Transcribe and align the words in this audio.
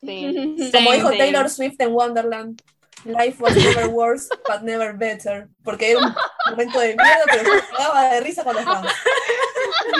Sí. 0.00 0.70
Como 0.72 0.92
dijo. 0.92 1.10
Taylor 1.10 1.50
Swift 1.50 1.76
en 1.78 1.92
Wonderland, 1.92 2.62
life 3.04 3.42
was 3.42 3.54
never 3.56 3.88
worse, 3.88 4.28
but 4.46 4.62
never 4.62 4.92
better. 4.96 5.48
Porque 5.62 5.92
era 5.92 6.00
un 6.00 6.14
momento 6.50 6.80
de 6.80 6.96
miedo, 6.96 7.24
pero 7.26 7.42
me 7.42 7.60
cagaba 7.60 8.08
de 8.10 8.20
risa 8.20 8.44
con 8.44 8.56
los 8.56 8.64
fans. 8.64 8.92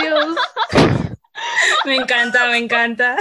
Dios. 0.01 0.37
Me 1.85 1.97
encanta, 1.97 2.47
me 2.47 2.59
encanta. 2.59 3.17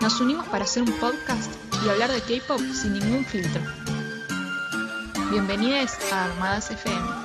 Nos 0.00 0.20
unimos 0.20 0.46
para 0.48 0.64
hacer 0.64 0.84
un 0.84 0.92
podcast 0.98 1.50
y 1.84 1.88
hablar 1.88 2.10
de 2.10 2.20
K-pop 2.20 2.60
sin 2.72 2.94
ningún 2.94 3.24
filtro. 3.24 3.60
Bienvenidos 5.30 5.98
a 6.12 6.24
Armadas 6.24 6.70
FM. 6.70 7.17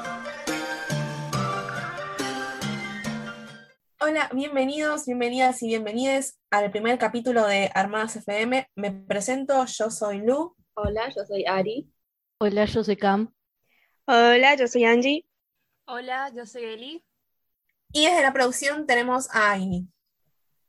Hola, 4.05 4.29
bienvenidos, 4.33 5.05
bienvenidas 5.05 5.63
y 5.63 5.67
bienvenides 5.67 6.37
al 6.51 6.69
primer 6.71 6.97
capítulo 6.97 7.47
de 7.47 7.71
Armadas 7.73 8.17
FM. 8.17 8.67
Me 8.75 8.91
presento, 8.91 9.63
yo 9.65 9.89
soy 9.89 10.17
Lu. 10.17 10.53
Hola, 10.73 11.07
yo 11.15 11.25
soy 11.25 11.45
Ari. 11.45 11.89
Hola, 12.37 12.65
yo 12.65 12.83
soy 12.83 12.97
Cam. 12.97 13.33
Hola, 14.05 14.55
yo 14.57 14.67
soy 14.67 14.83
Angie. 14.83 15.25
Hola, 15.85 16.29
yo 16.35 16.45
soy 16.45 16.65
Eli. 16.65 17.05
Y 17.93 18.07
desde 18.07 18.23
la 18.23 18.33
producción 18.33 18.85
tenemos 18.87 19.29
a 19.33 19.51
Aini. 19.51 19.87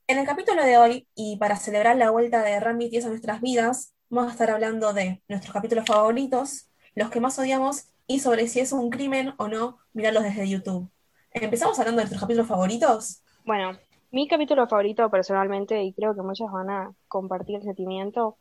En 0.07 0.17
el 0.17 0.25
capítulo 0.25 0.63
de 0.63 0.77
hoy, 0.77 1.09
y 1.13 1.35
para 1.35 1.57
celebrar 1.57 1.97
la 1.97 2.11
vuelta 2.11 2.41
de 2.41 2.57
Ram 2.61 2.77
BTS 2.77 3.07
a 3.07 3.09
nuestras 3.09 3.41
vidas, 3.41 3.93
vamos 4.07 4.29
a 4.29 4.31
estar 4.31 4.49
hablando 4.49 4.93
de 4.93 5.21
nuestros 5.27 5.51
capítulos 5.51 5.85
favoritos, 5.85 6.71
los 6.93 7.09
que 7.09 7.19
más 7.19 7.37
odiamos 7.37 7.89
y 8.07 8.21
sobre 8.21 8.47
si 8.47 8.61
es 8.61 8.71
un 8.71 8.89
crimen 8.89 9.33
o 9.37 9.49
no 9.49 9.79
mirarlos 9.91 10.23
desde 10.23 10.47
YouTube. 10.47 10.89
¿Empezamos 11.31 11.77
hablando 11.79 11.99
de 11.99 12.03
nuestros 12.05 12.21
capítulos 12.21 12.47
favoritos? 12.47 13.23
Bueno, 13.45 13.77
mi 14.11 14.27
capítulo 14.27 14.67
favorito 14.67 15.09
personalmente, 15.11 15.81
y 15.83 15.93
creo 15.93 16.15
que 16.15 16.21
muchos 16.23 16.51
van 16.51 16.69
a 16.71 16.91
compartir 17.07 17.57
el 17.57 17.61
sentimiento, 17.63 18.37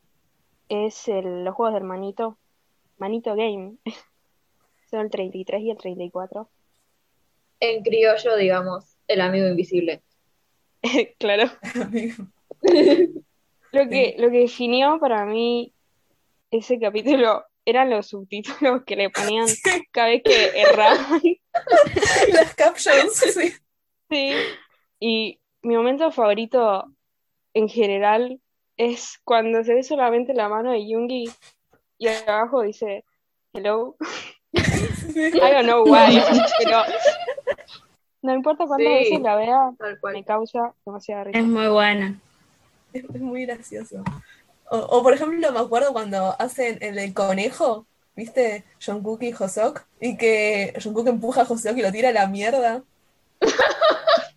es 0.68 1.08
el- 1.08 1.44
los 1.44 1.54
juegos 1.54 1.74
del 1.74 1.84
Manito, 1.84 2.38
Manito 2.96 3.34
Game. 3.36 3.74
Son 4.90 5.00
el 5.00 5.10
33 5.10 5.60
y 5.62 5.70
el 5.70 5.76
34. 5.76 6.48
En 7.60 7.82
criollo, 7.82 8.36
digamos, 8.36 8.96
el 9.08 9.20
amigo 9.20 9.46
invisible. 9.46 10.02
Claro. 11.18 11.50
Lo 13.72 13.88
que, 13.88 14.14
lo 14.18 14.30
que 14.30 14.38
definió 14.38 15.00
para 15.00 15.24
mí 15.26 15.74
ese 16.52 16.78
capítulo 16.78 17.44
eran 17.64 17.90
los 17.90 18.06
subtítulos 18.06 18.84
que 18.84 18.94
le 18.94 19.10
ponían 19.10 19.46
cada 19.90 20.08
vez 20.08 20.22
que 20.22 20.60
erraban. 20.60 21.20
Las 22.32 22.54
captions, 22.54 23.12
sí. 23.14 23.52
Sí. 24.08 24.32
Y 25.00 25.40
mi 25.62 25.76
momento 25.76 26.10
favorito 26.10 26.84
en 27.54 27.68
general 27.68 28.40
es 28.76 29.18
cuando 29.24 29.62
se 29.64 29.74
ve 29.74 29.82
solamente 29.82 30.34
la 30.34 30.48
mano 30.48 30.72
de 30.72 30.86
Yoongi 30.88 31.30
y 31.98 32.08
abajo 32.08 32.62
dice 32.62 33.04
hello. 33.52 33.96
I 34.52 35.30
don't 35.30 35.64
know 35.64 35.84
why, 35.84 36.20
pero 36.58 36.82
no 38.22 38.34
importa 38.34 38.66
cuántas 38.66 38.88
Sí. 38.88 38.98
veces 38.98 39.20
la 39.20 39.36
vea, 39.36 39.72
me 40.12 40.24
causa 40.24 40.74
demasiada 40.86 41.24
risa. 41.24 41.38
Es 41.38 41.44
muy 41.44 41.68
buena. 41.68 42.18
Es, 42.92 43.04
es 43.04 43.20
muy 43.20 43.44
gracioso. 43.46 44.02
O, 44.70 44.78
o, 44.78 45.02
por 45.02 45.12
ejemplo, 45.12 45.52
me 45.52 45.58
acuerdo 45.58 45.92
cuando 45.92 46.34
hacen 46.40 46.78
el 46.80 46.94
del 46.94 47.12
conejo, 47.12 47.86
¿viste? 48.16 48.64
Jungkook 48.84 49.22
y 49.22 49.32
Hosok, 49.32 49.82
y 50.00 50.16
que 50.16 50.72
Jungkook 50.82 51.08
empuja 51.08 51.42
a 51.42 51.44
Hosok 51.44 51.76
y 51.76 51.82
lo 51.82 51.92
tira 51.92 52.08
a 52.08 52.12
la 52.12 52.26
mierda. 52.26 52.82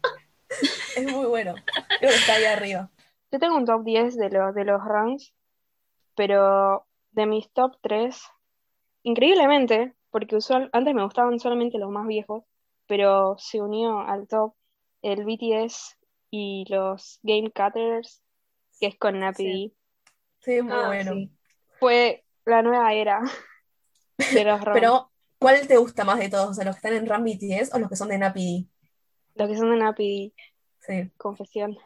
Es 0.98 1.12
muy 1.12 1.26
bueno. 1.28 1.54
Creo 2.00 2.12
que 2.12 2.18
está 2.18 2.34
ahí 2.34 2.46
arriba. 2.46 2.90
Yo 3.32 3.40
tengo 3.40 3.56
un 3.58 3.66
top 3.66 3.84
10 3.84 4.16
de 4.18 4.30
los, 4.30 4.56
de 4.56 4.66
los 4.66 4.84
ranks, 4.84 5.34
pero 6.16 6.88
de 7.12 7.26
mis 7.26 7.52
top 7.52 7.76
3, 7.82 8.20
increíblemente, 9.04 9.94
porque 10.10 10.36
usual, 10.38 10.70
antes 10.74 10.94
me 10.94 11.04
gustaban 11.04 11.40
solamente 11.40 11.78
los 11.78 11.90
más 11.92 12.08
viejos, 12.08 12.44
pero 12.88 13.36
se 13.38 13.62
unió 13.62 14.00
al 14.00 14.28
top 14.28 14.56
el 15.02 15.26
BTS 15.26 15.98
y 16.32 16.66
los 16.70 17.20
Game 17.24 17.52
Cutters, 17.52 18.24
que 18.80 18.88
es 18.88 18.98
con 18.98 19.20
Nappy. 19.20 19.76
Sí, 20.40 20.54
es 20.54 20.64
muy 20.64 20.74
Ah, 20.74 20.88
bueno. 20.88 21.14
sí. 21.14 21.32
Fue 21.80 22.24
la 22.46 22.62
nueva 22.62 22.94
era 22.94 23.22
de 24.34 24.44
los 24.44 24.62
ranks. 24.64 24.80
Pero, 24.80 25.12
¿cuál 25.38 25.68
te 25.68 25.78
gusta 25.78 26.04
más 26.06 26.20
de 26.20 26.30
todos? 26.30 26.50
O 26.50 26.54
sea, 26.54 26.66
¿los 26.66 26.76
que 26.76 26.88
están 26.88 26.94
en 26.94 27.06
Ram 27.06 27.24
BTS 27.24 27.74
o 27.74 27.80
los 27.80 27.90
que 27.90 27.96
son 27.96 28.08
de 28.10 28.18
Napi? 28.18 28.70
Los 29.36 29.50
que 29.50 29.58
son 29.58 29.70
de 29.70 29.78
Nappy, 29.78 30.34
Sí. 30.88 31.12
confesión. 31.18 31.78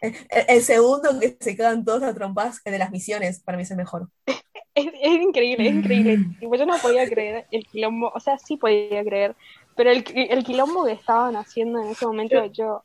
El, 0.00 0.14
el 0.48 0.62
segundo 0.62 1.18
que 1.18 1.36
se 1.40 1.56
quedan 1.56 1.84
todos 1.84 2.02
a 2.04 2.14
trompas, 2.14 2.60
el 2.64 2.72
de 2.72 2.78
las 2.78 2.90
misiones, 2.92 3.40
para 3.40 3.56
mí 3.56 3.62
es 3.64 3.70
el 3.70 3.76
mejor. 3.78 4.08
Es, 4.76 4.86
es 4.86 5.22
increíble, 5.22 5.68
es 5.68 5.74
increíble. 5.76 6.18
Tipo, 6.40 6.56
yo 6.56 6.66
no 6.66 6.76
podía 6.82 7.08
creer 7.08 7.46
el 7.52 7.64
quilombo, 7.64 8.10
o 8.12 8.18
sea, 8.18 8.38
sí 8.38 8.56
podía 8.56 9.04
creer, 9.04 9.36
pero 9.76 9.92
el, 9.92 10.04
el 10.16 10.42
quilombo 10.42 10.84
que 10.84 10.90
estaban 10.90 11.36
haciendo 11.36 11.80
en 11.80 11.90
ese 11.90 12.04
momento, 12.04 12.44
yo, 12.46 12.82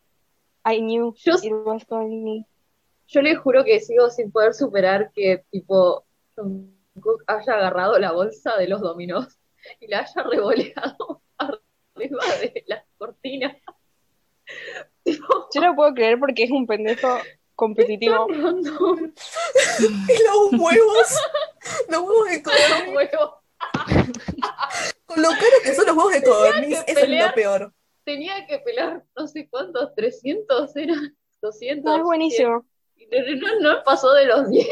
I 0.63 0.81
knew 0.81 1.15
Yo- 1.15 1.33
it 1.41 1.51
was 1.65 1.83
going 1.87 2.23
me. 2.23 2.45
Yo 3.07 3.23
les 3.23 3.39
juro 3.39 3.63
que 3.63 3.79
sigo 3.79 4.11
sin 4.11 4.31
poder 4.31 4.53
superar 4.53 5.11
que, 5.15 5.43
tipo, 5.49 6.05
Jungkook 6.35 7.23
haya 7.25 7.53
agarrado 7.53 7.97
la 7.97 8.11
bolsa 8.11 8.55
de 8.57 8.67
los 8.67 8.81
dominos 8.81 9.39
y 9.79 9.87
la 9.87 10.01
haya 10.01 10.21
revoleado 10.29 11.23
arriba 11.39 12.23
de 12.39 12.65
la 12.67 12.85
cortina. 12.99 13.57
Yo 15.05 15.61
no 15.61 15.75
puedo 15.75 15.93
creer 15.93 16.19
porque 16.19 16.43
es 16.43 16.51
un 16.51 16.67
pendejo 16.67 17.17
competitivo. 17.55 18.27
Y 19.79 20.23
los 20.23 20.51
huevos, 20.59 21.07
los 21.89 22.01
huevos 22.01 22.25
de 22.29 22.35
los 22.35 22.43
codorniz, 22.43 22.95
huevos. 22.95 23.33
con 25.05 25.21
lo 25.21 25.29
caro 25.29 25.57
que 25.63 25.73
son 25.73 25.85
los 25.87 25.95
huevos 25.97 26.13
de 26.13 26.23
codorniz, 26.23 26.83
eso 26.87 26.99
es 26.99 27.09
lo 27.09 27.33
peor. 27.33 27.73
Tenía 28.03 28.45
que 28.47 28.59
pelar 28.59 29.03
no 29.15 29.27
sé 29.27 29.47
cuántos, 29.49 29.93
300 29.95 30.75
eran, 30.77 31.17
200. 31.41 31.83
No, 31.85 31.97
es 31.97 32.03
buenísimo. 32.03 32.65
100. 32.95 33.27
Y 33.27 33.35
No, 33.39 33.59
no 33.59 33.83
pasó 33.83 34.13
de 34.13 34.25
los 34.25 34.49
10 34.49 34.67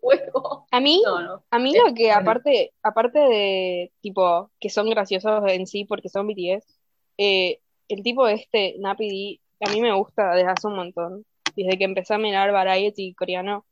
huevos. 0.00 0.64
A 0.70 0.80
mí, 0.80 1.02
No, 1.04 1.20
no. 1.20 1.44
a 1.50 1.58
mí 1.58 1.74
lo 1.76 1.94
que 1.94 2.10
aparte, 2.10 2.72
aparte 2.82 3.18
de 3.18 3.92
tipo 4.00 4.50
que 4.58 4.70
son 4.70 4.88
graciosos 4.90 5.42
en 5.46 5.66
sí 5.66 5.84
porque 5.84 6.08
son 6.08 6.26
BTS, 6.26 6.66
eh, 7.18 7.60
el 7.90 8.02
tipo 8.02 8.26
este, 8.28 8.76
Nappy 8.78 9.40
D, 9.60 9.66
a 9.66 9.72
mí 9.72 9.80
me 9.80 9.92
gusta 9.92 10.32
desde 10.34 10.48
hace 10.50 10.66
un 10.66 10.76
montón. 10.76 11.24
Desde 11.56 11.76
que 11.76 11.84
empecé 11.84 12.14
a 12.14 12.18
mirar 12.18 12.52
Variety 12.52 13.12
coreano, 13.14 13.66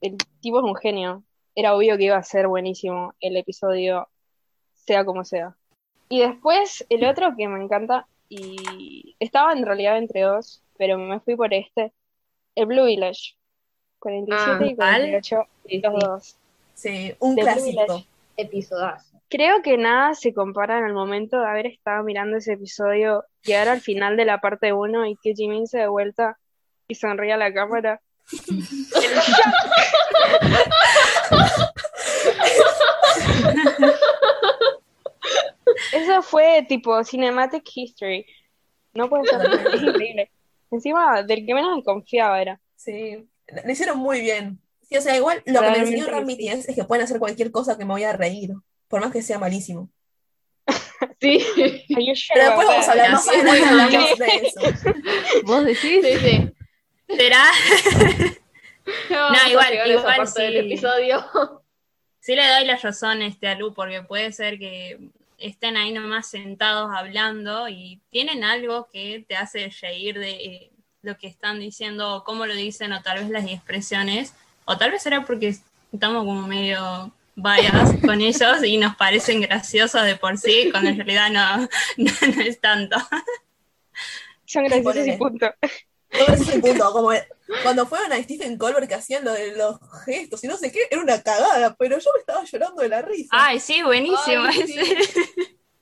el 0.00 0.16
tipo 0.40 0.58
es 0.58 0.64
un 0.64 0.74
genio. 0.74 1.22
Era 1.54 1.76
obvio 1.76 1.96
que 1.96 2.04
iba 2.04 2.16
a 2.16 2.22
ser 2.22 2.48
buenísimo 2.48 3.14
el 3.20 3.36
episodio, 3.36 4.08
sea 4.72 5.04
como 5.04 5.24
sea. 5.24 5.56
Y 6.08 6.20
después 6.20 6.84
el 6.88 7.04
otro 7.04 7.36
que 7.36 7.46
me 7.48 7.62
encanta, 7.62 8.08
y 8.28 9.14
estaba 9.20 9.52
en 9.52 9.66
realidad 9.66 9.98
entre 9.98 10.22
dos, 10.22 10.62
pero 10.78 10.96
me 10.96 11.20
fui 11.20 11.36
por 11.36 11.52
este, 11.52 11.92
el 12.54 12.66
Blue 12.66 12.86
Village. 12.86 13.36
47 13.98 14.66
y 14.66 14.76
¿cuál? 14.76 14.96
48, 14.96 15.46
Sí, 15.66 15.80
los 15.80 15.92
sí. 15.92 16.06
dos. 16.06 16.36
Sí, 16.74 17.14
un 17.18 17.34
De 17.36 17.42
clásico. 17.42 18.04
Episodazo. 18.36 19.09
Creo 19.30 19.62
que 19.62 19.78
nada 19.78 20.14
se 20.14 20.34
compara 20.34 20.78
en 20.78 20.86
el 20.86 20.92
momento 20.92 21.38
de 21.40 21.46
haber 21.46 21.66
estado 21.66 22.02
mirando 22.02 22.38
ese 22.38 22.54
episodio, 22.54 23.24
llegar 23.44 23.68
al 23.68 23.80
final 23.80 24.16
de 24.16 24.24
la 24.24 24.40
parte 24.40 24.72
1 24.72 25.06
y 25.06 25.16
que 25.22 25.34
Jimin 25.34 25.68
se 25.68 25.78
de 25.78 25.86
vuelta 25.86 26.36
y 26.88 26.96
sonríe 26.96 27.32
a 27.32 27.36
la 27.36 27.54
cámara. 27.54 28.00
Eso 35.92 36.22
fue 36.22 36.66
tipo 36.68 37.04
Cinematic 37.04 37.62
History. 37.72 38.26
No 38.94 39.08
puede 39.08 39.26
ser, 39.26 39.42
es 39.74 39.82
increíble. 39.82 40.32
Encima, 40.72 41.22
del 41.22 41.46
que 41.46 41.54
menos 41.54 41.84
confiaba 41.84 42.42
era. 42.42 42.60
Sí, 42.74 43.28
lo 43.64 43.70
hicieron 43.70 43.98
muy 43.98 44.22
bien. 44.22 44.58
Sí, 44.88 44.96
o 44.96 45.00
sea, 45.00 45.16
igual 45.16 45.40
lo 45.46 45.60
que 45.60 45.70
me 45.70 45.78
enseñó 45.78 46.06
Ram 46.08 46.26
sí. 46.26 46.48
Es 46.48 46.66
que 46.74 46.82
pueden 46.82 47.04
hacer 47.04 47.20
cualquier 47.20 47.52
cosa 47.52 47.78
que 47.78 47.84
me 47.84 47.92
voy 47.92 48.02
a 48.02 48.12
reír, 48.12 48.50
por 48.90 49.00
más 49.00 49.12
que 49.12 49.22
sea 49.22 49.38
malísimo. 49.38 49.88
Sí, 51.18 51.44
Pero 51.54 52.44
después 52.44 52.66
vamos 52.66 52.88
a 52.88 52.90
hablar 52.92 53.12
más 53.12 53.24
Sí, 53.24 53.30
hablamos 53.68 54.18
de 54.18 54.26
eso. 54.26 54.60
¿Vos 55.44 55.64
decís? 55.64 56.00
sí, 56.02 56.16
sí. 56.18 56.52
¿Será? 57.16 57.44
Vamos 59.10 59.40
a 59.44 59.50
igual- 59.50 59.74
igual 59.90 60.16
parte 60.16 60.42
del 60.42 60.52
sí. 60.52 60.58
episodio. 60.60 61.24
Sí 62.20 62.34
le 62.34 62.46
doy 62.46 62.64
la 62.64 62.76
razón 62.76 63.22
este, 63.22 63.48
a 63.48 63.54
Lu, 63.54 63.72
porque 63.74 64.02
puede 64.02 64.32
ser 64.32 64.58
que 64.58 64.98
estén 65.38 65.76
ahí 65.76 65.92
nomás 65.92 66.28
sentados 66.28 66.90
hablando 66.94 67.68
y 67.68 68.00
tienen 68.10 68.42
algo 68.44 68.88
que 68.92 69.24
te 69.26 69.36
hace 69.36 69.70
reír 69.80 70.18
de 70.18 70.30
eh, 70.30 70.70
lo 71.02 71.16
que 71.18 71.26
están 71.28 71.60
diciendo, 71.60 72.16
o 72.16 72.24
cómo 72.24 72.46
lo 72.46 72.54
dicen, 72.54 72.92
o 72.92 73.02
tal 73.02 73.18
vez 73.20 73.30
las 73.30 73.46
expresiones, 73.46 74.34
o 74.64 74.76
tal 74.76 74.90
vez 74.90 75.02
será 75.02 75.24
porque 75.24 75.54
estamos 75.92 76.24
como 76.24 76.46
medio 76.46 77.12
bias 77.34 77.94
con 78.04 78.20
ellos 78.20 78.62
y 78.64 78.76
nos 78.78 78.96
parecen 78.96 79.40
graciosos 79.40 80.04
de 80.04 80.16
por 80.16 80.38
sí, 80.38 80.68
cuando 80.70 80.90
en 80.90 80.96
realidad 80.96 81.30
no, 81.30 81.68
no, 82.04 82.12
no 82.36 82.42
es 82.42 82.60
tanto. 82.60 82.96
Son 84.44 84.64
graciosos 84.64 85.06
y 85.06 85.12
Ponele. 85.12 85.18
punto. 85.18 85.46
No, 86.12 86.34
ese 86.34 86.58
punto. 86.58 86.92
Como 86.92 87.10
cuando 87.62 87.86
fueron 87.86 88.12
a 88.12 88.22
Stephen 88.22 88.58
Colbert 88.58 88.88
que 88.88 88.94
hacían 88.94 89.24
lo 89.24 89.32
de 89.32 89.56
los 89.56 89.78
gestos 90.04 90.42
y 90.44 90.48
no 90.48 90.56
sé 90.56 90.72
qué, 90.72 90.80
era 90.90 91.00
una 91.00 91.22
cagada, 91.22 91.74
pero 91.78 91.98
yo 91.98 92.10
me 92.14 92.20
estaba 92.20 92.44
llorando 92.44 92.82
de 92.82 92.88
la 92.88 93.02
risa. 93.02 93.28
Ay, 93.30 93.60
sí, 93.60 93.82
buenísimo 93.82 94.44
Ay, 94.44 94.66
sí. 94.66 94.80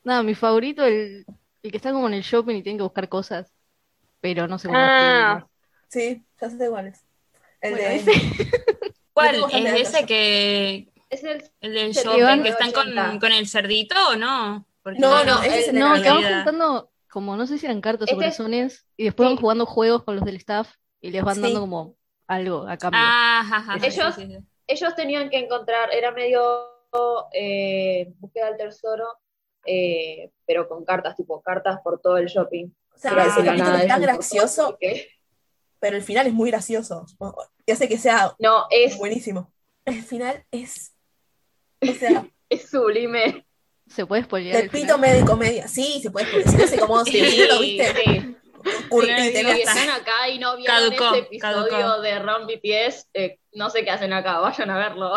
Nada, 0.05 0.23
mi 0.23 0.35
favorito, 0.35 0.85
el, 0.85 1.25
el 1.63 1.71
que 1.71 1.77
está 1.77 1.93
como 1.93 2.09
en 2.09 2.15
el 2.15 2.23
shopping 2.23 2.57
y 2.57 2.63
tiene 2.63 2.79
que 2.79 2.83
buscar 2.83 3.09
cosas, 3.09 3.53
pero 4.21 4.47
no 4.49 4.59
sé 4.59 4.69
cómo 4.69 4.79
Ah. 4.81 5.47
Sí, 5.89 6.23
ya 6.41 6.51
sé 6.51 6.69
cuál 6.69 6.89
es. 6.89 7.01
El 7.61 7.73
Bueno, 7.73 7.89
de 7.89 7.97
ese. 7.97 8.13
¿Cuál? 9.13 9.45
¿Es 9.53 9.89
ese 9.89 10.07
que 10.07 10.89
Es 11.11 11.25
el 11.25 11.43
el 11.61 11.75
del 11.75 11.93
shopping 11.93 12.43
que 12.43 12.49
están 12.51 12.73
con, 12.73 12.89
80. 12.89 13.19
con 13.21 13.33
el 13.33 13.49
cerdito 13.49 13.95
o 14.11 14.17
no? 14.17 14.67
Porque 14.83 14.99
No, 14.99 15.25
no, 15.25 15.37
no, 15.37 15.43
ese 15.43 15.61
es 15.61 15.73
No, 15.73 15.95
que 16.03 16.09
van 16.11 16.23
juntando, 16.23 16.91
como 17.11 17.37
no 17.37 17.47
sé 17.47 17.59
si 17.59 17.67
eran 17.67 17.81
cartas 17.81 18.03
o 18.09 18.13
Este 18.13 18.27
es- 18.27 18.37
corazones, 18.37 18.87
y 18.97 19.05
después 19.05 19.29
van 19.29 19.37
jugando 19.39 19.67
juegos 19.67 20.05
con 20.05 20.17
los 20.17 20.25
del 20.25 20.37
staff 20.37 20.69
y 21.01 21.11
les 21.11 21.23
van 21.25 21.37
Sí. 21.37 21.41
dando 21.43 21.61
como 21.61 21.97
algo 22.27 22.67
a 22.69 22.77
cambio. 22.77 23.01
Ah, 23.03 23.41
ajá, 23.41 23.57
ajá, 23.57 23.79
sí, 23.81 23.87
Ellos- 23.87 24.15
sí, 24.15 24.27
sí. 24.27 24.39
ellos 24.67 24.95
tenían 24.95 25.31
que 25.31 25.39
encontrar, 25.39 25.93
era 25.93 26.11
medio 26.13 26.75
eh, 27.33 28.13
búsqueda 28.19 28.47
del 28.47 28.57
tesoro, 28.57 29.07
eh, 29.67 30.31
pero 30.47 30.67
con 30.69 30.85
cartas, 30.87 31.15
tipo 31.17 31.41
cartas 31.43 31.81
por 31.85 32.01
todo 32.01 32.17
el 32.17 32.27
shopping. 32.27 32.67
O 32.95 32.99
sea, 32.99 33.13
Ah, 33.15 33.27
ese 33.27 33.45
capítulo 33.45 33.65
nada, 33.71 33.83
es 33.83 33.89
tan 33.89 34.01
gracioso, 34.03 34.71
porque- 34.71 35.09
pero 35.81 35.97
el 35.97 36.03
final 36.03 36.27
es 36.27 36.33
muy 36.33 36.51
gracioso. 36.51 37.05
Y 37.67 37.73
hace 37.73 37.89
que 37.89 37.99
sea 37.99 38.35
No, 38.39 38.67
es, 38.71 38.97
buenísimo. 38.97 39.53
El 39.85 40.03
final 40.03 40.45
es. 40.51 40.95
O 41.83 41.93
sea, 41.95 42.27
es 42.49 42.69
sublime. 42.71 43.45
¿Se 43.89 44.05
puede 44.05 44.25
spoilear 44.25 44.57
del 44.57 44.65
el 44.65 44.71
pito 44.71 44.95
final? 44.95 45.01
medio 45.01 45.25
comedia. 45.27 45.69
Sí, 45.69 46.01
se 46.03 46.11
puede, 46.11 46.27
porque 46.27 46.49
si 46.49 46.57
no 46.57 46.67
sé 46.67 46.79
cómo. 46.79 47.05
Sí, 47.05 47.47
no 47.49 47.55
lo 47.55 47.61
viste, 47.61 47.95
sí. 48.05 48.37
curtítelo. 48.89 49.53
Si 49.55 49.61
están 49.63 49.91
acá 49.91 50.29
y 50.29 50.39
no 50.39 50.57
vieron 50.57 50.77
Caducó, 50.77 51.15
ese 51.15 51.19
episodio 51.25 51.69
caducó. 51.69 52.01
de 52.03 52.19
Run 52.19 52.47
BTS, 52.47 53.07
eh, 53.15 53.39
no 53.53 53.71
sé 53.71 53.85
qué 53.85 53.91
hacen 53.91 54.13
acá, 54.13 54.39
vayan 54.41 54.71
a 54.71 54.79
verlo. 54.79 55.11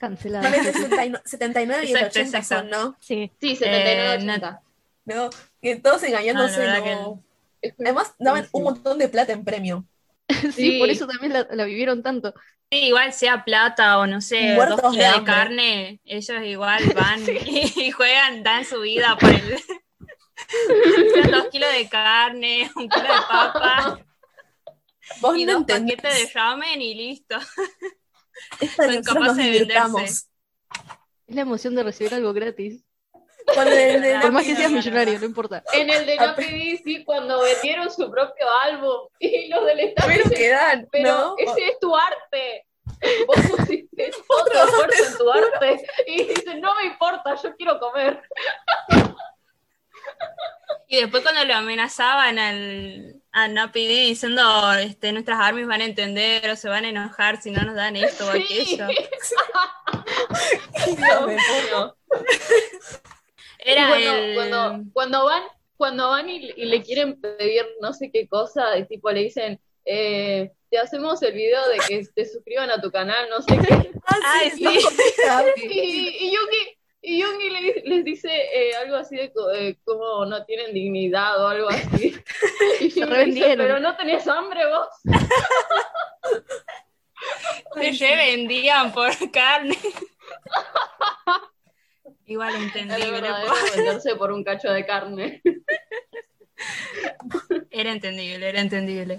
El 0.00 0.18
69 0.18 1.22
79 1.24 1.84
y 1.86 1.90
el 1.92 1.96
Exacto, 1.96 2.18
80 2.20 2.42
son, 2.42 2.58
exacto. 2.66 2.84
¿no? 2.90 2.96
Sí. 3.00 3.32
Sí, 3.40 3.56
79, 3.56 4.14
Eh, 4.14 4.16
80. 4.18 4.60
No, 5.06 5.30
que 5.62 5.76
todos 5.76 6.02
engañándose. 6.02 6.66
No, 6.66 6.84
no. 6.84 7.22
Es 7.62 7.74
Además, 7.80 8.14
daban 8.18 8.46
un 8.52 8.62
montón 8.64 8.98
de 8.98 9.08
plata 9.08 9.32
en 9.32 9.44
premio. 9.44 9.84
Sí, 10.28 10.52
Sí. 10.52 10.78
por 10.78 10.88
eso 10.90 11.06
también 11.06 11.32
la, 11.32 11.46
la 11.50 11.64
vivieron 11.64 12.02
tanto. 12.02 12.34
Sí, 12.70 12.86
igual 12.86 13.12
sea 13.12 13.44
plata 13.44 13.98
o 13.98 14.06
no 14.06 14.20
sé, 14.20 14.54
Muertos 14.54 14.80
dos 14.82 14.92
de 14.96 14.98
kilos 14.98 15.18
de, 15.20 15.24
carne, 15.24 16.00
ellos 16.04 16.42
igual 16.44 16.82
van 16.94 17.22
y, 17.46 17.90
juegan, 17.90 18.42
dan 18.42 18.64
su 18.64 18.80
vida 18.80 19.16
por 19.18 19.30
el... 19.30 19.58
Sean 21.12 21.30
dos 21.30 21.48
kilos 21.48 21.72
de 21.72 21.88
carne, 21.88 22.70
un 22.74 22.88
kilo 22.88 23.02
de 23.02 23.20
papa 23.28 24.00
Vos 25.20 25.36
y 25.36 25.44
no 25.44 25.52
dos 25.52 25.60
entendés. 25.60 25.96
paquetes 25.96 26.28
de 26.28 26.32
ramen 26.34 26.82
y 26.82 26.94
listo. 26.94 27.36
Son 28.76 29.02
capaces 29.02 29.36
de 29.36 29.50
venderse. 29.50 30.04
Es 31.26 31.34
la 31.34 31.42
emoción 31.42 31.74
de 31.74 31.82
recibir 31.82 32.14
algo 32.14 32.32
gratis. 32.32 32.84
Con 33.52 33.68
el 33.68 34.00
de 34.02 34.18
Por 34.20 34.32
más 34.32 34.44
que 34.44 34.56
seas 34.56 34.70
millonario, 34.70 35.18
no 35.18 35.26
importa. 35.26 35.62
En 35.72 35.90
el 35.90 36.06
de 36.06 36.16
Ah, 36.18 36.28
No 36.28 36.34
PD, 36.36 36.80
sí, 36.84 37.04
cuando 37.04 37.42
vendieron 37.42 37.90
su 37.90 38.10
propio 38.10 38.46
álbum 38.62 39.08
y 39.18 39.48
los 39.48 39.64
del 39.66 39.80
staff 39.80 40.06
Pero 40.06 40.22
dicen, 40.24 40.38
que 40.38 40.48
dan, 40.50 40.88
pero 40.90 41.10
¿no? 41.10 41.34
ese 41.38 41.68
es 41.68 41.78
tu 41.78 41.94
arte. 41.94 42.66
Vos 43.26 43.36
pusiste 43.56 44.10
tu 44.10 44.20
esfuerzo 44.20 44.84
en 45.12 45.18
tu 45.18 45.30
arte. 45.30 45.86
Y 46.06 46.24
dicen, 46.24 46.60
no 46.60 46.74
me 46.76 46.84
importa, 46.84 47.34
yo 47.42 47.54
quiero 47.56 47.78
comer. 47.78 48.22
Y 50.86 50.98
después 51.00 51.22
cuando 51.22 51.44
lo 51.44 51.54
amenazaban 51.54 52.38
al, 52.38 53.22
a 53.32 53.48
Napi 53.48 53.86
D 53.86 53.92
diciendo 54.06 54.72
este, 54.74 55.12
nuestras 55.12 55.40
armies 55.40 55.66
van 55.66 55.80
a 55.80 55.86
entender 55.86 56.48
o 56.50 56.56
se 56.56 56.68
van 56.68 56.84
a 56.84 56.88
enojar 56.90 57.40
si 57.40 57.50
no 57.50 57.62
nos 57.62 57.74
dan 57.74 57.96
esto 57.96 58.26
o 58.28 58.32
Sí. 58.32 58.42
aquello. 58.44 58.86
Dios. 60.86 61.94
Era 63.64 63.88
cuando, 63.88 64.14
el... 64.14 64.34
cuando, 64.34 64.84
cuando 64.92 65.24
van, 65.24 65.42
cuando 65.76 66.08
van 66.10 66.28
y, 66.30 66.50
y 66.56 66.64
le 66.66 66.82
quieren 66.82 67.20
pedir 67.20 67.64
no 67.80 67.92
sé 67.92 68.10
qué 68.12 68.28
cosa, 68.28 68.76
y 68.78 68.86
tipo 68.86 69.10
le 69.10 69.20
dicen, 69.22 69.60
eh, 69.84 70.50
te 70.70 70.78
hacemos 70.78 71.22
el 71.22 71.32
video 71.34 71.66
de 71.68 71.78
que 71.88 72.06
te 72.14 72.24
suscriban 72.26 72.70
a 72.70 72.80
tu 72.80 72.90
canal, 72.90 73.28
no 73.30 73.40
sé 73.42 73.56
qué. 73.58 73.90
Ah, 74.06 74.18
Ay, 74.40 74.50
sí, 74.56 74.64
sí. 74.80 74.96
no, 75.26 75.42
Y, 75.70 76.08
y 76.26 76.32
Yuki, 76.34 76.78
y 77.00 77.20
Yuki 77.22 77.50
le- 77.50 77.82
les 77.86 78.04
dice 78.04 78.28
eh, 78.30 78.74
algo 78.76 78.96
así 78.96 79.16
de 79.16 79.32
eh, 79.54 79.76
como 79.82 80.26
no 80.26 80.44
tienen 80.44 80.74
dignidad 80.74 81.42
o 81.42 81.48
algo 81.48 81.68
así. 81.70 82.14
Y 82.80 82.90
Se 82.90 83.06
dice, 83.24 83.54
pero 83.56 83.80
no 83.80 83.96
tenés 83.96 84.28
hambre 84.28 84.60
vos. 84.66 84.88
Se 87.74 87.92
revendían 88.14 88.92
por 88.92 89.10
carne. 89.32 89.78
Igual 92.26 92.54
Es 92.54 92.62
entendible, 92.62 93.10
verdadero 93.10 93.52
po. 93.72 93.76
venderse 93.76 94.16
por 94.16 94.32
un 94.32 94.44
cacho 94.44 94.70
de 94.70 94.86
carne. 94.86 95.42
era 97.70 97.92
entendible, 97.92 98.48
era 98.48 98.60
entendible. 98.60 99.18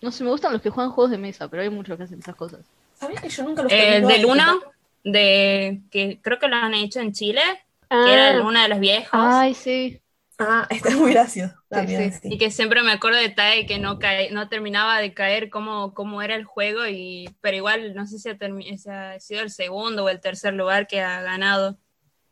No 0.00 0.12
sé, 0.12 0.24
me 0.24 0.30
gustan 0.30 0.52
los 0.52 0.62
que 0.62 0.70
juegan 0.70 0.92
juegos 0.92 1.10
de 1.10 1.18
mesa, 1.18 1.48
pero 1.48 1.62
hay 1.62 1.70
muchos 1.70 1.96
que 1.96 2.04
hacen 2.04 2.20
esas 2.20 2.36
cosas. 2.36 2.64
¿Sabías 2.94 3.20
que 3.22 3.28
yo 3.28 3.44
nunca 3.44 3.62
los 3.62 3.72
del 3.72 4.06
de 4.06 4.24
uno, 4.24 4.34
disfrutar? 4.44 4.72
de 5.04 5.80
que 5.90 6.20
creo 6.22 6.38
que 6.38 6.48
lo 6.48 6.56
han 6.56 6.74
hecho 6.74 7.00
en 7.00 7.12
Chile, 7.12 7.40
que 7.88 8.12
era 8.12 8.30
el- 8.30 8.42
uno 8.42 8.60
de 8.60 8.68
los 8.68 8.80
viejos, 8.80 9.08
Ay, 9.12 9.54
sí. 9.54 10.00
Ah, 10.38 10.66
este 10.70 10.90
es 10.90 10.96
muy 10.96 11.12
gracioso. 11.12 11.54
También, 11.68 12.12
sí. 12.12 12.18
sí. 12.22 12.34
y 12.34 12.38
que 12.38 12.50
siempre 12.52 12.82
me 12.82 12.92
acuerdo 12.92 13.18
de 13.18 13.28
Tai 13.28 13.66
que 13.66 13.78
no 13.78 13.98
cae, 13.98 14.30
no 14.30 14.48
terminaba 14.48 14.98
de 15.00 15.12
caer 15.12 15.50
cómo, 15.50 15.94
cómo 15.94 16.22
era 16.22 16.36
el 16.36 16.44
juego, 16.44 16.86
y 16.86 17.28
pero 17.40 17.56
igual 17.56 17.94
no 17.94 18.06
sé 18.06 18.18
si 18.20 18.28
ha, 18.28 18.36
si 18.78 18.88
ha 18.90 19.18
sido 19.20 19.42
el 19.42 19.50
segundo 19.50 20.04
o 20.04 20.08
el 20.08 20.20
tercer 20.20 20.54
lugar 20.54 20.86
que 20.86 21.00
ha 21.00 21.20
ganado. 21.22 21.76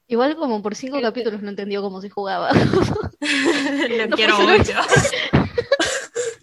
Igual 0.09 0.37
como 0.37 0.63
por 0.63 0.75
cinco 0.75 0.97
Este- 0.97 1.09
capítulos 1.09 1.43
no 1.43 1.51
entendió 1.51 1.83
cómo 1.83 2.01
se 2.01 2.11
jugaba. 2.11 2.51
lo 2.53 4.07
No 4.07 4.17
quiero 4.17 4.39
mucho. 4.39 4.73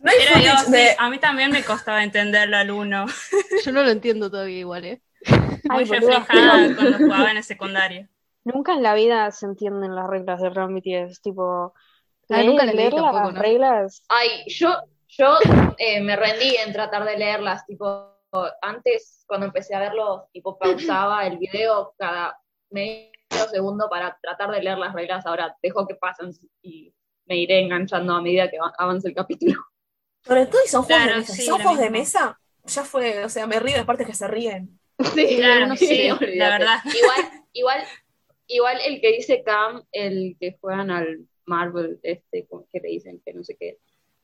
No 0.01 0.11
hay 0.11 0.17
Era 0.21 0.41
yo, 0.41 0.69
sí, 0.69 0.87
a 0.97 1.09
mí 1.09 1.17
también 1.17 1.49
me 1.49 1.63
costaba 1.63 2.03
entenderlo 2.03 2.57
al 2.57 2.71
uno. 2.71 3.05
Yo 3.65 3.71
no 3.71 3.83
lo 3.83 3.89
entiendo 3.89 4.29
todavía 4.29 4.59
igual, 4.59 4.83
¿eh? 4.83 5.01
Muy 5.63 5.79
Ay, 5.79 5.85
reflejada 5.85 6.75
cuando 6.75 6.97
jugaba 6.97 7.31
en 7.31 7.37
el 7.37 7.43
secundario. 7.45 8.09
Nunca 8.43 8.73
en 8.73 8.83
la 8.83 8.95
vida 8.95 9.31
se 9.31 9.45
entienden 9.45 9.95
las 9.95 10.09
reglas 10.09 10.41
de 10.41 10.49
Run 10.49 10.75
BTS, 10.75 11.21
tipo, 11.21 11.73
Ah, 12.29 12.37
leer, 12.37 12.45
nunca 12.47 12.65
leer 12.65 12.91
las 12.93 13.33
reglas. 13.33 14.03
Ay, 14.09 14.43
yo, 14.47 14.75
yo 15.07 15.37
eh, 15.77 16.01
me 16.01 16.17
rendí 16.17 16.53
en 16.57 16.73
tratar 16.73 17.05
de 17.05 17.17
leerlas, 17.17 17.65
tipo, 17.65 18.09
antes 18.61 19.23
cuando 19.25 19.45
empecé 19.45 19.73
a 19.73 19.79
verlo, 19.79 20.27
tipo, 20.33 20.59
pausaba 20.59 21.25
el 21.25 21.37
video 21.37 21.93
cada 21.97 22.37
medio 22.71 23.12
segundo 23.49 23.89
para 23.89 24.17
tratar 24.21 24.51
de 24.51 24.61
leer 24.61 24.77
las 24.77 24.93
reglas, 24.93 25.25
ahora 25.25 25.55
dejo 25.61 25.87
que 25.87 25.95
pasen 25.95 26.31
y 26.61 26.93
me 27.25 27.37
iré 27.37 27.59
enganchando 27.61 28.13
a 28.13 28.21
medida 28.21 28.49
que 28.49 28.59
va- 28.59 28.73
avance 28.77 29.07
el 29.07 29.15
capítulo. 29.15 29.61
Sobre 30.23 30.45
todo 30.45 30.61
y 30.65 30.67
son 30.69 30.83
juegos 30.83 31.05
Claro, 31.05 31.13
de 31.15 31.19
mesa. 31.21 31.33
sí, 31.33 31.41
son 31.43 31.59
juegos 31.59 31.79
de 31.79 31.89
mesa, 31.89 32.39
ya 32.65 32.83
fue, 32.83 33.25
o 33.25 33.29
sea, 33.29 33.47
me 33.47 33.59
río 33.59 33.73
de 33.73 33.77
las 33.79 33.85
partes 33.85 34.07
que 34.07 34.13
se 34.13 34.27
ríen. 34.27 34.79
Sí, 35.15 35.37
Claro, 35.37 35.53
algunos 35.55 35.79
sí, 35.79 36.07
la 36.37 36.49
verdad. 36.49 36.77
Igual, 36.85 37.43
igual, 37.53 37.83
igual 38.47 38.77
el 38.85 39.01
que 39.01 39.11
dice 39.13 39.43
Cam, 39.43 39.83
el 39.91 40.37
que 40.39 40.57
juegan 40.61 40.91
al 40.91 41.27
Marvel, 41.45 41.99
este, 42.03 42.47
que 42.71 42.79
le 42.79 42.89
dicen 42.89 43.21
que 43.25 43.33
no 43.33 43.43
sé 43.43 43.57
qué, 43.59 43.79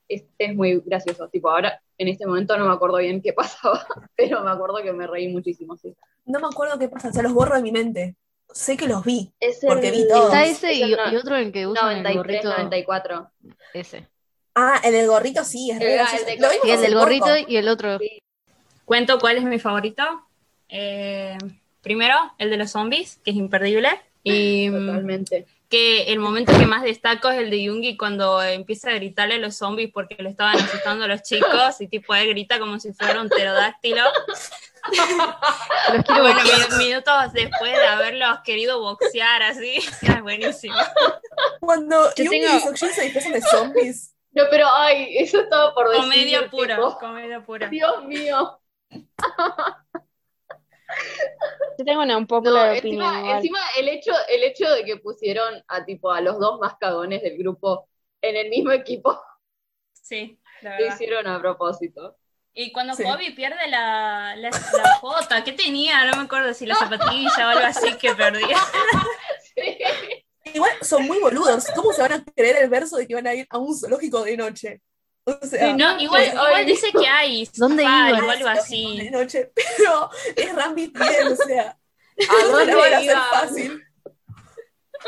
este 0.07 0.45
es 0.45 0.55
muy 0.55 0.79
gracioso. 0.85 1.27
Tipo, 1.29 1.49
ahora, 1.49 1.81
en 1.97 2.07
este 2.07 2.25
momento 2.25 2.57
no 2.57 2.65
me 2.67 2.73
acuerdo 2.73 2.97
bien 2.97 3.21
qué 3.21 3.33
pasaba, 3.33 3.85
pero 4.15 4.43
me 4.43 4.51
acuerdo 4.51 4.81
que 4.83 4.93
me 4.93 5.07
reí 5.07 5.27
muchísimo, 5.27 5.75
sí. 5.77 5.93
No 6.25 6.39
me 6.39 6.47
acuerdo 6.47 6.79
qué 6.79 6.89
pasa, 6.89 7.09
o 7.09 7.13
sea, 7.13 7.23
los 7.23 7.33
borro 7.33 7.55
de 7.55 7.61
mi 7.63 7.71
mente. 7.71 8.15
Sé 8.51 8.77
que 8.77 8.87
los 8.87 9.03
vi. 9.03 9.31
Es 9.39 9.59
Porque 9.65 9.89
el- 9.89 9.95
vi 9.95 10.07
todos. 10.07 10.25
Está 10.25 10.43
Es 10.45 10.57
ese 10.57 10.71
es 10.71 10.77
y, 10.77 10.83
el 10.83 10.91
no- 10.97 11.11
y 11.11 11.15
otro 11.15 11.35
en 11.37 11.47
el 11.47 11.51
que 11.51 11.67
usan 11.67 11.97
el 11.97 12.03
93, 12.03 12.43
gorrito. 12.43 12.57
94. 12.57 13.31
Ese. 13.73 14.07
Ah, 14.55 14.81
el 14.83 14.91
del 14.91 15.07
gorrito 15.07 15.43
sí, 15.43 15.71
es 15.71 15.77
El- 15.79 15.87
el 16.33 16.41
Lo 16.41 16.47
Y 16.65 16.71
el 16.71 16.81
del 16.81 16.91
poco. 16.93 16.99
gorrito 17.05 17.27
y 17.47 17.57
el 17.57 17.67
otro. 17.69 17.99
Sí. 17.99 18.21
Cuento 18.85 19.19
cuál 19.19 19.37
es 19.37 19.43
mi 19.43 19.59
favorito. 19.59 20.03
Eh, 20.67 21.37
primero, 21.81 22.15
el 22.37 22.49
de 22.49 22.57
los 22.57 22.71
zombies, 22.71 23.19
que 23.23 23.31
es 23.31 23.37
imperdible. 23.37 23.89
Y 24.23 24.69
mm, 24.69 24.85
Totalmente. 24.87 25.45
que 25.69 26.11
el 26.11 26.19
momento 26.19 26.51
que 26.57 26.65
más 26.65 26.81
destaco 26.83 27.29
es 27.29 27.37
el 27.39 27.49
de 27.51 27.63
Yungi 27.63 27.95
cuando 27.95 28.41
empieza 28.43 28.89
a 28.89 28.95
gritarle 28.95 29.35
a 29.35 29.37
los 29.37 29.55
zombies 29.55 29.91
porque 29.93 30.15
le 30.21 30.29
estaban 30.29 30.57
asustando 30.57 31.05
a 31.05 31.07
los 31.07 31.21
chicos 31.21 31.79
y 31.79 31.87
tipo 31.87 32.13
él 32.15 32.27
grita 32.29 32.59
como 32.59 32.79
si 32.79 32.91
fuera 32.91 33.21
un 33.21 33.29
pterodáctilo. 33.29 34.03
Los 35.93 36.03
quiero 36.05 36.21
bueno, 36.21 36.39
minutos 36.77 37.33
después 37.33 37.71
de 37.73 37.87
haberlos 37.87 38.39
querido 38.43 38.79
boxear 38.79 39.43
así, 39.43 39.77
es 40.01 40.21
buenísimo. 40.21 40.75
Cuando 41.59 42.09
Yo 42.15 42.29
tengo- 42.29 42.75
se 42.75 43.01
disfrazan 43.03 43.33
de 43.33 43.41
zombies. 43.41 44.15
No, 44.31 44.43
pero 44.49 44.67
ay, 44.71 45.17
eso 45.17 45.41
estaba 45.41 45.73
por 45.73 45.89
decir. 45.89 46.03
Comedia 46.03 46.49
pura, 46.49 46.75
tipo, 46.75 46.97
comedia 46.99 47.43
pura. 47.43 47.67
Dios 47.67 48.05
mío. 48.05 48.59
Yo 51.77 51.85
tengo 51.85 52.01
una 52.01 52.13
No, 52.13 52.19
unpopular 52.19 52.77
opinion 52.77 53.13
encima, 53.15 53.31
encima 53.37 53.59
el 53.77 53.87
hecho, 53.89 54.11
el 54.27 54.43
hecho 54.43 54.69
de 54.69 54.83
que 54.83 54.97
pusieron 54.97 55.63
a 55.67 55.85
tipo 55.85 56.11
a 56.11 56.21
los 56.21 56.39
dos 56.39 56.59
más 56.59 56.75
cagones 56.77 57.21
del 57.21 57.37
grupo 57.37 57.87
en 58.21 58.35
el 58.35 58.49
mismo 58.49 58.71
equipo. 58.71 59.19
Sí. 59.93 60.39
la 60.61 60.79
Lo 60.79 60.87
hicieron 60.87 61.27
a 61.27 61.39
propósito. 61.39 62.17
Y 62.61 62.73
cuando 62.73 62.93
Sí. 62.93 63.03
Kobe 63.03 63.31
pierde 63.31 63.67
la, 63.69 64.35
la, 64.35 64.49
la 64.49 64.93
jota, 64.99 65.43
¿qué 65.45 65.53
tenía? 65.53 66.03
No 66.05 66.17
me 66.17 66.23
acuerdo 66.23 66.53
si 66.53 66.65
la 66.65 66.75
zapatilla 66.75 67.47
o 67.47 67.49
algo 67.51 67.65
así 67.65 67.93
que 67.93 68.13
perdía. 68.13 68.57
Igual 70.53 70.71
son 70.81 71.05
muy 71.05 71.19
boludos. 71.19 71.67
¿Cómo 71.73 71.93
se 71.93 72.01
van 72.01 72.13
a 72.13 72.23
creer 72.35 72.57
el 72.63 72.69
verso 72.69 72.97
de 72.97 73.07
que 73.07 73.15
van 73.15 73.27
a 73.27 73.33
ir 73.33 73.47
a 73.49 73.57
un 73.59 73.77
zoológico 73.77 74.23
de 74.23 74.35
noche? 74.35 74.81
O 75.23 75.37
sea, 75.45 75.73
No, 75.73 75.97
igual, 75.99 76.23
Sí, 76.25 76.31
igual 76.31 76.53
hoy- 76.53 76.65
dice 76.65 76.91
que 76.91 77.07
hay 77.07 77.47
¿Dónde 77.55 77.83
iban? 77.83 78.13
o 78.23 78.29
algo 78.29 78.49
de 78.63 79.11
noche, 79.11 79.51
pero 79.77 80.09
es 80.35 80.55
Rambit 80.55 80.97
bien, 80.97 81.27
o 81.27 81.35
sea, 81.35 81.77
¿A 82.27 82.43
no 82.51 82.59
la 82.65 82.75
van 82.75 82.93
a 82.93 82.97
dónde 82.97 83.15
fácil. 83.31 83.83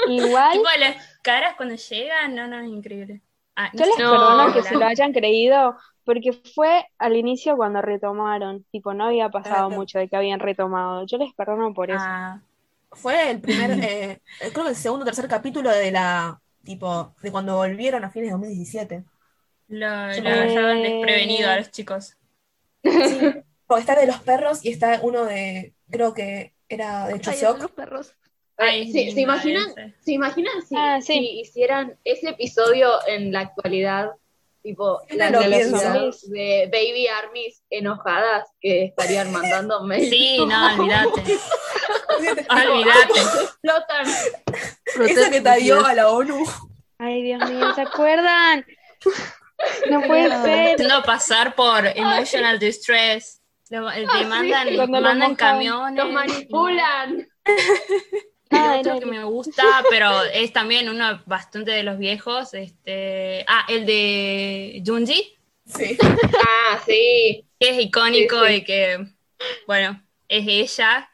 Igual, 0.07 0.51
Tipo, 0.53 0.69
las 0.79 0.95
caras 1.21 1.55
cuando 1.57 1.75
llegan, 1.75 2.33
no, 2.35 2.47
no, 2.47 2.59
es 2.59 2.67
increíble. 2.69 3.21
Ah, 3.57 3.69
no 3.73 3.79
yo 3.83 3.85
les. 3.89 3.99
No, 3.99 4.11
perdono 4.11 4.53
que 4.53 4.61
la- 4.61 4.69
se 4.69 4.75
lo 4.75 4.85
hayan 4.85 5.11
creído, 5.11 5.77
porque 6.05 6.33
fue 6.33 6.85
al 6.97 7.15
inicio 7.15 7.55
cuando 7.57 7.81
retomaron. 7.81 8.65
Tipo, 8.71 8.93
no 8.93 9.05
había 9.05 9.29
pasado 9.29 9.67
Claro. 9.67 9.69
mucho 9.69 9.99
de 9.99 10.07
que 10.09 10.15
habían 10.15 10.39
retomado. 10.39 11.05
Yo 11.05 11.17
les 11.17 11.33
perdono 11.33 11.73
por 11.73 11.91
eso. 11.91 12.05
Ah, 12.05 12.41
Fue 12.91 13.31
el 13.31 13.41
primer, 13.41 13.71
eh, 13.83 14.21
creo 14.53 14.63
que 14.65 14.69
el 14.71 14.75
segundo 14.75 15.03
o 15.03 15.05
tercer 15.05 15.27
capítulo 15.27 15.69
de 15.71 15.91
la, 15.91 16.41
tipo, 16.63 17.15
de 17.21 17.31
cuando 17.31 17.55
volvieron 17.57 18.03
a 18.03 18.09
fines 18.11 18.27
de 18.29 18.31
2017. 18.33 19.05
lo, 19.67 19.87
lo 19.87 20.29
agarraban 20.29 20.81
desprevenido 20.83 21.49
a 21.49 21.57
los 21.57 21.71
chicos. 21.71 22.17
Sí, 22.83 23.19
porque 23.67 23.81
está 23.81 23.95
de 23.99 24.07
los 24.07 24.19
perros 24.21 24.63
y 24.65 24.69
está 24.71 24.99
uno 25.03 25.25
de, 25.25 25.73
creo 25.89 26.13
que 26.13 26.53
era 26.69 27.07
de 27.07 27.19
Chuseok. 27.21 27.59
los 27.61 27.71
perros. 27.71 28.15
Ay, 28.57 28.91
Sí, 28.91 29.11
¿Se 29.11 29.21
imaginan. 29.21 29.65
¿se 30.01 30.11
imaginan 30.13 30.61
si, 30.67 30.75
Ah, 30.77 31.01
sí. 31.01 31.13
si 31.13 31.39
hicieran 31.41 31.97
ese 32.03 32.29
episodio 32.29 32.89
en 33.07 33.31
la 33.31 33.41
actualidad? 33.41 34.11
Tipo, 34.63 35.01
Yo 35.09 35.17
la 35.17 35.29
no 35.31 35.41
lo 35.41 35.47
necesidad 35.47 35.93
pienso. 35.99 36.27
de 36.29 36.69
Baby 36.71 37.07
Armies 37.07 37.63
enojadas 37.69 38.47
que 38.59 38.85
estarían 38.85 39.31
mandando 39.31 39.83
mails. 39.83 40.09
Sí, 40.09 40.37
no, 40.45 40.75
olvídate. 40.75 41.37
Olvídate. 42.49 43.19
Explotan. 43.43 44.05
Esa 45.09 45.29
que 45.31 45.41
tagueó 45.41 45.83
a 45.85 45.93
la 45.95 46.09
ONU. 46.09 46.43
Ay, 46.99 47.23
Dios 47.23 47.49
mío, 47.49 47.73
¿se 47.73 47.81
acuerdan? 47.81 48.65
No 49.89 50.01
puede 50.03 50.29
ser. 50.43 50.73
Haciendo 50.75 51.01
pasar 51.03 51.55
por 51.55 51.85
emotional 51.87 52.59
distress. 52.59 53.41
Lo- 53.71 53.89
te 53.89 54.25
mandan, 54.25 54.67
sí, 54.67 54.77
mandan 54.77 55.33
camiones. 55.35 56.03
Los 56.03 56.13
manipulan. 56.13 57.27
Ah, 58.51 58.77
otro 58.79 58.91
era 58.91 58.99
que 58.99 59.05
el- 59.05 59.11
me 59.11 59.23
gusta, 59.23 59.63
pero 59.89 60.23
es 60.33 60.51
también 60.53 60.89
uno 60.89 61.21
bastante 61.25 61.71
de 61.71 61.83
los 61.83 61.97
viejos. 61.97 62.53
Este, 62.53 63.43
ah, 63.47 63.65
el 63.69 63.85
de 63.85 64.83
Junji, 64.85 65.37
Sí. 65.65 65.97
Ah, 66.47 66.79
sí. 66.85 67.45
que 67.59 67.69
es 67.69 67.79
icónico 67.79 68.45
Sí, 68.45 68.51
sí. 68.53 68.55
y 68.57 68.63
que, 68.63 69.05
bueno, 69.67 70.01
es 70.27 70.45
ella. 70.47 71.09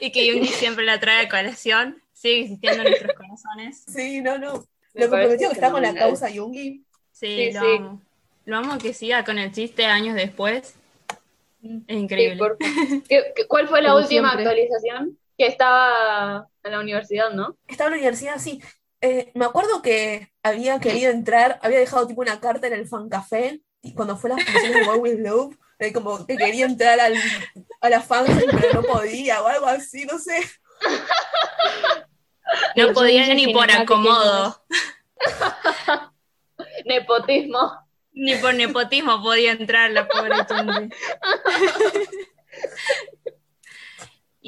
Y 0.00 0.10
que 0.12 0.32
Junji 0.32 0.48
siempre 0.48 0.84
la 0.84 0.98
trae 1.00 1.26
a 1.26 1.28
colación. 1.28 2.02
Sigue 2.12 2.40
existiendo 2.42 2.82
en 2.82 2.88
nuestros 2.88 3.12
corazones. 3.14 3.84
Sí, 3.86 4.20
no, 4.20 4.38
no. 4.38 4.66
Me 4.94 5.04
Lo 5.04 5.10
comprometido 5.10 5.50
que 5.50 5.54
está 5.54 5.70
con 5.70 5.82
la 5.82 5.94
causa 5.94 6.28
Yungi. 6.30 6.82
Sí, 7.12 7.26
Sí, 7.36 7.52
lo 7.52 7.60
sí. 7.60 7.66
amo. 7.76 8.02
Lo 8.44 8.56
amo 8.56 8.78
que 8.78 8.92
siga 8.92 9.24
con 9.24 9.38
el 9.38 9.52
chiste 9.52 9.84
años 9.86 10.14
después. 10.16 10.58
Es 10.58 10.74
Sí, 11.60 11.84
increíble. 11.88 12.36
por- 12.38 12.56
¿Qué- 13.08 13.32
qué- 13.36 13.46
¿Cuál 13.46 13.68
fue 13.68 13.82
la 13.82 13.90
Como 13.90 14.02
última 14.02 14.30
siempre. 14.32 14.48
actualización? 14.48 15.18
Que 15.38 15.46
estaba 15.46 16.48
en 16.64 16.72
la 16.72 16.80
universidad, 16.80 17.30
¿no? 17.30 17.56
Estaba 17.66 17.88
en 17.88 17.92
la 17.92 17.98
universidad, 17.98 18.38
sí. 18.38 18.60
Eh, 19.00 19.30
me 19.34 19.44
acuerdo 19.44 19.80
que 19.80 20.32
había 20.42 20.80
querido 20.80 21.10
entrar, 21.10 21.60
había 21.62 21.78
dejado 21.78 22.06
tipo 22.06 22.20
una 22.20 22.40
carta 22.40 22.66
en 22.66 22.72
el 22.72 22.88
fan 22.88 23.08
café 23.08 23.62
y 23.80 23.94
cuando 23.94 24.16
fue 24.16 24.30
la 24.30 24.36
función 24.36 24.72
de 24.72 24.82
War 24.82 24.98
with 24.98 25.20
Love, 25.20 25.56
eh, 25.78 25.92
como 25.92 26.26
que 26.26 26.36
quería 26.36 26.66
entrar 26.66 26.98
al, 26.98 27.14
a 27.80 27.88
la 27.88 28.00
fan, 28.00 28.26
pero 28.60 28.74
no 28.74 28.82
podía 28.82 29.40
o 29.40 29.46
algo 29.46 29.66
así, 29.66 30.04
no 30.04 30.18
sé. 30.18 30.40
No 32.76 32.94
podía 32.94 33.34
ni 33.34 33.52
por 33.52 33.70
acomodo. 33.70 34.64
Nepotismo. 36.86 37.88
Ni 38.12 38.34
por 38.36 38.54
nepotismo 38.54 39.22
podía 39.22 39.52
entrar 39.52 39.90
la 39.92 40.08
pobre. 40.08 40.34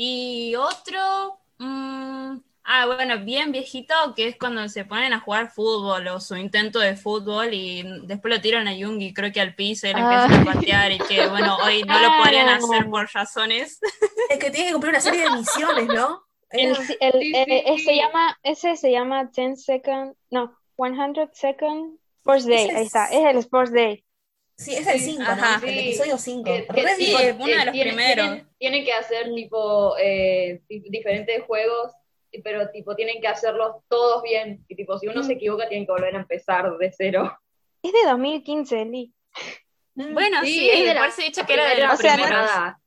y 0.02 0.54
otro, 0.56 1.38
mm, 1.58 2.36
ah, 2.64 2.86
bueno, 2.86 3.18
bien 3.22 3.52
viejito, 3.52 3.94
que 4.16 4.28
es 4.28 4.36
cuando 4.38 4.66
se 4.70 4.86
ponen 4.86 5.12
a 5.12 5.20
jugar 5.20 5.50
fútbol 5.50 6.08
o 6.08 6.20
su 6.20 6.36
intento 6.36 6.78
de 6.78 6.96
fútbol 6.96 7.52
y 7.52 7.82
después 8.04 8.32
lo 8.34 8.40
tiran 8.40 8.66
a 8.66 8.74
Yungi, 8.74 9.12
creo 9.12 9.30
que 9.30 9.42
al 9.42 9.54
piso 9.54 9.86
y 9.86 9.92
le 9.92 10.00
empiezan 10.00 10.32
a 10.48 10.52
patear 10.54 10.92
y 10.92 10.98
que, 11.00 11.26
bueno, 11.28 11.58
hoy 11.64 11.82
no 11.82 11.98
lo 11.98 12.08
podrían 12.22 12.48
Ah. 12.48 12.56
hacer 12.56 12.88
por 12.88 13.10
razones. 13.12 13.78
Es 14.30 14.38
que 14.38 14.50
tiene 14.50 14.68
que 14.68 14.72
cumplir 14.72 14.92
una 14.92 15.00
serie 15.02 15.22
de 15.24 15.30
misiones, 15.32 15.86
¿no? 15.88 16.22
El, 16.50 16.70
el- 16.70 16.76
Sí, 16.86 16.96
eh, 17.00 17.64
sí, 17.66 17.78
sí. 17.78 17.84
se 17.84 17.96
llama, 17.96 18.38
ese 18.42 18.76
se 18.76 18.90
llama 18.90 19.24
10 19.26 19.62
second, 19.62 20.14
no, 20.30 20.56
100 20.76 21.28
second 21.34 21.98
Sports 22.20 22.46
Day, 22.46 22.70
ahí 22.70 22.76
es- 22.82 22.86
está, 22.86 23.06
es 23.06 23.24
el 23.26 23.36
Sports 23.36 23.72
Day. 23.72 24.02
Sí, 24.60 24.74
es 24.74 24.86
el 24.86 24.98
Sí, 25.00 25.10
5, 25.12 25.22
ajá. 25.22 25.58
¿no? 25.58 25.66
El 25.66 25.72
Sí. 25.74 25.78
episodio 25.80 26.18
5. 26.18 26.44
Que- 26.44 26.66
que 26.66 26.82
Re 26.82 26.94
sí, 26.96 27.14
es 27.18 27.34
uno 27.34 27.46
de 27.46 27.64
los 27.64 27.72
tienen- 27.72 27.94
primeros. 27.96 28.26
Tienen, 28.26 28.48
tienen 28.58 28.84
que 28.84 28.92
hacer 28.92 29.34
tipo 29.34 29.96
eh, 29.98 30.60
di- 30.68 30.84
diferentes 30.90 31.42
juegos, 31.44 31.92
pero 32.44 32.70
tipo 32.70 32.94
tienen 32.94 33.20
que 33.20 33.28
hacerlos 33.28 33.76
todos 33.88 34.22
bien. 34.22 34.64
Y 34.68 34.76
tipo, 34.76 34.98
si 34.98 35.08
uno 35.08 35.22
se 35.22 35.32
equivoca, 35.32 35.68
tienen 35.68 35.86
que 35.86 35.92
volver 35.92 36.14
a 36.14 36.18
empezar 36.20 36.70
de 36.78 36.92
cero. 36.96 37.36
Es 37.82 37.92
de 37.92 38.08
2015, 38.10 38.84
Lee. 38.84 39.12
Mm. 39.94 40.14
Bueno, 40.14 40.40
Sí, 40.42 40.48
sí, 40.58 40.70
es 40.70 40.84
de 40.86 40.94
la 40.94 41.00
por 41.00 41.08
eso 41.08 41.20
he 41.20 41.24
dicho 41.24 41.44
que 41.46 41.54
era 41.54 41.64
de 41.64 41.70
Primera 41.70 41.90
los 41.92 41.98
o 41.98 42.02
sea, 42.02 42.12
primeros. 42.14 42.38
temporada. 42.40 42.80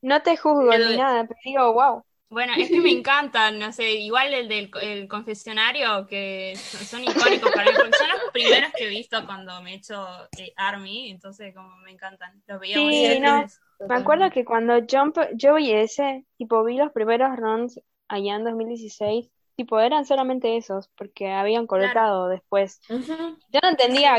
No 0.00 0.22
te 0.22 0.36
juzgo 0.36 0.72
El- 0.72 0.88
ni 0.90 0.96
nada, 0.96 1.24
pero 1.26 1.40
digo, 1.44 1.72
wow. 1.74 2.04
Bueno, 2.30 2.52
es 2.56 2.68
que 2.68 2.80
me 2.80 2.90
encantan, 2.98 3.58
no 3.58 3.72
sé, 3.72 3.92
igual 3.92 4.34
el 4.34 4.48
del 4.48 4.70
el 4.82 5.08
confesionario, 5.08 6.06
que 6.06 6.54
son, 6.56 7.02
icónicos 7.02 7.50
para 7.52 7.70
mí, 7.70 7.76
porque 7.76 7.96
son 7.96 8.08
los 8.08 8.30
primeros 8.32 8.72
que 8.76 8.84
he 8.84 8.88
visto 8.88 9.24
cuando 9.26 9.62
me 9.62 9.72
he 9.72 9.76
hecho 9.76 10.06
eh, 10.38 10.52
Army, 10.56 11.10
entonces 11.10 11.54
como 11.54 11.74
me 11.78 11.92
encantan, 11.92 12.42
los 12.46 12.60
veía 12.60 12.76
Sí, 12.76 13.20
no. 13.20 13.46
Me 13.88 13.94
acuerdo 13.94 14.30
que 14.30 14.44
cuando 14.44 14.74
Jump, 14.90 15.16
yo 15.34 15.54
vi 15.54 15.72
ese, 15.72 16.26
tipo, 16.36 16.64
vi 16.64 16.76
los 16.76 16.92
primeros 16.92 17.36
runs 17.36 17.80
allá 18.08 18.36
en 18.36 18.44
2016, 18.44 19.30
tipo, 19.56 19.78
eran 19.80 20.04
solamente 20.04 20.56
esos, 20.56 20.88
porque 20.96 21.30
habían 21.30 21.66
colocado 21.66 22.28
después. 22.28 22.80
Ujú. 22.88 23.38
Yo 23.52 23.60
no 23.62 23.68
entendía 23.70 24.16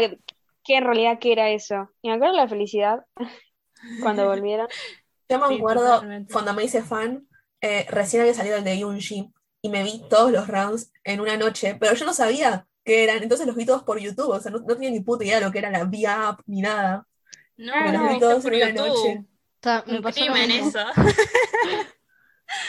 qué 0.63 0.75
en 0.75 0.83
realidad 0.83 1.19
qué 1.19 1.31
era 1.31 1.49
eso. 1.49 1.89
Y 2.01 2.09
me 2.09 2.15
acuerdo 2.15 2.35
la 2.35 2.47
felicidad 2.47 3.05
cuando 4.01 4.27
volvieron. 4.27 4.67
Yo 5.29 5.39
me 5.39 5.55
acuerdo 5.55 6.03
cuando 6.31 6.53
me 6.53 6.63
hice 6.63 6.81
fan, 6.81 7.27
eh, 7.61 7.85
recién 7.89 8.21
había 8.21 8.33
salido 8.33 8.57
el 8.57 8.63
de 8.63 8.79
Yunji 8.79 9.31
y 9.61 9.69
me 9.69 9.83
vi 9.83 10.01
todos 10.09 10.31
los 10.31 10.47
rounds 10.47 10.91
en 11.03 11.19
una 11.19 11.37
noche, 11.37 11.75
pero 11.79 11.93
yo 11.95 12.05
no 12.05 12.13
sabía 12.13 12.67
qué 12.83 13.03
eran, 13.03 13.21
entonces 13.23 13.45
los 13.47 13.55
vi 13.55 13.65
todos 13.65 13.83
por 13.83 13.99
YouTube, 13.99 14.29
o 14.29 14.39
sea, 14.39 14.51
no, 14.51 14.59
no 14.59 14.75
tenía 14.75 14.91
ni 14.91 15.01
puta 15.01 15.23
idea 15.25 15.39
de 15.39 15.45
lo 15.45 15.51
que 15.51 15.59
era 15.59 15.69
la 15.69 15.83
V-App 15.85 16.41
ni 16.47 16.61
nada. 16.61 17.07
No, 17.57 17.73
Me 17.83 17.91
los 17.91 18.03
no, 18.03 18.09
vi 18.09 18.19
todos 18.19 18.43
por 18.43 18.53
en 18.53 18.61
una 18.61 18.69
YouTube. 18.71 18.87
noche. 18.87 19.25
O 19.59 19.63
sea, 19.63 19.83
me 19.87 20.01
pasó 20.01 20.21
mismo. 20.21 20.69
eso. 20.69 20.79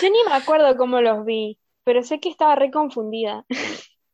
Yo 0.03 0.11
ni 0.11 0.25
me 0.25 0.35
acuerdo 0.35 0.77
cómo 0.77 1.01
los 1.01 1.25
vi, 1.25 1.59
pero 1.85 2.03
sé 2.03 2.21
que 2.21 2.29
estaba 2.29 2.55
re 2.57 2.71
confundida. 2.71 3.45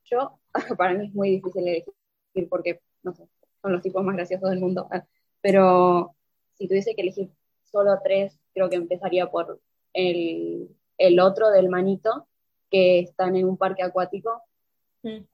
Yo, 0.04 0.38
para 0.78 0.94
mí 0.94 1.06
es 1.06 1.14
muy 1.14 1.30
difícil 1.30 1.66
elegir 1.66 2.48
porque, 2.48 2.80
no 3.02 3.14
sé, 3.14 3.28
son 3.62 3.72
los 3.72 3.82
tipos 3.82 4.04
más 4.04 4.16
graciosos 4.16 4.50
del 4.50 4.60
mundo. 4.60 4.88
Pero 5.40 6.14
si 6.54 6.68
tuviese 6.68 6.94
que 6.94 7.02
elegir 7.02 7.30
solo 7.64 7.98
tres, 8.02 8.38
creo 8.54 8.68
que 8.70 8.76
empezaría 8.76 9.30
por 9.30 9.60
el, 9.96 10.68
el 10.98 11.20
otro 11.20 11.50
del 11.50 11.68
manito, 11.68 12.28
que 12.70 13.00
están 13.00 13.36
en 13.36 13.48
un 13.48 13.56
parque 13.56 13.82
acuático. 13.82 14.42
Mm. 15.02 15.24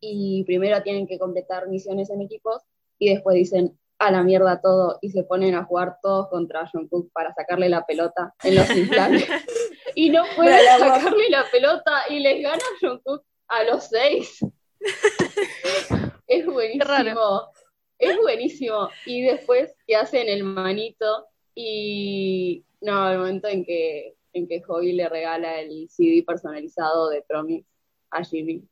Y 0.00 0.44
primero 0.44 0.82
tienen 0.82 1.06
que 1.06 1.18
completar 1.18 1.68
misiones 1.68 2.10
en 2.10 2.20
equipos 2.20 2.62
y 2.98 3.12
después 3.12 3.36
dicen 3.36 3.78
a 3.98 4.10
la 4.10 4.24
mierda 4.24 4.60
todo 4.60 4.98
y 5.00 5.10
se 5.10 5.22
ponen 5.22 5.54
a 5.54 5.64
jugar 5.64 5.98
todos 6.02 6.28
contra 6.28 6.68
Jungkook 6.68 7.12
para 7.12 7.32
sacarle 7.34 7.68
la 7.68 7.86
pelota 7.86 8.34
en 8.42 8.56
los 8.56 8.68
instantes. 8.76 9.28
y 9.94 10.10
no 10.10 10.24
pueden 10.34 10.68
agua. 10.68 10.98
sacarle 10.98 11.30
la 11.30 11.44
pelota 11.50 12.02
y 12.10 12.18
les 12.18 12.42
gana 12.42 12.62
Jungkook 12.80 13.24
a 13.48 13.64
los 13.64 13.84
seis. 13.84 14.40
es 16.26 16.46
buenísimo. 16.46 17.52
Es 17.98 18.16
buenísimo. 18.20 18.88
Y 19.06 19.22
después 19.22 19.72
que 19.86 19.94
hacen 19.94 20.28
el 20.28 20.42
manito 20.42 21.28
y 21.54 22.64
no, 22.80 23.10
el 23.10 23.18
momento 23.18 23.48
en 23.48 23.64
que 23.64 24.14
en 24.34 24.48
que 24.48 24.62
Hobby 24.62 24.92
le 24.92 25.08
regala 25.10 25.60
el 25.60 25.88
CD 25.90 26.22
personalizado 26.26 27.10
de 27.10 27.22
Promise 27.22 27.66
a 28.10 28.24
Jimmy. 28.24 28.64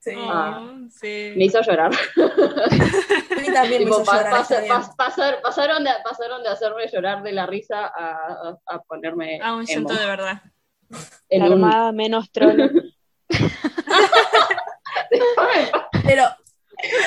Sí. 0.00 0.12
Ah. 0.16 0.66
Oh, 0.66 0.88
sí. 0.90 1.32
Me 1.36 1.44
hizo 1.44 1.60
llorar. 1.62 1.92
A 2.16 3.40
mí 3.40 3.46
también 3.52 3.84
me 3.84 3.90
Tipo, 3.90 4.00
hizo 4.00 4.04
pa- 4.04 4.16
llorar, 4.18 4.32
pas- 4.34 4.40
está 4.42 4.60
bien. 4.60 4.72
pas- 4.72 4.96
pasar- 4.96 5.42
pasaron, 5.42 5.84
de, 5.84 5.90
pasaron 6.02 6.42
de 6.42 6.48
hacerme 6.48 6.88
llorar 6.90 7.22
de 7.22 7.32
la 7.32 7.46
risa 7.46 7.86
a, 7.86 8.14
a- 8.14 8.58
a 8.66 8.82
ponerme 8.82 9.38
A 9.42 9.54
un 9.56 9.66
llanto 9.66 9.92
de 9.94 10.06
verdad. 10.06 10.42
En 11.28 11.40
La 11.40 11.46
un- 11.46 11.52
armada 11.64 11.92
menos 11.92 12.30
troll. 12.32 12.56
Pero 16.04 16.22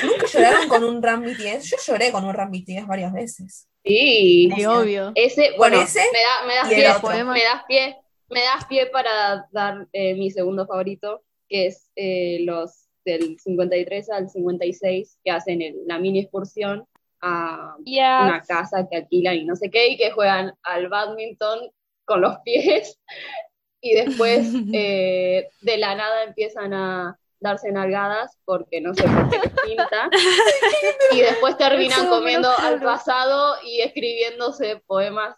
¿Nunca 0.03 0.25
lloraron 0.25 0.67
con 0.69 0.83
un 0.83 1.03
Ram 1.03 1.21
BTS? 1.24 1.69
Yo 1.69 1.77
lloré 1.86 2.12
con 2.12 2.25
un 2.25 2.33
Ram 2.33 2.50
BTS 2.51 2.88
varias 2.88 3.13
veces. 3.13 3.67
Sí. 3.88 4.50
Sí, 4.56 4.65
obvio. 4.65 5.12
Ese, 5.15 5.51
bueno, 5.58 5.82
ese 5.82 6.00
me, 6.12 6.20
da, 6.20 6.48
me 6.48 6.56
das 6.56 6.70
pie. 6.70 7.01
Poema. 7.01 7.34
me 7.34 7.44
das 7.44 7.63
pie, 7.67 7.96
me 8.29 8.41
das 8.41 8.65
pie 8.65 8.86
para 8.88 9.48
dar 9.51 9.88
eh, 9.94 10.13
mi 10.15 10.29
segundo 10.32 10.65
favorito, 10.67 11.24
que 11.50 11.67
es 11.67 11.89
eh, 11.96 12.39
los 12.41 12.88
del 13.06 13.39
53 13.39 14.10
al 14.10 14.29
56, 14.29 15.17
que 15.24 15.32
hacen 15.32 15.62
el- 15.62 15.77
la 15.86 15.98
mini 15.98 16.20
excursión 16.20 16.86
a 17.22 17.75
Yes. 17.86 17.96
una 17.98 18.44
casa 18.48 18.88
que 18.89 18.98
alquilan 18.98 19.36
y 19.38 19.46
no 19.46 19.56
sé 19.56 19.70
qué, 19.72 19.88
y 19.88 19.98
que 19.98 20.12
juegan 20.12 20.53
al 20.63 20.89
badminton 20.89 21.72
con 22.06 22.22
los 22.22 22.38
pies, 22.39 23.00
y 23.82 23.94
después 23.96 24.48
eh, 24.74 25.48
de 25.62 25.77
la 25.77 25.96
nada 25.96 26.24
empiezan 26.24 26.74
a 26.74 27.17
darse 27.39 27.72
nalgadas 27.72 28.38
porque 28.46 28.82
no 28.82 28.94
sé 28.94 29.03
por 29.03 29.29
qué 29.29 29.39
les 29.39 29.53
pinta, 29.62 30.10
y 31.12 31.22
después 31.22 31.58
terminan 31.58 32.01
Eso, 32.01 32.10
comiendo 32.10 32.50
al 32.58 32.82
pasado 32.82 33.56
y 33.63 33.82
escribiéndose 33.82 34.82
poemas 34.86 35.36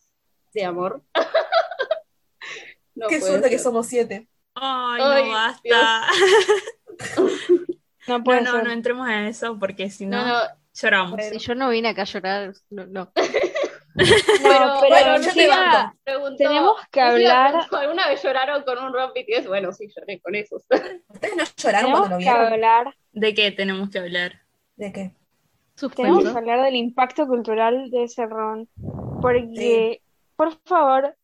de 0.53 0.65
amor. 0.65 1.03
No 2.95 3.07
Qué 3.07 3.21
suerte 3.21 3.49
que 3.49 3.59
somos 3.59 3.87
siete. 3.87 4.27
Ay, 4.55 5.01
Ay, 5.01 5.23
no 5.23 5.31
basta. 5.31 6.01
No 7.15 7.29
No, 8.17 8.23
puede 8.25 8.41
no, 8.41 8.51
ser. 8.51 8.63
no 8.65 8.71
entremos 8.71 9.07
en 9.07 9.25
eso 9.25 9.57
porque 9.57 9.89
si 9.89 10.05
no, 10.05 10.17
No, 10.17 10.27
no, 10.27 10.49
lloramos. 10.73 11.21
Si 11.31 11.37
yo 11.37 11.55
no 11.55 11.69
vine 11.69 11.89
acá 11.89 12.01
a 12.01 12.05
llorar, 12.05 12.53
no. 12.69 13.09
No. 13.99 14.05
pero, 14.43 14.77
pero 14.81 14.89
bueno, 14.89 15.17
yo 15.17 15.33
te 15.33 15.49
preguntó- 16.03 16.35
Tenemos 16.37 16.73
que 16.91 17.01
hablar- 17.01 17.51
preguntó, 17.51 17.77
¿Alguna 17.77 18.07
vez 18.07 18.23
lloraron 18.23 18.63
con 18.63 18.77
un 18.83 18.93
rock 18.93 19.13
BTS? 19.15 19.47
Bueno, 19.47 19.71
sí, 19.73 19.87
lloré 19.95 20.19
con 20.21 20.35
esos. 20.35 20.63
¿Ustedes 20.69 21.35
no 21.35 21.43
lloraron 21.57 21.91
Tenemos 21.91 21.99
cuando 21.99 22.15
lo 22.15 22.17
que 22.17 22.23
vieron? 22.23 22.53
hablar, 22.53 22.95
¿De 23.11 23.33
qué 23.33 23.51
tenemos 23.51 23.89
que 23.89 23.99
hablar? 23.99 24.41
¿De 24.75 24.91
qué? 24.93 25.11
tenemos 25.95 26.23
que 26.29 26.37
hablar 26.37 26.61
del 26.63 26.75
impacto 26.75 27.25
cultural 27.25 27.89
de 27.89 28.03
ese 28.03 28.25
ron. 28.25 28.67
Porque, 29.21 30.01
por 30.35 30.57
favor, 30.65 31.15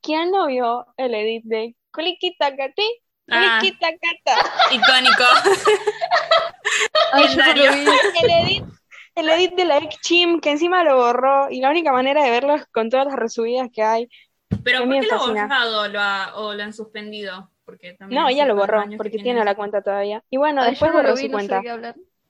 ¿quién 0.00 0.30
no 0.32 0.46
vio 0.48 0.86
el 0.96 1.14
edit 1.14 1.44
de 1.44 1.76
Kulikitacati? 1.92 2.82
Ah, 3.30 3.58
Kulikitacata? 3.60 4.36
icónico. 4.72 5.24
Ay, 7.12 7.28
yo 7.28 7.36
no 7.36 7.54
lo 7.54 7.72
vi. 7.72 7.84
El 8.22 8.30
edit, 8.30 8.64
el 9.14 9.28
edit 9.28 9.54
de 9.54 9.64
la 9.64 9.78
ex 9.78 9.98
Chim, 10.00 10.40
que 10.40 10.50
encima 10.50 10.84
lo 10.84 10.96
borró, 10.96 11.50
y 11.50 11.60
la 11.60 11.70
única 11.70 11.92
manera 11.92 12.22
de 12.24 12.30
verlo 12.30 12.54
es 12.54 12.66
con 12.66 12.90
todas 12.90 13.06
las 13.06 13.16
resubidas 13.16 13.68
que 13.72 13.82
hay. 13.82 14.08
Pero 14.64 14.80
¿por 14.84 14.88
qué 14.90 15.02
lo 15.02 15.18
fascina. 15.18 15.42
borrado 15.44 15.80
o 15.82 15.88
lo, 15.88 16.00
ha- 16.00 16.32
o 16.36 16.54
lo 16.54 16.62
han 16.62 16.72
suspendido? 16.72 17.50
Porque 17.64 17.94
también 17.94 18.20
No, 18.20 18.28
ella 18.28 18.44
lo 18.44 18.54
borró, 18.56 18.84
porque 18.96 19.18
tiene 19.18 19.44
la 19.44 19.54
cuenta 19.54 19.82
todavía. 19.82 20.22
Y 20.30 20.36
bueno, 20.36 20.62
Ay, 20.62 20.70
después 20.70 20.92
borró 20.92 21.08
lo 21.10 21.16
su 21.16 21.26
no 21.28 21.32
cuenta. 21.32 21.60
qué. 21.62 21.68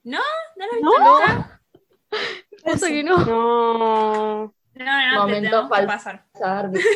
¿No? 0.03 0.19
¿No 0.55 0.65
lo 0.65 0.71
viste 0.73 0.81
No. 0.81 1.19
nunca? 1.19 1.61
Eso 2.65 2.85
que 2.87 3.03
no. 3.03 3.17
No. 3.17 4.53
No, 4.75 4.85
no, 4.85 5.01
no, 5.01 5.25
te 5.27 5.31
Momento 5.33 5.69
pasar. 5.69 6.25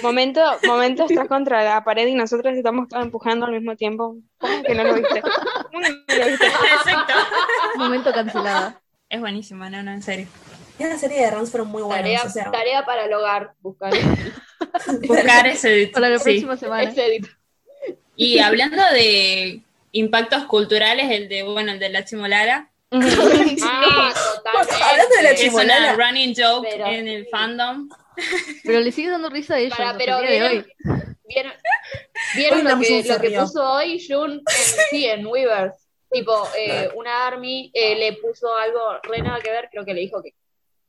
Momento, 0.01 0.41
momento 0.65 1.05
estás 1.05 1.27
contra 1.27 1.63
la 1.63 1.83
pared 1.83 2.07
y 2.07 2.15
nosotros 2.15 2.55
estamos 2.55 2.87
todos 2.87 3.03
empujando 3.03 3.45
al 3.45 3.51
mismo 3.51 3.75
tiempo. 3.75 4.15
¿Cómo 4.39 4.63
que 4.63 4.73
no 4.73 4.83
lo 4.83 4.95
viste? 4.95 5.21
¿Cómo 5.21 5.83
que 5.83 5.89
no 5.89 6.15
lo 6.19 6.25
viste? 6.25 6.45
Exacto. 6.75 7.13
Momento 7.75 8.11
cancelada. 8.11 8.81
Es 9.09 9.19
buenísima, 9.19 9.69
no, 9.69 9.83
no, 9.83 9.91
en 9.91 10.01
serio. 10.01 10.27
Y 10.79 10.83
la 10.83 10.97
serie 10.97 11.21
de 11.21 11.31
Rams 11.31 11.49
fueron 11.49 11.69
muy 11.69 11.81
buenas. 11.81 12.03
Tarea, 12.03 12.23
o 12.23 12.29
sea, 12.29 12.51
tarea 12.51 12.85
para 12.85 13.05
el 13.05 13.13
hogar, 13.13 13.53
buscar 13.61 13.91
Buscar 15.07 15.47
ese 15.47 15.89
Para 15.93 16.09
la 16.09 16.19
sí. 16.19 16.23
próxima 16.23 16.57
semana. 16.57 16.83
ese 16.83 17.05
edit. 17.05 17.27
Y 18.15 18.39
hablando 18.39 18.83
de 18.91 19.61
impactos 19.91 20.43
culturales, 20.45 21.09
el 21.11 21.29
de, 21.29 21.43
bueno, 21.43 21.71
el 21.71 21.79
de 21.79 21.89
la 21.89 22.03
chimolara, 22.05 22.69
Ah, 22.91 24.13
totalmente. 24.35 24.83
Hablando 24.83 25.15
de 25.17 25.23
la 25.23 25.29
es 25.31 25.53
una 25.53 25.93
running 25.93 26.33
joke 26.35 26.67
Pero- 26.69 26.85
en 26.87 27.07
el 27.07 27.27
fandom. 27.27 27.89
Pero 28.63 28.79
le 28.79 28.91
sigue 28.91 29.09
dando 29.11 29.29
risa 29.29 29.55
a 29.55 29.59
Para, 29.69 29.91
hasta 29.91 29.97
pero 29.99 30.17
el 30.19 30.27
día 30.27 30.31
de 30.31 30.39
vieron, 30.39 30.57
hoy. 30.57 31.13
vieron, 31.27 31.53
vieron 32.35 32.57
Hoy 32.59 32.63
lo 32.73 32.79
que, 32.79 33.03
lo 33.03 33.19
que 33.19 33.39
puso 33.39 33.73
hoy 33.73 34.03
Jun 34.07 34.31
en, 34.31 34.43
sí, 34.89 35.05
en 35.05 35.25
Weavers. 35.27 35.86
Tipo, 36.09 36.47
eh, 36.57 36.89
una 36.95 37.27
Army 37.27 37.69
eh, 37.73 37.95
le 37.95 38.13
puso 38.13 38.55
algo 38.55 38.79
re 39.03 39.21
nada 39.21 39.41
que 39.41 39.51
ver, 39.51 39.69
creo 39.69 39.85
que 39.85 39.93
le 39.93 40.01
dijo 40.01 40.21
que 40.21 40.33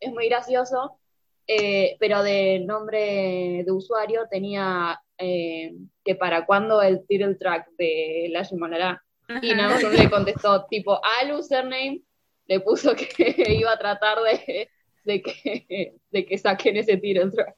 es 0.00 0.12
muy 0.12 0.28
gracioso, 0.28 0.98
eh, 1.46 1.96
pero 1.98 2.22
de 2.22 2.60
nombre 2.60 3.62
de 3.64 3.72
usuario 3.72 4.28
tenía 4.30 5.00
eh, 5.16 5.72
que 6.04 6.14
para 6.14 6.46
cuándo 6.46 6.82
el 6.82 7.06
title 7.06 7.34
track 7.36 7.68
de 7.78 8.28
la 8.30 8.42
Shimonara. 8.42 9.02
Y 9.42 9.54
Namjoon 9.54 9.94
le 9.94 10.08
contestó, 10.08 10.66
tipo, 10.66 11.00
al 11.20 11.32
username 11.32 12.02
le 12.46 12.60
puso 12.60 12.94
que 12.94 13.34
iba 13.58 13.72
a 13.72 13.78
tratar 13.78 14.18
de, 14.22 14.70
de, 15.04 15.22
que, 15.22 15.94
de 16.10 16.26
que 16.26 16.38
saquen 16.38 16.76
ese 16.76 16.96
title 16.96 17.30
track. 17.30 17.54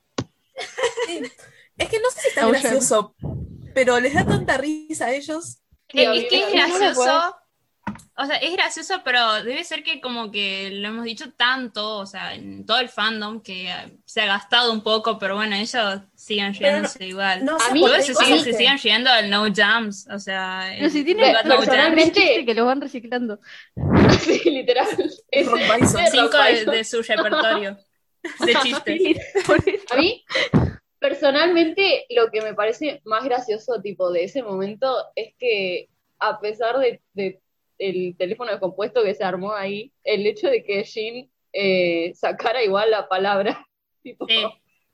es 1.77 1.89
que 1.89 2.01
no 2.01 2.11
sé 2.11 2.21
si 2.21 2.29
está 2.29 2.49
gracioso, 2.49 3.15
pero 3.75 4.01
les 4.01 4.15
da 4.15 4.27
tanta 4.27 4.57
risa 4.57 5.07
a 5.07 5.15
ellos. 5.15 5.61
Sí, 5.89 6.03
Es, 6.05 6.29
que 6.29 6.43
es 6.43 6.53
gracioso. 6.53 7.37
O 8.23 8.27
sea, 8.27 8.37
es 8.37 8.53
gracioso, 8.53 9.01
pero 9.05 9.43
debe 9.43 9.65
ser 9.65 9.83
que 9.83 10.01
como 10.01 10.31
que 10.31 10.71
lo 10.73 10.89
hemos 10.89 11.05
dicho 11.05 11.33
tanto, 11.33 11.97
o 11.99 12.07
sea, 12.07 12.35
en 12.35 12.67
todo 12.67 12.79
el 12.81 12.89
fandom, 12.91 13.41
que 13.41 13.71
eh, 13.71 13.99
se 14.05 14.21
ha 14.21 14.27
gastado 14.27 14.73
un 14.73 14.83
poco, 14.83 15.19
pero 15.19 15.37
bueno, 15.37 15.57
ellos 15.57 16.01
siguen 16.15 16.53
riéndose 16.55 17.07
igual. 17.07 17.45
No 17.45 17.57
A 17.57 17.61
sé 17.61 17.73
mí- 17.73 17.85
se 18.03 18.15
siguen, 18.15 18.41
se 18.41 18.53
siguen 18.53 18.79
riendo 18.79 19.11
del 19.15 19.31
no 19.31 19.47
jams, 19.55 20.07
o 20.11 20.19
sea, 20.19 20.71
Pero 20.77 20.91
si 20.91 21.03
tiene 21.05 21.33
no 21.33 21.57
personalmente- 21.57 22.45
que 22.45 22.55
los 22.55 22.67
van 22.67 22.81
reciclando. 22.81 23.41
Sí, 24.21 24.51
literal. 24.51 24.87
Es- 25.31 25.47
Rock 25.47 25.61
Bison. 25.81 26.01
es 26.01 26.11
cinco 26.11 26.37
de, 26.73 26.85
su 26.85 27.01
repertorio 27.03 27.79
de 28.45 28.55
chistes. 28.63 29.19
A 29.91 29.97
mí, 29.97 30.25
personalmente, 30.99 32.07
lo 32.11 32.31
que 32.31 32.43
me 32.43 32.55
parece 32.55 33.01
más 33.05 33.25
gracioso, 33.25 33.81
tipo, 33.81 34.11
de 34.13 34.25
ese 34.25 34.43
momento, 34.43 34.95
es 35.17 35.35
que 35.39 35.89
a 36.19 36.39
pesar 36.39 36.79
de, 36.79 37.01
de 37.15 37.41
el 37.81 38.17
teléfono 38.17 38.51
descompuesto 38.53 39.03
que 39.03 39.15
se 39.15 39.25
armó 39.25 39.53
ahí, 39.55 39.93
el 40.05 40.27
hecho 40.27 40.49
de 40.49 40.63
que 40.65 40.85
Jin 40.85 41.31
eh, 41.53 42.13
sacara 42.15 42.63
igual 42.63 42.91
la 42.91 43.09
palabra, 43.09 43.67
tipo, 44.03 44.27
Sí, 44.29 44.45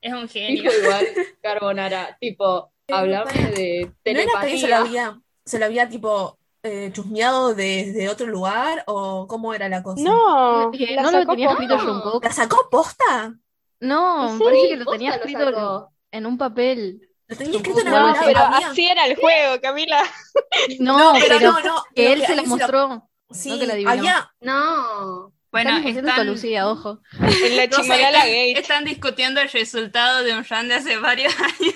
es 0.01 0.12
un 0.14 0.29
genio. 0.29 0.62
dijo 0.62 0.75
igual 0.83 1.07
carbonara, 1.42 2.16
tipo, 2.20 2.72
hablame 2.88 3.33
de 3.33 3.92
¿No 4.05 4.20
era 4.20 4.37
que 4.40 4.59
se 4.59 4.68
lo 4.68 4.77
telepatía. 4.77 4.79
había, 4.79 5.20
se 5.44 5.59
lo 5.59 5.64
había 5.66 5.88
tipo 5.88 6.38
eh, 6.62 6.90
chusmeado 6.92 7.55
desde 7.55 8.09
otro 8.09 8.27
lugar 8.27 8.85
o 8.87 9.27
cómo 9.29 9.55
era 9.55 9.68
la 9.68 9.83
cosa? 9.83 10.03
No, 10.03 10.70
la 10.72 11.03
no 11.03 11.11
lo 11.12 11.27
tenía 11.27 11.51
escrito 11.51 11.79
Jungkook. 11.79 12.25
¿La 12.25 12.33
sacó 12.33 12.68
posta? 12.70 13.35
No, 13.81 14.29
¿En 14.31 14.38
me 14.38 14.44
parece 14.44 14.62
Sí, 14.62 14.68
que 14.70 14.77
lo 14.77 14.87
tenía 14.87 15.14
escrito 15.16 15.92
en 16.11 16.27
un 16.27 16.38
papel. 16.38 17.09
Lo 17.28 17.36
tenía 17.36 17.56
escrito 17.56 17.80
en 17.80 17.90
No, 17.90 18.14
pero 18.24 18.38
había- 18.38 18.68
así 18.68 18.86
era 18.88 19.06
el 19.06 19.16
juego, 19.16 19.60
Camila. 19.60 20.02
No, 20.78 21.12
pero, 21.18 21.40
no, 21.40 21.60
no, 21.60 21.84
que 21.94 22.12
él 22.12 22.24
se 22.26 22.34
la 22.36 22.42
mostró. 22.44 23.08
Sí, 23.30 23.50
no 23.50 23.58
que 23.58 23.66
la 23.66 23.72
adivinó. 23.74 23.90
había, 23.92 24.30
No. 24.40 25.32
Bueno, 25.52 25.76
Están 25.78 25.96
están, 25.96 26.16
con 26.16 26.26
Lucía, 26.26 26.68
ojo. 26.68 27.00
En 27.20 27.56
la 27.56 27.66
no 27.68 27.82
sé, 27.82 27.94
están, 27.94 28.12
gate. 28.12 28.58
están 28.58 28.84
discutiendo 28.84 29.40
el 29.40 29.48
resultado 29.48 30.22
de 30.22 30.36
un 30.36 30.44
run 30.44 30.68
de 30.68 30.74
hace 30.74 30.98
varios 30.98 31.34
años. 31.40 31.74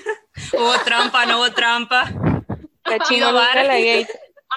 hubo 0.53 0.73
trampa, 0.83 1.25
no 1.25 1.37
hubo 1.39 1.51
trampa. 1.51 2.03
La 2.85 2.97
bar. 2.97 3.07
chimolala 3.07 3.63
gate. 3.63 4.07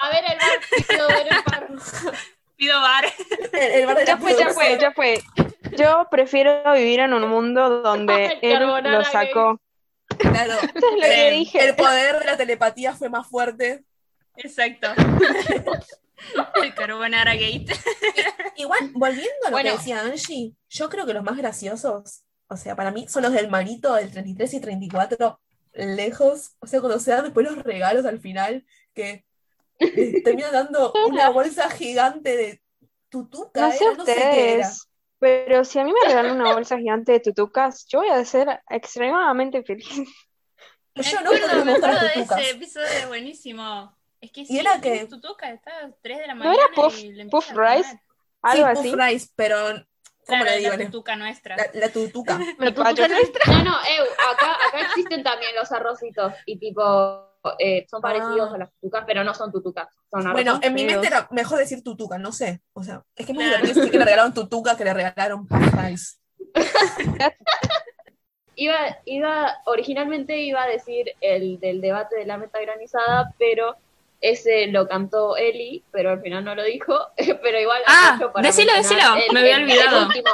A 0.03 0.09
ver 0.11 0.25
el 0.29 0.39
bar, 0.39 0.87
quiero 0.87 1.09
ver 1.09 1.27
el 1.31 1.43
bar. 1.47 1.69
Pido 2.57 2.81
bar. 2.81 3.05
el, 3.53 3.61
el 3.73 3.87
bar 3.87 3.97
de 3.97 4.05
Ya 4.07 4.15
la 4.15 4.21
fue, 4.21 4.37
ya 4.39 4.51
fue, 4.51 4.79
ya 4.81 4.93
fue. 4.93 5.23
Yo 5.77 6.07
prefiero 6.11 6.73
vivir 6.73 7.01
en 7.01 7.15
un 7.15 7.29
mundo 7.29 7.83
donde 7.83 8.39
él 8.43 8.61
lo 8.85 9.05
sacó. 9.05 9.59
Claro. 10.19 10.55
Esto 10.63 10.79
es 10.79 10.93
lo 10.95 11.01
que 11.01 11.09
Bien. 11.15 11.35
dije. 11.35 11.69
El 11.69 11.77
poder 11.77 12.19
de 12.21 12.25
la 12.27 12.37
telepatía 12.37 12.95
fue 12.95 13.09
más 13.09 13.27
fuerte. 13.29 13.85
Exacto. 14.37 14.89
El 16.63 16.75
Carbonara 16.75 17.35
Gate. 17.35 17.67
Igual, 18.57 18.91
volviendo 18.95 19.33
a 19.47 19.51
lo 19.51 19.57
Bueno. 19.57 19.71
que 19.73 19.77
decía 19.77 20.01
Angie, 20.01 20.55
yo 20.69 20.89
creo 20.89 21.05
que 21.07 21.13
los 21.13 21.23
más 21.25 21.37
graciosos, 21.37 22.23
o 22.49 22.57
sea, 22.57 22.75
para 22.77 22.91
mí 22.93 23.07
son 23.09 23.23
los 23.25 23.33
del 23.33 23.49
malito 23.51 23.95
del 23.95 24.11
33 24.11 24.55
y 24.55 24.61
34, 24.61 25.41
lejos, 25.75 26.53
o 26.61 26.67
sea, 26.67 26.81
cuando 26.81 26.99
se 27.01 27.11
dan 27.11 27.25
después 27.25 27.47
los 27.47 27.63
regalos 27.63 28.07
al 28.07 28.21
final, 28.21 28.65
que 28.95 29.25
eh, 29.81 30.23
terminan 30.23 30.53
dando 30.53 30.93
una 31.09 31.29
bolsa 31.31 31.69
gigante 31.71 32.37
de 32.37 32.63
tutuca, 33.11 33.61
No 33.69 33.73
sé 33.73 33.85
era, 33.85 33.95
no 33.95 34.05
sé 34.07 34.15
qué 34.15 34.55
era. 34.55 34.71
Pero 35.25 35.65
si 35.65 35.79
a 35.79 35.85
mí 35.85 35.91
me 35.91 36.07
regalan 36.07 36.39
una 36.39 36.53
bolsa 36.53 36.77
gigante 36.77 37.13
de 37.13 37.21
tutucas, 37.21 37.87
yo 37.89 38.01
voy 38.01 38.11
a 38.11 38.23
ser 38.27 38.61
extremadamente 38.69 39.63
feliz. 39.63 39.89
Yo 40.97 41.21
no, 41.23 41.31
me 41.33 41.39
acuerdo, 41.39 41.65
no 41.65 41.73
de 41.73 41.81
tutucas. 41.81 42.41
ese 42.41 42.51
episodio 42.51 43.09
buenísimo. 43.09 43.97
Es 44.21 44.31
que 44.33 44.45
sí, 44.45 44.59
era 44.59 44.79
que- 44.83 45.07
Tutuca 45.07 45.51
está 45.51 45.71
a 45.71 45.91
3 46.03 46.19
de 46.19 46.27
la 46.27 46.35
¿No 46.35 46.45
mañana. 46.45 46.59
era 46.63 46.75
Puff- 46.77 46.99
y 47.03 47.13
le 47.13 47.25
Puff 47.27 47.51
Rice? 47.53 48.01
Algo 48.43 48.67
Sí, 48.67 48.73
así. 48.73 48.91
Puff 48.91 49.01
Rice, 49.01 49.29
pero 49.35 49.57
¿cómo 49.65 49.85
Claro, 50.27 50.45
le 50.45 50.51
la 50.61 50.71
digo? 50.77 50.85
tutuca 50.85 51.17
nuestra. 51.17 51.57
La, 51.57 51.67
la 51.73 51.89
tutuca. 51.89 52.39
Tú 52.75 52.83
pacho. 52.83 53.09
nuestra. 53.09 53.53
No, 53.55 53.65
no, 53.65 53.77
eu, 53.97 54.05
acá, 54.31 54.59
acá 54.69 54.81
existen 54.89 55.23
también 55.23 55.55
los 55.57 55.73
arrocitos 55.73 56.35
y 56.45 56.59
tipo, 56.59 56.83
eh, 57.59 57.87
son 57.91 58.01
parecidos 58.01 58.51
Ah. 58.51 58.55
a 58.55 58.59
las 58.59 58.71
tutucas, 58.73 59.05
pero 59.07 59.25
no 59.25 59.35
son 59.35 59.53
tutucas. 59.53 59.89
Son 60.11 60.33
Bueno, 60.33 60.59
en 60.63 60.75
mi 60.75 60.85
mente 60.85 61.07
era 61.07 61.29
mejor 61.31 61.59
decir 61.59 61.83
tutuca, 61.83 62.19
no 62.19 62.33
sé. 62.33 62.61
O 62.73 62.83
sea, 62.83 63.03
es 63.17 63.27
que 63.27 63.33
es 63.33 63.39
Claro. 63.39 63.51
divertido 63.57 63.75
decir 63.75 63.91
que 63.93 63.99
le 63.99 64.05
regalaron 64.05 64.35
tutuca 64.35 64.77
que 64.77 64.85
le 64.85 64.95
regalaron 64.95 65.47
pies. 65.47 66.21
Iba, 68.57 68.77
iba, 69.05 69.53
originalmente 69.67 70.39
iba 70.43 70.63
a 70.63 70.69
decir 70.69 71.11
el 71.21 71.59
del 71.59 71.81
debate 71.81 72.15
de 72.17 72.25
la 72.25 72.37
meta 72.39 72.61
granizada, 72.61 73.35
pero 73.37 73.75
ese 74.21 74.69
lo 74.69 74.87
cantó 74.87 75.37
Eli, 75.37 75.83
pero 75.91 76.11
al 76.11 76.21
final 76.23 76.45
no 76.45 76.55
lo 76.55 76.63
dijo, 76.63 76.95
pero 77.43 77.59
igual 77.59 77.83
Ah, 77.89 78.17
para 78.33 78.47
decilo, 78.47 78.73
decilo, 78.75 79.03
me 79.33 79.41
había 79.41 79.57
olvidado. 79.57 80.07
último. 80.07 80.31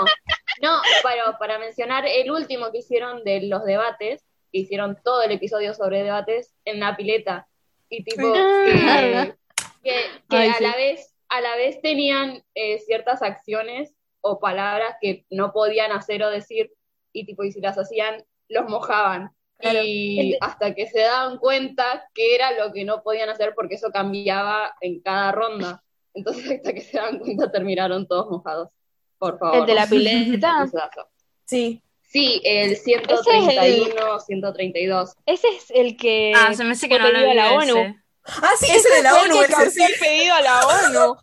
No, 0.61 0.83
pero 1.03 1.39
para 1.39 1.59
mencionar 1.59 2.05
el 2.07 2.31
último 2.31 2.71
que 2.71 2.79
hicieron 2.79 3.25
de 3.25 3.41
los 3.45 3.65
debates, 3.65 4.23
hicieron 4.53 4.99
todo 5.05 5.23
el 5.23 5.31
episodio 5.33 5.75
sobre 5.75 6.03
debates 6.03 6.55
en 6.65 6.81
la 6.81 6.97
pileta, 6.97 7.49
y 7.89 8.05
tipo 8.05 8.33
que, 8.33 9.35
que- 9.83 9.93
que 10.29 10.37
Ay, 10.37 10.49
a 10.49 10.55
sí. 10.55 10.65
la 10.65 10.77
vez, 10.77 11.15
a 11.29 11.41
la 11.41 11.57
vez 11.57 11.81
tenían 11.81 12.43
eh, 12.55 12.79
ciertas 12.81 13.23
acciones 13.23 13.95
o 14.21 14.39
palabras 14.39 14.97
que 15.01 15.25
no 15.31 15.53
podían 15.53 15.93
hacer 15.93 16.23
o 16.23 16.31
decir, 16.31 16.71
y 17.13 17.25
tipo, 17.27 17.45
y 17.45 17.53
si 17.53 17.61
las 17.61 17.79
hacían, 17.79 18.23
los 18.49 18.69
mojaban. 18.69 19.31
Claro. 19.59 19.81
Y 19.85 20.37
hasta 20.41 20.75
que 20.75 20.87
se 20.87 21.01
daban 21.01 21.37
cuenta 21.39 22.09
que 22.15 22.35
era 22.35 22.53
lo 22.53 22.73
que 22.73 22.85
no 22.85 23.03
podían 23.03 23.29
hacer 23.29 23.53
porque 23.55 23.75
eso 23.75 23.91
cambiaba 23.91 24.75
en 24.81 25.01
cada 25.01 25.33
ronda. 25.33 25.83
Entonces 26.15 26.51
hasta 26.59 26.73
que 26.73 26.81
se 26.81 26.97
daban 26.97 27.19
cuenta 27.19 27.51
terminaron 27.53 28.07
todos 28.09 28.31
mojados. 28.31 28.71
Por 29.19 29.39
favor. 29.39 29.59
El 29.59 29.67
de 29.67 29.75
la 29.75 29.87
pileta. 29.87 30.67
Sí. 31.45 31.83
Sí, 32.13 32.41
el 32.45 32.77
131, 32.77 34.21
132. 34.21 35.13
Ese 35.27 35.49
es 35.49 35.71
el 35.71 35.97
que 35.97 36.33
Ah, 36.35 36.53
se 36.55 36.65
me 36.65 36.73
hace 36.73 36.89
que 36.89 36.99
no 36.99 37.07
lo 37.09 37.13
pedido 37.13 37.31
a 37.31 37.35
la 37.35 37.49
vi 37.51 37.55
ONU. 37.57 37.77
ese. 37.79 37.97
Ah, 38.27 38.51
sí, 38.59 38.67
ese 38.71 38.89
de 38.97 39.03
la 39.03 39.11
fue 39.11 39.23
el 39.27 39.31
ONU, 39.33 39.41
que 39.47 39.53
ese 39.63 39.71
sí. 39.71 39.83
el 39.83 39.99
pedido 39.99 40.35
a 40.35 40.41
la 40.43 40.67
ONU. 40.67 41.17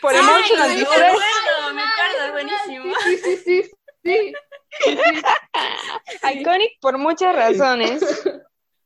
Por 0.00 0.14
el 0.14 0.22
mucho 0.22 0.54
me 0.56 0.62
acuerdo, 0.82 1.74
me 1.74 1.82
acuerdo, 1.82 2.24
es 2.24 2.32
buenísimo. 2.32 2.94
Sí, 3.04 3.16
sí, 3.18 3.36
sí, 3.36 3.70
sí. 4.02 4.32
Iconic 6.40 6.80
por 6.80 6.96
muchas 6.98 7.34
razones. 7.34 8.00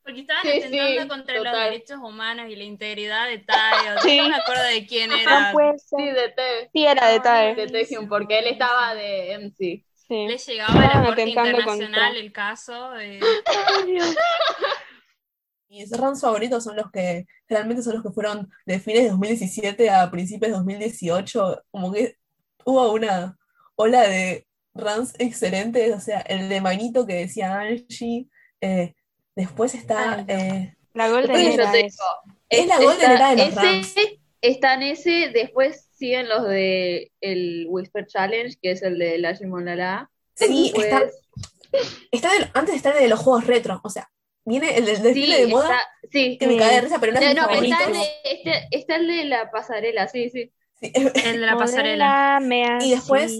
Porque 0.02 0.20
estaban 0.20 0.42
Sí, 0.42 0.50
atentando 0.50 1.02
sí, 1.02 1.08
contra 1.08 1.34
los 1.34 1.44
total. 1.44 1.70
derechos 1.70 1.98
humanos 2.02 2.46
y 2.50 2.56
la 2.56 2.64
integridad 2.64 3.26
de 3.28 3.38
Tayo. 3.38 4.00
Sí. 4.02 4.18
No 4.18 4.28
me 4.28 4.36
acuerdo 4.36 4.62
de 4.64 4.86
quién 4.86 5.08
No 5.10 5.16
era. 5.16 5.50
puede 5.52 5.78
Sí, 5.78 5.96
ser. 5.96 6.14
de 6.14 6.28
T. 6.30 6.70
Sí, 6.74 6.86
era 6.86 7.08
de 7.08 7.20
TAE. 7.20 7.54
De 7.54 7.66
Tejium, 7.68 8.08
porque 8.08 8.38
él 8.40 8.48
estaba 8.48 8.94
de 8.94 9.32
MC. 9.38 9.84
Sí. 10.08 10.26
Le 10.26 10.36
llegaba 10.38 10.72
a 10.84 11.00
la 11.00 11.06
Corte 11.06 11.28
Internacional 11.28 11.78
contra- 11.94 12.10
el 12.20 12.32
caso. 12.32 12.96
eh, 12.98 13.20
Mis 15.68 15.90
runs 15.96 16.20
favoritos 16.20 16.62
son 16.62 16.76
los 16.76 16.90
que 16.92 17.26
generalmente 17.48 17.82
son 17.82 17.94
los 17.94 18.02
que 18.02 18.10
fueron 18.10 18.50
de 18.66 18.78
fines 18.78 19.04
de 19.04 19.08
2017 19.10 19.90
a 19.90 20.10
principios 20.10 20.50
de 20.52 20.56
2018. 20.58 21.62
Como 21.70 21.92
que 21.92 22.16
hubo 22.64 22.92
una 22.92 23.36
ola 23.74 24.02
de 24.02 24.46
runs 24.74 25.14
excelentes. 25.18 25.94
O 25.94 26.00
sea, 26.00 26.20
el 26.20 26.48
de 26.48 26.60
Manito 26.60 27.06
que 27.06 27.14
decía 27.14 27.58
Angie. 27.60 28.28
eh, 28.60 28.94
después 29.34 29.74
está. 29.74 30.14
Ay, 30.14 30.24
eh, 30.28 30.76
La 30.94 31.08
Golden 31.10 31.36
era 31.36 31.72
te 31.72 31.86
es- 31.86 31.98
Es 32.48 32.66
la 32.68 32.78
golden 32.78 33.10
era 33.10 33.30
de 33.30 33.36
los 33.36 33.46
ese, 33.48 33.60
Rams. 33.60 33.94
Está 34.44 34.74
en 34.74 34.83
ese, 34.83 35.30
después 35.33 35.88
siguen 35.96 36.28
los 36.28 36.46
de 36.48 37.11
el 37.20 37.66
Whisper 37.68 38.07
Challenge, 38.07 38.57
que 38.61 38.70
es 38.72 38.83
el 38.83 38.98
de 38.98 39.18
la 39.18 39.33
Lala. 39.33 40.11
sí, 40.35 40.70
Después- 40.74 40.87
está, 40.87 41.02
está 42.12 42.33
del- 42.33 42.50
antes 42.54 42.74
está 42.74 42.90
el 42.90 43.02
de 43.02 43.09
los 43.09 43.20
juegos 43.20 43.46
retro. 43.46 43.80
O 43.85 43.90
sea, 43.90 44.09
viene 44.44 44.76
el 44.76 44.85
del 44.87 45.02
desfile 45.02 45.37
sí, 45.37 45.40
de 45.42 45.46
moda 45.48 45.64
está- 46.02 46.09
sí. 46.12 46.37
que 46.38 46.46
me 46.46 46.57
cae 46.57 46.74
de 46.74 46.80
risa, 46.83 46.98
pero 47.00 47.12
no 47.12 47.20
es 47.20 47.24
No, 47.26 47.30
mi 47.30 47.40
no, 47.40 47.46
pero 47.48 47.62
está 47.62 47.85
el, 47.87 47.92
de, 47.92 48.02
este- 48.24 48.68
está 48.70 48.96
el 48.96 49.07
de 49.09 49.24
la 49.24 49.50
pasarela, 49.50 50.09
sí, 50.09 50.30
sí. 50.30 50.52
Sí, 50.80 50.92
el 50.94 51.12
de 51.40 51.46
la 51.46 51.57
pasarela. 51.59 52.40
Y 52.80 52.90
después- 52.90 53.33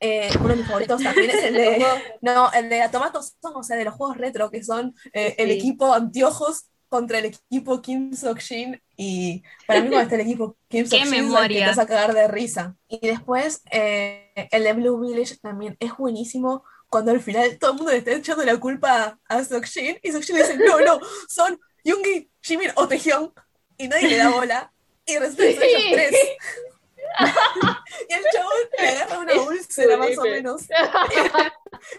eh, 0.00 0.30
uno 0.38 0.48
de 0.50 0.56
mis 0.56 0.66
favoritos 0.66 1.02
también 1.02 1.30
es 1.30 1.42
el 1.42 1.54
de. 1.54 1.84
No, 2.20 2.52
el 2.52 2.68
de 2.68 2.88
Tomatos 2.90 3.34
son, 3.42 3.56
o 3.56 3.62
sea, 3.64 3.76
de 3.76 3.84
los 3.84 3.94
juegos 3.94 4.16
retro, 4.16 4.50
que 4.50 4.62
son 4.62 4.94
eh, 5.12 5.34
el 5.38 5.50
equipo 5.50 5.92
anteojos 5.92 6.66
contra 6.88 7.18
el 7.18 7.26
equipo 7.26 7.80
Kim 7.82 8.14
Sok 8.14 8.38
Shin. 8.40 8.80
Y 8.96 9.42
para 9.66 9.80
mí, 9.80 9.88
cuando 9.88 10.02
está 10.02 10.14
el 10.16 10.22
equipo 10.22 10.56
Kim 10.68 10.86
Sok 10.86 10.90
¡Qué 10.98 11.04
Shin, 11.04 11.06
es 11.06 11.12
el 11.12 11.16
que 11.16 11.22
memoria! 11.22 11.60
te 11.60 11.66
vas 11.66 11.78
a 11.78 11.86
cagar 11.86 12.14
de 12.14 12.28
risa. 12.28 12.76
Y 12.88 13.06
después, 13.06 13.62
eh, 13.70 14.48
el 14.50 14.64
de 14.64 14.72
Blue 14.72 15.00
Village 15.00 15.36
también 15.36 15.76
es 15.80 15.96
buenísimo. 15.96 16.64
Cuando 16.88 17.10
al 17.10 17.20
final 17.20 17.58
todo 17.58 17.72
el 17.72 17.76
mundo 17.76 17.92
le 17.92 17.98
está 17.98 18.12
echando 18.12 18.44
la 18.44 18.56
culpa 18.58 19.18
a 19.28 19.44
Sok 19.44 19.66
Shin, 19.66 19.98
y 20.02 20.12
Sok 20.12 20.22
Shin 20.22 20.36
dice: 20.36 20.56
No, 20.56 20.80
no, 20.80 20.98
son 21.28 21.60
Yoongi, 21.84 22.30
Jimin 22.42 22.70
o 22.76 22.88
Taehyung. 22.88 23.30
Y 23.76 23.88
nadie 23.88 24.08
le 24.08 24.16
da 24.16 24.30
bola. 24.30 24.72
Y 25.06 25.16
resulta 25.18 25.42
que 25.44 25.54
son 25.54 25.64
ellos 25.64 25.84
tres. 25.92 26.14
y 28.08 28.12
el 28.12 28.24
chabón 28.32 28.52
le 28.78 28.88
agarra 28.88 29.18
una 29.20 29.42
úlcera 29.42 29.96
más 29.96 30.18
o 30.18 30.22
menos. 30.22 30.62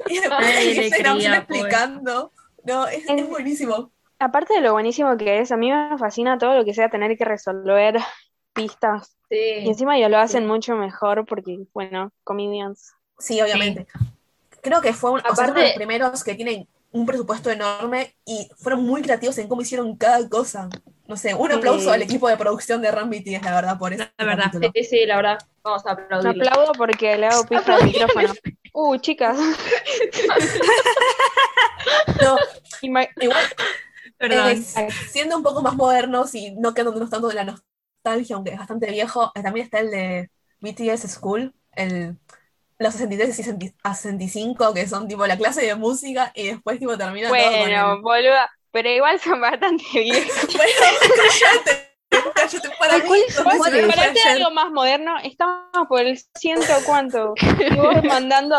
Y 0.08 0.20
después 0.20 0.40
Nadie 0.40 0.76
le 0.76 0.92
creía, 0.92 1.12
pobre. 1.14 1.38
explicando. 1.38 2.34
No, 2.64 2.88
es, 2.88 3.04
es 3.08 3.28
buenísimo. 3.28 3.92
Aparte 4.20 4.54
de 4.56 4.62
lo 4.62 4.74
buenísimo 4.74 5.16
que 5.18 5.40
es, 5.40 5.52
a 5.52 5.58
mí 5.58 5.72
me 5.72 5.98
fascina 5.98 6.38
todo 6.38 6.56
lo 6.56 6.66
que 6.66 6.74
sea 6.74 6.90
tener 6.90 7.18
que 7.18 7.26
resolver 7.26 7.98
pistas. 8.54 9.16
Y 9.30 9.36
Sí. 9.36 9.68
encima 9.70 9.98
ya 9.98 10.10
lo 10.10 10.18
hacen 10.18 10.46
mucho 10.48 10.76
mejor 10.76 11.26
porque, 11.26 11.60
bueno, 11.74 12.12
comedians. 12.24 12.94
Sí, 13.20 13.40
obviamente. 13.42 13.86
Creo 14.62 14.82
que 14.82 14.92
fue 14.94 15.12
un, 15.12 15.20
o 15.20 15.22
sea, 15.22 15.32
Aparte- 15.32 15.52
uno 15.52 15.60
de 15.62 15.68
los 15.68 15.76
primeros 15.76 16.24
que 16.24 16.36
tienen 16.36 16.68
un 16.92 17.06
presupuesto 17.06 17.52
enorme 17.52 18.16
y 18.26 18.50
fueron 18.58 18.84
muy 18.84 19.02
creativos 19.04 19.38
en 19.38 19.48
cómo 19.48 19.62
hicieron 19.62 19.96
cada 19.96 20.28
cosa. 20.28 20.68
No 21.08 21.16
sé, 21.16 21.34
un 21.36 21.52
aplauso 21.52 21.86
Sí. 21.86 21.90
al 21.90 22.02
equipo 22.02 22.28
de 22.28 22.38
producción 22.38 22.82
de 22.82 22.92
Ram 22.92 23.10
BTS, 23.10 23.44
la 23.44 23.56
verdad, 23.56 23.78
por 23.80 23.94
eso. 23.94 24.04
La 24.18 24.26
verdad. 24.26 24.52
Sí, 24.74 24.84
sí, 24.84 25.06
la 25.06 25.16
verdad. 25.18 25.38
Vamos 25.64 25.86
a 25.86 25.96
Me 25.96 26.02
aplaudirlo. 26.04 26.50
aplaudo 26.50 26.72
porque 26.74 27.18
le 27.18 27.28
hago 27.28 27.44
pija 27.46 27.76
al 27.76 27.84
micrófono. 27.86 28.34
Uh, 28.74 28.98
chicas. 28.98 29.38
No, 32.22 32.36
igual, 32.82 33.08
Perdón. 34.20 34.66
eh, 34.78 34.90
siendo 35.10 35.38
un 35.38 35.44
poco 35.44 35.62
más 35.62 35.76
modernos 35.76 36.36
y 36.36 36.52
no 36.52 36.74
quedándonos 36.74 37.10
tanto 37.10 37.28
de 37.30 37.36
la 37.36 37.46
nostalgia, 37.46 38.36
aunque 38.36 38.52
es 38.52 38.58
bastante 38.60 38.92
viejo, 38.92 39.32
eh, 39.36 39.44
también 39.44 39.66
está 39.66 39.80
el 39.80 39.92
de 39.92 40.32
BTS 40.60 41.08
School, 41.08 41.54
el, 41.74 42.18
los 42.80 42.94
63 42.94 43.30
y 43.30 43.34
60 43.44 43.66
a 43.84 43.96
65, 43.96 44.74
que 44.74 44.88
son 44.88 45.08
tipo 45.08 45.26
la 45.28 45.38
clase 45.38 45.66
de 45.66 45.76
música 45.76 46.32
y 46.36 46.48
después 46.50 46.80
tipo 46.80 46.98
termina 46.98 47.30
todo 47.30 47.38
con 47.38 47.46
el- 47.46 47.62
Bueno, 47.62 48.02
boluda. 48.02 48.50
Pero 48.72 48.90
igual 48.90 49.20
son 49.20 49.42
bastante 49.42 49.84
viejos. 49.94 50.48
Bueno, 50.56 50.72
cállate, 51.18 51.90
cállate 52.36 52.70
para 52.80 52.98
mí. 53.00 53.04
¿Cuál 53.44 53.58
no 53.88 54.30
algo 54.30 54.52
más 54.52 54.72
moderno, 54.72 55.18
estamos 55.24 55.88
por 55.88 56.02
el 56.02 56.20
ciento 56.38 56.72
cuánto. 56.86 57.34
Y 57.60 57.76
vos 57.76 58.04
mandando 58.04 58.56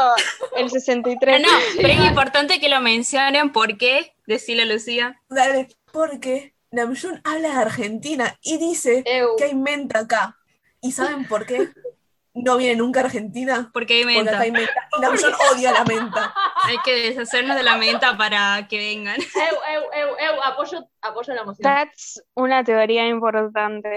el 0.57 0.65
No, 0.65 0.71
63. 0.71 1.43
no, 1.43 1.49
pero 1.77 1.89
es 1.89 2.01
importante 2.09 2.61
que 2.61 2.69
lo 2.69 2.81
mencionen. 2.81 3.53
¿Por 3.53 3.79
qué? 3.79 4.15
Decile, 4.31 4.65
Lucía. 4.65 5.21
Dale, 5.29 5.67
porque 5.93 6.55
Namjoon 6.71 7.21
habla 7.25 7.49
de 7.49 7.55
Argentina 7.57 8.37
y 8.43 8.59
dice 8.59 9.03
que 9.37 9.43
hay 9.45 9.57
menta 9.57 9.99
acá. 9.99 10.37
¿Y 10.81 10.93
saben 10.93 11.27
por 11.27 11.47
qué 11.47 11.69
no 12.35 12.57
viene 12.57 12.77
nunca 12.77 13.01
a 13.01 13.05
Argentina? 13.07 13.71
Porque 13.75 13.95
hay 13.95 14.03
Porque 14.05 14.23
menta. 14.23 14.39
hay 14.39 14.53
menta. 14.53 14.89
Y 14.97 15.01
Namjoon 15.01 15.35
odia 15.53 15.73
la 15.73 15.85
menta. 15.85 16.33
Hay 16.63 16.77
que 16.85 16.95
deshacernos 16.95 17.57
de 17.57 17.63
la 17.65 17.77
menta 17.77 18.17
para 18.17 18.69
que 18.69 18.77
vengan. 18.79 19.17
Eu, 19.19 19.57
eu, 19.75 19.83
eu, 19.95 20.19
eu, 20.19 20.43
apoyo, 20.45 20.87
apoyo 21.01 21.35
la 21.35 21.43
moción. 21.43 21.63
That's 21.65 22.23
una 22.35 22.63
teoría 22.63 23.09
importante. 23.09 23.89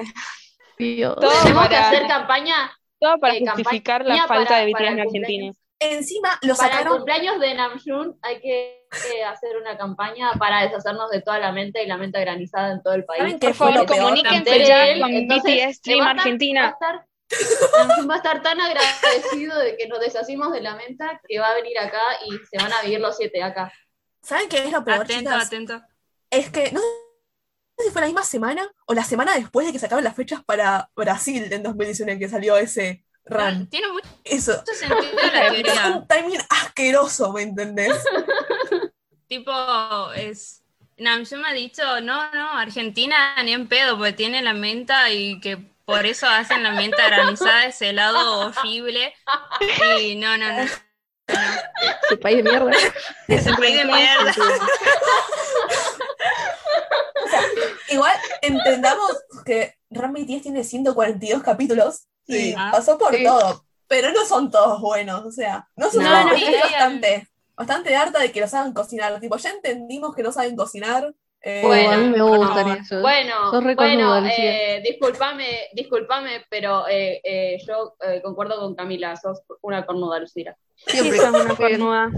Dios. 0.79 1.15
Todo 1.19 1.29
Tenemos 1.43 1.67
que 1.67 1.75
para, 1.75 1.87
hacer 1.89 2.07
campaña 2.07 2.71
todo 2.99 3.19
para 3.19 3.35
eh, 3.35 3.43
justificar 3.45 4.03
la 4.05 4.25
falta 4.27 4.49
para- 4.49 4.65
de 4.65 4.71
para 4.71 4.89
en 4.91 4.99
Argentina. 5.01 5.53
Encima 5.79 6.39
lo 6.43 6.55
para 6.55 6.67
el 6.69 6.73
sacaron. 6.77 6.95
cumpleaños 6.97 7.39
de 7.39 7.53
Namjoon. 7.55 8.17
Hay 8.21 8.39
que 8.39 8.87
eh, 9.13 9.23
hacer 9.25 9.57
una 9.57 9.77
campaña 9.77 10.31
para 10.39 10.61
deshacernos 10.63 11.09
de 11.09 11.21
toda 11.21 11.39
la 11.39 11.51
menta 11.51 11.81
y 11.81 11.87
la 11.87 11.97
menta 11.97 12.19
granizada 12.21 12.71
en 12.71 12.81
todo 12.81 12.93
el 12.93 13.03
país. 13.05 13.19
¿Saben 13.21 13.39
qué 13.39 13.47
Por 13.47 13.55
fue 13.55 13.67
favor, 13.67 13.81
lo 13.81 13.85
peor? 13.87 13.99
comuníquense 14.03 14.65
ya 14.65 14.87
él- 14.87 15.01
con 15.01 15.11
entonces, 15.11 15.43
BTS 15.55 15.73
Stream 15.77 15.99
va 15.99 16.03
a 16.05 16.11
estar- 16.11 16.19
Argentina. 16.19 16.61
Va 16.61 16.67
a 16.67 16.71
estar, 16.71 17.07
Namjoon 17.87 18.09
va 18.09 18.13
a 18.13 18.17
estar 18.17 18.41
tan 18.41 18.61
agradecido 18.61 19.59
de 19.59 19.75
que 19.75 19.87
nos 19.87 19.99
deshacimos 19.99 20.53
de 20.53 20.61
la 20.61 20.75
menta 20.75 21.19
que 21.27 21.39
va 21.39 21.49
a 21.51 21.55
venir 21.55 21.77
acá 21.79 22.01
y 22.25 22.31
se 22.49 22.57
van 22.63 22.71
a 22.71 22.81
vivir 22.81 22.99
los 22.99 23.17
siete 23.17 23.41
acá. 23.43 23.73
¿Saben 24.21 24.47
qué 24.47 24.63
es 24.63 24.71
lo 24.71 24.85
peor, 24.85 25.01
Atento, 25.01 25.31
chicas? 25.31 25.47
atento. 25.47 25.81
Es 26.29 26.49
que 26.49 26.71
no 26.71 26.79
sé 26.79 27.85
si 27.85 27.89
fue 27.91 28.01
la 28.01 28.07
misma 28.07 28.23
semana 28.23 28.71
o 28.85 28.93
la 28.93 29.03
semana 29.03 29.33
después 29.35 29.65
de 29.67 29.73
que 29.73 29.79
sacaron 29.79 30.03
las 30.03 30.15
fechas 30.15 30.43
para 30.45 30.89
Brasil 30.95 31.51
en 31.51 31.63
2019 31.63 32.19
que 32.19 32.29
salió 32.29 32.55
ese 32.55 33.02
run. 33.25 33.67
Tiene 33.67 33.87
mucho 33.91 34.07
Eso. 34.23 34.63
sentido 34.73 35.01
la 35.33 35.47
Es 35.55 35.63
teoría. 35.63 35.87
un 35.87 36.07
timing 36.07 36.39
asqueroso, 36.49 37.31
¿me 37.33 37.43
entendés? 37.43 37.93
Tipo, 39.27 40.11
es. 40.13 40.61
Namjoon 40.97 41.41
me 41.41 41.49
ha 41.49 41.53
dicho, 41.53 42.01
no, 42.01 42.31
no, 42.31 42.51
Argentina 42.57 43.35
ni 43.43 43.51
en 43.53 43.67
pedo, 43.67 43.97
porque 43.97 44.13
tiene 44.13 44.41
la 44.43 44.53
menta 44.53 45.09
y 45.09 45.39
que 45.39 45.57
por 45.85 46.05
eso 46.05 46.27
hacen 46.27 46.61
la 46.63 46.71
menta 46.71 47.03
granizada, 47.07 47.65
ese 47.65 47.89
helado 47.89 48.39
horrible. 48.47 49.13
Y 50.01 50.15
no, 50.15 50.37
no, 50.37 50.45
no. 50.53 50.61
Ese 52.05 52.17
país 52.21 52.37
de 52.37 52.43
mierda. 52.43 52.71
Ese 53.27 53.53
país 53.55 53.77
de 53.77 53.85
mierda. 53.85 54.33
Igual 57.89 58.13
entendamos 58.41 59.11
que 59.45 59.75
Ram 59.89 60.13
BTS 60.13 60.43
tiene 60.43 60.63
142 60.63 61.43
capítulos 61.43 62.03
y 62.03 62.12
Sí. 62.27 62.55
Ah, 62.57 62.69
pasó 62.71 62.97
por 62.97 63.13
sí. 63.15 63.23
todo, 63.23 63.65
pero 63.87 64.11
no 64.11 64.25
son 64.25 64.49
todos 64.49 64.79
buenos, 64.81 65.25
o 65.25 65.31
sea, 65.31 65.67
no 65.75 65.89
son 65.91 66.03
No, 66.03 66.09
todos 66.09 66.23
no, 66.25 66.29
buenos. 66.31 66.41
Estoy 66.49 66.55
y- 66.57 66.71
bastante, 66.73 67.27
bastante 67.55 67.95
harta 67.95 68.19
de 68.19 68.31
que 68.31 68.41
los 68.41 68.53
hagan 68.53 68.73
cocinar, 68.73 69.19
tipo, 69.19 69.37
ya 69.37 69.49
entendimos 69.51 70.15
que 70.15 70.23
no 70.23 70.31
saben 70.31 70.55
cocinar. 70.55 71.13
eh, 71.41 71.61
Bueno, 71.65 71.91
a 71.91 71.97
mí 71.97 72.07
me 72.09 72.21
gustan 72.21 72.69
esos. 72.77 73.01
Bueno, 73.01 73.51
bueno, 73.75 74.25
eh, 74.27 74.81
discúlpame, 74.85 75.67
discúlpame, 75.73 76.45
pero 76.49 76.87
eh, 76.87 77.19
eh, 77.23 77.57
yo 77.67 77.95
eh, 77.99 78.21
concuerdo 78.23 78.57
con 78.61 78.73
Camila, 78.75 79.15
sos 79.17 79.41
una 79.61 79.85
cornuda, 79.85 80.19
Lucira. 80.19 80.55
Sí, 80.87 80.97
Siempre. 80.99 81.17
sos 81.19 81.29
una 81.29 81.55
cornuda. 81.57 82.09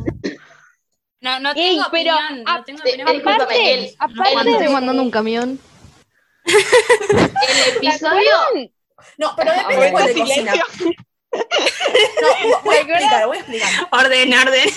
No, 1.22 1.40
no 1.40 1.50
Ey, 1.56 1.76
tengo 1.78 1.86
pero, 1.92 2.14
opinión, 2.14 2.44
no 2.44 2.64
tengo 2.64 2.80
opinión. 2.82 3.08
porque- 3.08 3.14
discúlpame, 3.18 3.74
el- 3.74 3.96
aparte 3.98 4.50
estoy 4.52 4.68
mandando 4.70 5.02
un 5.02 5.10
camión. 5.12 5.60
El 6.46 7.76
episodio, 7.78 8.70
No, 9.18 9.34
pero 9.36 9.52
depende 9.54 9.92
cuál 9.92 10.06
de 10.08 10.14
cocina. 10.20 10.54
No, 11.36 12.62
voy 12.64 12.76
a 12.76 12.80
explicar, 12.82 13.28
voy 13.28 13.38
a 13.38 13.40
explicar. 13.42 13.70
Orden, 13.92 14.34
orden. 14.34 14.70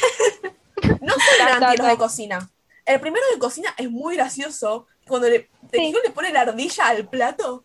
No 1.01 1.15
anti 1.53 1.67
los 1.67 1.77
ta. 1.77 1.89
de 1.89 1.97
cocina. 1.97 2.51
El 2.85 3.01
primero 3.01 3.25
de 3.33 3.39
cocina 3.39 3.73
es 3.77 3.89
muy 3.91 4.17
gracioso. 4.17 4.87
Cuando 5.07 5.29
le, 5.29 5.49
te 5.71 5.79
Sí. 5.79 5.87
digo, 5.87 5.99
le 6.03 6.11
pone 6.11 6.33
la 6.33 6.41
ardilla 6.43 6.89
al 6.89 7.09
plato. 7.09 7.65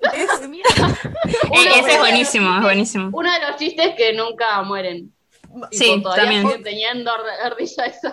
Es, 0.00 0.28
Eh, 0.40 1.78
ese 1.78 1.92
es 1.92 1.98
buenísimo, 1.98 2.56
es 2.56 2.62
buenísimo. 2.62 3.10
uno 3.12 3.32
de 3.32 3.40
los 3.40 3.56
chistes 3.56 3.94
que 3.96 4.12
nunca 4.12 4.60
mueren. 4.62 5.12
Sí, 5.72 6.02
también. 6.02 6.62
teniendo 6.62 7.10
ar- 7.12 7.40
ardilla 7.52 7.86
esa. 7.86 8.12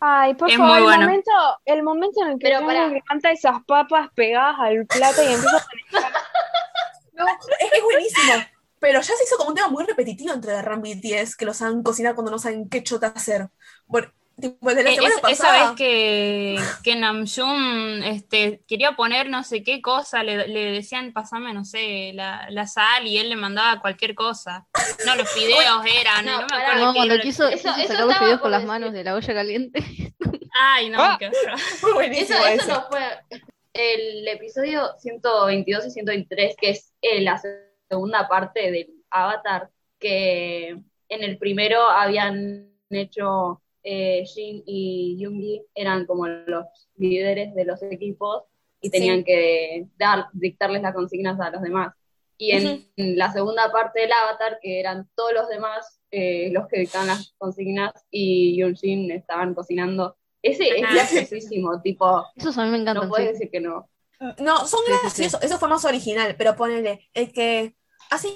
Ay, 0.00 0.34
por 0.34 0.50
Es 0.50 0.56
favor, 0.56 0.72
muy 0.74 0.78
el 0.78 0.84
bueno. 0.84 1.06
momento, 1.06 1.30
el 1.64 1.82
momento 1.82 2.22
en 2.22 2.32
el 2.32 2.38
que 2.38 2.48
pará. 2.64 2.88
levanta 2.88 3.30
esas 3.30 3.64
papas 3.64 4.10
pegadas 4.14 4.56
al 4.60 4.86
plato 4.86 5.22
y 5.22 5.32
empieza 5.32 5.56
a 5.56 5.66
no, 7.14 7.26
es 7.28 7.70
que 7.70 7.76
es 7.78 7.82
buenísimo. 7.82 8.32
Pero 8.78 9.00
ya 9.00 9.14
se 9.16 9.24
hizo 9.24 9.36
como 9.38 9.50
un 9.50 9.54
tema 9.56 9.68
muy 9.68 9.84
repetitivo 9.84 10.34
entre 10.34 10.60
Ram 10.62 10.84
y 10.84 10.94
BTS, 10.94 11.36
que 11.36 11.46
los 11.46 11.56
saben 11.56 11.82
cocinar 11.82 12.14
cuando 12.14 12.30
no 12.30 12.38
saben 12.38 12.68
qué 12.68 12.82
chota 12.82 13.08
hacer. 13.08 13.48
Bueno, 13.86 14.12
tipo, 14.38 14.74
de 14.74 14.82
la 14.82 14.90
Eh, 14.90 14.94
semana 14.96 15.14
es- 15.14 15.14
esa 15.16 15.22
pasada. 15.22 15.68
vez 15.70 15.76
que, 15.78 16.58
que 16.84 16.94
Namjoon 16.96 18.02
este, 18.04 18.62
quería 18.68 18.92
poner 18.94 19.30
no 19.30 19.44
sé 19.44 19.62
qué 19.62 19.80
cosa, 19.80 20.22
le, 20.22 20.46
le 20.48 20.72
decían, 20.72 21.12
pasame, 21.14 21.54
no 21.54 21.64
sé, 21.64 22.12
la, 22.14 22.46
la 22.50 22.66
sal 22.66 23.06
y 23.06 23.16
él 23.18 23.30
le 23.30 23.36
mandaba 23.36 23.80
cualquier 23.80 24.14
cosa. 24.14 24.66
No, 25.06 25.16
los 25.16 25.28
fideos 25.30 25.84
eran, 26.00 26.24
No, 26.24 26.40
no, 26.42 26.46
me 26.46 26.56
acuerdo 26.62 26.84
No, 26.86 26.94
cuando 26.94 27.18
quiso, 27.20 27.48
Eso- 27.48 27.68
quiso 27.74 27.80
eso 27.80 27.88
sacar 27.92 28.06
los 28.06 28.18
fideos 28.18 28.40
con 28.40 28.50
las 28.50 28.60
decir. 28.60 28.68
manos 28.68 28.92
de 28.92 29.04
la 29.04 29.14
olla 29.14 29.34
caliente. 29.34 29.80
Ay, 30.58 30.88
no, 30.90 30.98
Ah. 31.00 31.16
qué 31.18 31.30
buenísimo 31.94 32.38
Eso, 32.38 32.46
eso 32.46 32.62
eso. 32.62 32.72
no 32.72 32.86
fue 32.88 33.00
el 33.74 34.26
episodio 34.28 34.90
122 34.98 35.86
y 35.86 35.90
123, 35.90 36.56
que 36.58 36.70
es 36.70 36.92
eh, 37.02 37.20
la 37.20 37.40
segunda 37.88 38.26
parte 38.28 38.70
del 38.70 38.88
Avatar, 39.10 39.68
que 39.98 40.68
en 41.08 41.22
el 41.22 41.38
primero 41.38 41.82
habían 41.82 42.70
hecho 42.90 43.62
eh, 43.88 44.24
Jin 44.26 44.62
y 44.66 45.16
Yoongi, 45.18 45.62
eran 45.74 46.06
como 46.06 46.26
los 46.26 46.64
líderes 46.96 47.54
de 47.54 47.64
los 47.64 47.80
equipos 47.84 48.44
y 48.80 48.90
tenían 48.90 49.18
Sí. 49.18 49.24
que 49.24 49.86
dar, 49.96 50.26
dictarles 50.32 50.82
las 50.82 50.94
consignas 50.94 51.38
a 51.38 51.50
los 51.50 51.62
demás. 51.62 51.94
Y 52.38 52.50
en, 52.52 52.86
la 53.16 53.32
segunda 53.32 53.70
parte 53.72 54.00
del 54.00 54.12
Avatar, 54.12 54.58
que 54.60 54.78
eran 54.80 55.08
todos 55.14 55.32
los 55.32 55.48
demás 55.48 56.00
eh, 56.10 56.50
los 56.52 56.66
que 56.68 56.80
dictaban 56.80 57.08
las 57.08 57.34
consignas 57.38 57.92
y 58.10 58.56
Yoonjin 58.58 59.10
estaban 59.10 59.54
cocinando. 59.54 60.16
Ese 60.42 60.68
es 60.68 60.82
graciosísimo, 60.82 61.80
tipo, 61.82 62.24
Esos 62.36 62.56
a 62.58 62.64
mí 62.64 62.70
me 62.70 62.78
encantan. 62.78 63.04
no 63.04 63.10
puedes 63.10 63.28
sí. 63.28 63.32
decir 63.34 63.50
que 63.50 63.60
no. 63.60 63.88
No, 64.38 64.58
son 64.66 64.80
Sí, 64.86 64.86
sí, 64.86 64.92
sí. 64.92 64.98
graciosos. 65.02 65.42
Eso 65.42 65.58
fue 65.58 65.68
más 65.68 65.84
original, 65.84 66.34
pero 66.38 66.54
ponele, 66.56 67.08
el 67.14 67.32
que 67.32 67.74
hace 68.10 68.28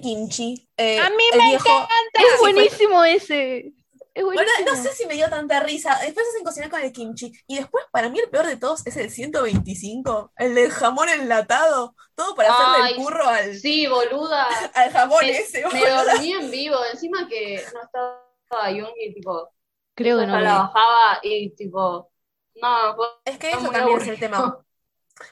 kimchi. 0.00 0.68
eh, 0.76 0.98
A 0.98 1.10
mí 1.10 1.16
me 1.32 1.48
viejo, 1.48 1.68
Es 2.14 2.24
ese 2.24 2.36
fue- 2.38 2.52
buenísimo 2.52 3.04
ese. 3.04 3.72
Es 4.14 4.24
Bueno, 4.24 4.50
no 4.66 4.74
sé 4.76 4.92
si 4.92 5.06
me 5.06 5.14
dio 5.14 5.28
tanta 5.30 5.60
risa. 5.60 5.96
Después 6.02 6.26
hacen 6.28 6.44
cocinar 6.44 6.70
con 6.70 6.80
el 6.80 6.92
kimchi. 6.92 7.32
Y 7.46 7.56
después, 7.56 7.84
para 7.92 8.08
mí, 8.08 8.18
el 8.18 8.28
peor 8.30 8.46
de 8.46 8.56
todos 8.56 8.86
es 8.86 8.96
el 8.96 9.10
125, 9.10 10.32
el 10.36 10.54
del 10.54 10.70
jamón 10.72 11.08
enlatado. 11.08 11.94
Todo 12.14 12.34
para 12.34 12.52
hacerle 12.52 12.90
el 12.90 12.96
curro 12.96 13.28
al, 13.28 13.56
Sí, 13.56 13.86
boluda. 13.86 14.46
al 14.74 14.90
jamón 14.90 15.20
Me, 15.24 15.30
ese. 15.38 15.62
me 15.72 15.80
boludo. 15.80 16.04
dormí 16.04 16.32
en 16.32 16.50
vivo. 16.50 16.76
Encima 16.92 17.28
que 17.28 17.64
no 17.74 17.82
estaba 17.82 18.70
Yoongi, 18.72 19.14
tipo, 19.14 19.50
Creo 19.94 20.18
que 20.18 20.26
no. 20.26 20.40
la 20.40 20.54
bajaba 20.58 21.18
y 21.22 21.50
tipo, 21.54 22.10
no, 22.56 22.94
fue- 22.96 23.06
Es 23.24 23.38
que 23.38 23.50
eso 23.50 23.68
también 23.70 24.00
es 24.00 24.08
el 24.08 24.18
tema. 24.18 24.64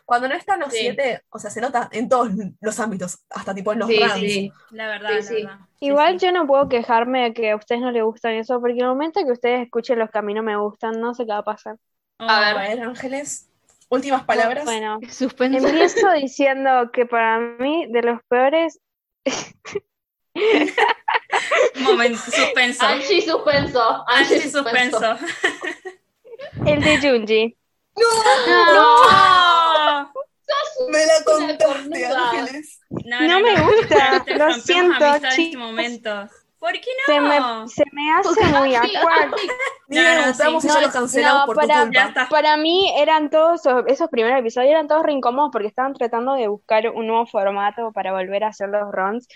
Cuando 0.05 0.29
no 0.29 0.35
están 0.35 0.61
los 0.61 0.73
Sí. 0.73 0.79
siete, 0.81 1.23
o 1.31 1.39
sea, 1.39 1.51
se 1.51 1.61
nota 1.61 1.89
en 1.93 2.09
todos 2.09 2.31
los 2.61 2.81
ámbitos, 2.81 3.19
hasta 3.31 3.55
tipo 3.55 3.73
en 3.73 3.79
los 3.81 3.89
sí, 3.89 4.01
sí. 4.15 4.53
La 4.71 4.89
verdad, 4.89 5.11
Sí, 5.11 5.15
la 5.17 5.23
sí. 5.23 5.35
verdad. 5.35 5.59
Igual 5.81 6.19
sí. 6.21 6.27
yo 6.27 6.33
no 6.33 6.47
puedo 6.47 6.69
quejarme 6.69 7.23
de 7.25 7.35
que 7.35 7.51
a 7.51 7.57
ustedes 7.57 7.81
no 7.81 7.91
les 7.91 8.03
gustan 8.03 8.33
eso, 8.35 8.61
porque 8.61 8.79
el 8.81 8.87
momento 8.87 9.25
que 9.25 9.33
ustedes 9.33 9.63
escuchen 9.65 9.99
los 9.99 10.11
que 10.11 10.19
a 10.19 10.23
mí 10.23 10.35
no 10.35 10.43
me 10.43 10.57
gustan, 10.57 11.01
no 11.01 11.15
sé 11.15 11.25
qué 11.25 11.33
va 11.33 11.39
a 11.39 11.45
pasar. 11.45 11.77
A 12.19 12.53
Oh, 12.53 12.57
ver, 12.59 12.81
Ángeles, 12.81 13.49
últimas 13.91 14.25
palabras. 14.25 14.65
Bueno, 14.65 14.99
Suspenso. 15.11 15.67
empiezo 15.69 16.11
diciendo 16.13 16.91
que 16.93 17.07
para 17.07 17.39
mí, 17.39 17.87
de 17.91 18.03
los 18.03 18.21
peores, 18.29 18.81
Un 20.35 21.83
momento, 21.85 22.19
suspenso. 22.19 22.85
Angie 22.87 23.23
suspenso. 23.23 24.05
Angie 24.09 24.41
suspenso. 24.51 25.17
el 26.67 26.83
de 26.83 26.99
Junji. 27.01 27.57
No, 27.97 28.05
Me 30.91 31.07
la 31.07 31.25
contaste. 31.25 32.07
Ángeles. 32.07 32.81
no, 32.91 33.21
No 33.21 33.41
me 33.41 33.61
gusta, 33.61 34.23
te 34.25 34.37
lo 34.37 34.53
siento, 34.55 35.05
en 35.05 35.25
este 35.25 35.57
momento. 35.57 36.29
¿Por 36.59 36.73
qué 36.73 36.91
Se 37.05 37.21
no? 37.21 37.29
me, 37.63 37.69
se 37.69 37.85
me 37.93 38.13
hace 38.13 38.45
muy 38.47 38.71
Ni 39.89 39.97
No, 39.97 40.27
no, 40.27 40.33
sí. 40.61 40.67
No, 40.67 40.81
lo 40.81 40.91
cancelamos 40.91 41.41
no, 41.41 41.47
por 41.47 41.55
tu 41.57 41.67
para- 41.69 41.81
culpa. 41.83 41.95
Ya 41.95 42.09
está. 42.09 42.29
Para 42.29 42.57
mí 42.57 42.93
eran 42.97 43.31
todos 43.31 43.61
esos, 43.61 43.85
esos 43.87 44.09
primeros 44.09 44.41
episodios 44.41 44.71
eran 44.71 44.89
todos 44.89 45.03
re 45.05 45.13
incómodos 45.13 45.51
porque 45.53 45.69
estaban 45.69 45.93
tratando 45.95 46.35
de 46.35 46.49
buscar 46.49 46.89
un 46.91 47.07
nuevo 47.07 47.27
formato 47.27 47.93
para 47.93 48.13
volver 48.13 48.45
a 48.45 48.49
hacer 48.49 48.69
los 48.71 48.91
runs. 48.91 49.29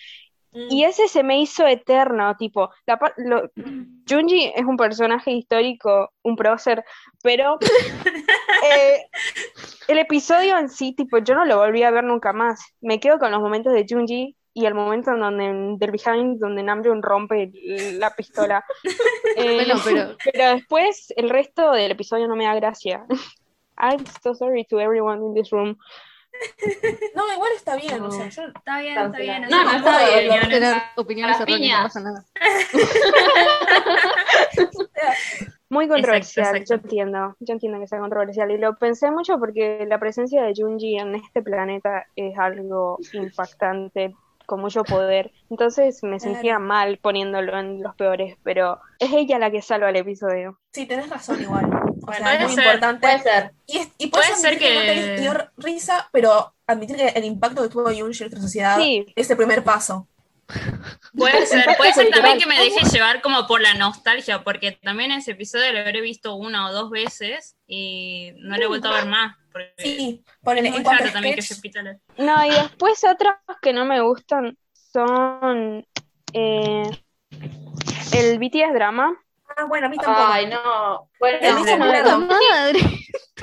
Y 0.52 0.84
ese 0.84 1.06
se 1.08 1.22
me 1.22 1.40
hizo 1.40 1.66
eterno, 1.66 2.36
tipo, 2.36 2.70
la 2.86 2.98
lo- 3.18 3.50
Junji 4.08 4.52
es 4.54 4.64
un 4.64 4.76
personaje 4.76 5.30
histórico, 5.30 6.10
un 6.22 6.34
prócer, 6.36 6.84
pero 7.22 7.58
eh, 8.64 9.06
el 9.88 9.98
episodio 9.98 10.58
en 10.58 10.68
sí, 10.68 10.92
tipo, 10.94 11.18
yo 11.18 11.34
no 11.34 11.44
lo 11.44 11.58
volví 11.58 11.82
a 11.82 11.90
ver 11.90 12.04
nunca 12.04 12.32
más. 12.32 12.60
Me 12.80 12.98
quedo 12.98 13.18
con 13.18 13.30
los 13.30 13.40
momentos 13.40 13.72
de 13.72 13.86
Junji 13.88 14.36
y 14.52 14.66
el 14.66 14.74
momento 14.74 15.12
en 15.12 15.20
donde 15.20 15.76
del 15.78 15.90
behind 15.92 16.40
donde 16.40 16.62
Namjoon 16.64 17.02
rompe 17.02 17.52
la 17.98 18.10
pistola. 18.14 18.64
Eh, 19.36 19.54
Bueno, 19.54 19.74
pero 19.84 20.16
pero 20.24 20.50
después 20.56 21.12
el 21.16 21.30
resto 21.30 21.70
del 21.70 21.92
episodio 21.92 22.26
no 22.26 22.34
me 22.34 22.44
da 22.46 22.54
gracia. 22.56 23.06
I'm 23.78 24.04
so 24.24 24.34
sorry 24.34 24.64
to 24.66 24.80
everyone 24.80 25.22
in 25.24 25.34
this 25.34 25.50
room. 25.52 25.76
No, 27.14 27.32
igual 27.32 27.50
está 27.56 27.76
bien, 27.76 28.02
o 28.02 28.10
sea, 28.10 28.28
yo 28.28 28.42
Está 28.46 28.80
bien, 28.80 28.98
está 28.98 29.18
bien. 29.18 29.42
No, 29.48 29.64
no, 29.64 29.76
está 29.76 29.98
bien. 29.98 30.18
opiniones. 30.18 30.48
tener 30.48 30.82
opiniones 30.96 31.38
las 31.38 31.48
erróneas, 31.48 31.78
no 31.78 31.84
pasa 31.84 32.00
nada. 32.00 32.24
Muy 35.68 35.86
controversial, 35.86 36.56
exacto. 36.56 36.74
yo 36.74 36.80
entiendo, 36.82 37.36
yo 37.38 37.52
entiendo 37.52 37.78
que 37.78 37.86
sea 37.86 38.00
controversial 38.00 38.50
y 38.50 38.58
lo 38.58 38.76
pensé 38.76 39.08
mucho 39.10 39.38
porque 39.38 39.86
la 39.88 40.00
presencia 40.00 40.42
de 40.42 40.52
Junji 40.56 40.98
en 40.98 41.14
este 41.14 41.42
planeta 41.42 42.06
es 42.16 42.36
algo 42.36 42.98
impactante, 43.12 44.16
con 44.50 44.60
mucho 44.60 44.82
poder, 44.82 45.30
entonces 45.48 46.02
me 46.02 46.18
sentía 46.18 46.58
mal 46.58 46.98
poniéndolo 46.98 47.56
en 47.56 47.80
los 47.82 47.94
peores, 47.94 48.36
pero 48.42 48.80
es 48.98 49.12
ella 49.12 49.38
la 49.38 49.50
que 49.52 49.62
salva 49.62 49.90
el 49.90 49.96
episodio. 49.96 50.58
sí, 50.72 50.86
tenés 50.86 51.08
razón 51.08 51.40
igual. 51.40 51.70
O 52.06 52.12
sea, 52.12 52.34
es 52.34 52.42
muy 52.46 52.54
ser, 52.54 52.64
importante. 52.64 53.06
puede 53.06 53.18
ser. 53.20 53.52
Y, 53.66 53.78
es- 53.78 53.90
y 53.98 54.06
Puede 54.08 54.34
ser 54.34 54.58
que, 54.58 54.64
que- 54.66 54.74
no 54.74 54.80
te 54.80 55.20
dio 55.20 55.32
risa, 55.58 56.08
pero 56.12 56.52
admitir 56.66 56.96
que 56.96 57.08
el 57.08 57.24
impacto 57.24 57.62
que 57.62 57.68
tuvo 57.68 57.90
Yoonji 57.92 58.24
en 58.24 58.30
nuestra 58.30 58.40
sociedad 58.40 58.76
Sí. 58.78 59.06
es 59.14 59.30
el 59.30 59.36
primer 59.36 59.62
paso. 59.62 60.08
Puede 61.16 61.46
ser, 61.46 61.76
puede 61.76 61.92
ser 61.92 62.10
también 62.10 62.38
que 62.38 62.46
me 62.46 62.58
deje 62.58 62.88
llevar 62.88 63.20
como 63.20 63.46
por 63.46 63.60
la 63.60 63.74
nostalgia, 63.74 64.42
porque 64.44 64.72
también 64.72 65.12
ese 65.12 65.32
episodio 65.32 65.72
lo 65.72 65.80
habré 65.80 66.00
visto 66.00 66.34
una 66.34 66.68
o 66.68 66.72
dos 66.72 66.90
veces 66.90 67.56
y 67.66 68.32
no 68.36 68.56
lo 68.56 68.62
he 68.64 68.66
vuelto 68.68 68.88
a 68.88 68.94
ver 68.94 69.06
más. 69.06 69.36
Porque 69.52 69.74
Sí, 69.78 70.24
es 70.44 71.12
también 71.12 71.34
que 71.34 71.42
se 71.42 71.54
repita 71.54 71.82
la- 71.82 71.98
No, 72.16 72.44
y 72.44 72.50
después 72.50 73.02
otros 73.04 73.34
que 73.60 73.72
no 73.72 73.84
me 73.84 74.00
gustan 74.00 74.56
son 74.92 75.84
eh, 76.32 76.82
el 78.12 78.38
BTS 78.38 78.72
drama. 78.74 79.16
Ah, 79.56 79.64
bueno, 79.64 79.86
a 79.86 79.90
mí 79.90 79.96
tampoco. 79.96 80.26
Ay, 80.30 80.46
no. 80.46 81.10
Bueno, 81.18 81.38
El 81.40 81.54
no, 81.54 81.60
Lisa 81.60 81.76
no, 81.76 81.86
Murado. 81.86 82.08
¡La 82.08 82.18
madre! 82.18 82.80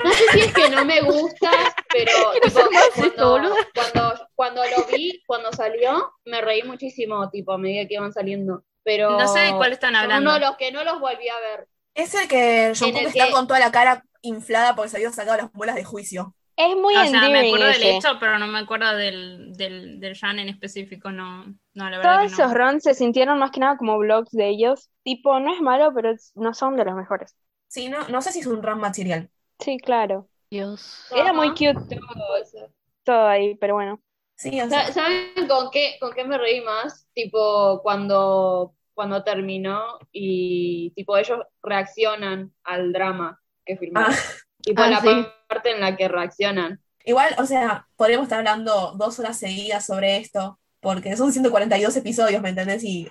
no 0.04 0.10
sé 0.12 0.24
si 0.32 0.40
es 0.40 0.54
que 0.54 0.70
no 0.70 0.84
me 0.84 1.00
gusta, 1.02 1.50
pero 1.90 2.12
tipo, 2.42 2.70
más 2.70 2.84
cuando, 2.94 3.54
cuando, 3.74 4.27
cuando 4.38 4.62
lo 4.64 4.86
vi, 4.96 5.20
cuando 5.26 5.52
salió, 5.52 6.12
me 6.24 6.40
reí 6.40 6.62
muchísimo, 6.62 7.28
tipo, 7.28 7.50
a 7.52 7.58
medida 7.58 7.88
que 7.88 7.94
iban 7.94 8.12
saliendo. 8.12 8.62
Pero 8.84 9.18
No 9.18 9.26
sé 9.26 9.40
de 9.40 9.50
cuál 9.56 9.72
están 9.72 9.96
hablando. 9.96 10.30
uno 10.30 10.34
de 10.38 10.46
los 10.46 10.56
que 10.56 10.70
no 10.70 10.84
los 10.84 11.00
volví 11.00 11.28
a 11.28 11.40
ver. 11.40 11.66
Es 11.92 12.14
el 12.14 12.28
que 12.28 12.72
Jungkook 12.78 13.00
el 13.00 13.06
está 13.08 13.26
que- 13.26 13.32
con 13.32 13.48
toda 13.48 13.58
la 13.58 13.72
cara 13.72 14.04
inflada 14.22 14.76
porque 14.76 14.90
se 14.90 14.98
había 14.98 15.10
sacado 15.10 15.38
las 15.38 15.52
muelas 15.54 15.74
de 15.74 15.82
juicio. 15.82 16.36
Es 16.56 16.76
muy 16.76 16.94
O 16.96 17.04
sea, 17.04 17.28
me 17.28 17.48
acuerdo 17.48 17.66
del 17.66 17.82
hecho, 17.82 18.08
pero 18.20 18.38
no 18.38 18.46
me 18.46 18.60
acuerdo 18.60 18.94
del, 18.96 19.52
del, 19.56 19.98
del 19.98 20.16
Jan 20.16 20.38
en 20.38 20.48
específico, 20.48 21.10
no, 21.10 21.44
no, 21.74 21.90
la 21.90 21.98
verdad 21.98 22.18
Todos 22.20 22.32
que 22.32 22.38
no. 22.42 22.44
esos 22.48 22.56
runs 22.56 22.82
se 22.84 22.94
sintieron 22.94 23.38
más 23.40 23.50
que 23.50 23.58
nada 23.60 23.76
como 23.76 23.98
vlogs 23.98 24.30
de 24.30 24.48
ellos. 24.48 24.88
Tipo, 25.02 25.40
no 25.40 25.52
es 25.52 25.60
malo, 25.60 25.92
pero 25.94 26.10
es- 26.12 26.30
no 26.36 26.54
son 26.54 26.76
de 26.76 26.84
los 26.84 26.94
mejores. 26.94 27.36
Sí, 27.66 27.88
no, 27.88 28.08
no 28.08 28.22
sé 28.22 28.30
si 28.30 28.38
es 28.40 28.46
un 28.46 28.62
run 28.62 28.78
material. 28.78 29.30
Sí, 29.58 29.78
claro. 29.78 30.28
Dios. 30.50 31.04
Era 31.14 31.32
muy 31.32 31.50
cute 31.50 31.74
ser. 31.90 32.70
todo 33.04 33.26
ahí, 33.26 33.56
pero 33.56 33.74
bueno. 33.74 34.00
Sí, 34.38 34.60
o 34.60 34.68
sea, 34.68 34.86
Sa- 34.86 34.92
¿Saben 34.92 35.48
con 35.48 35.70
qué, 35.70 35.96
con 36.00 36.12
qué 36.12 36.24
me 36.24 36.38
reí 36.38 36.60
más? 36.60 37.06
Tipo, 37.12 37.80
cuando, 37.82 38.74
cuando 38.94 39.24
terminó 39.24 39.98
y 40.12 40.92
tipo 40.94 41.16
ellos 41.16 41.40
reaccionan 41.62 42.52
al 42.64 42.92
drama 42.92 43.40
que 43.66 43.76
filmaron. 43.76 44.14
Tipo, 44.62 44.82
Ah, 44.82 44.90
la 44.90 45.00
sí. 45.00 45.26
parte 45.48 45.70
en 45.72 45.80
la 45.80 45.96
que 45.96 46.08
reaccionan. 46.08 46.80
igual, 47.04 47.34
o 47.38 47.46
sea, 47.46 47.86
podríamos 47.96 48.24
estar 48.26 48.38
hablando 48.38 48.92
dos 48.96 49.18
horas 49.18 49.38
seguidas 49.38 49.86
sobre 49.86 50.18
esto, 50.18 50.58
porque 50.80 51.16
son 51.16 51.32
142 51.32 51.96
episodios, 51.96 52.40
¿me 52.42 52.50
entendés? 52.50 52.84
Y 52.84 53.10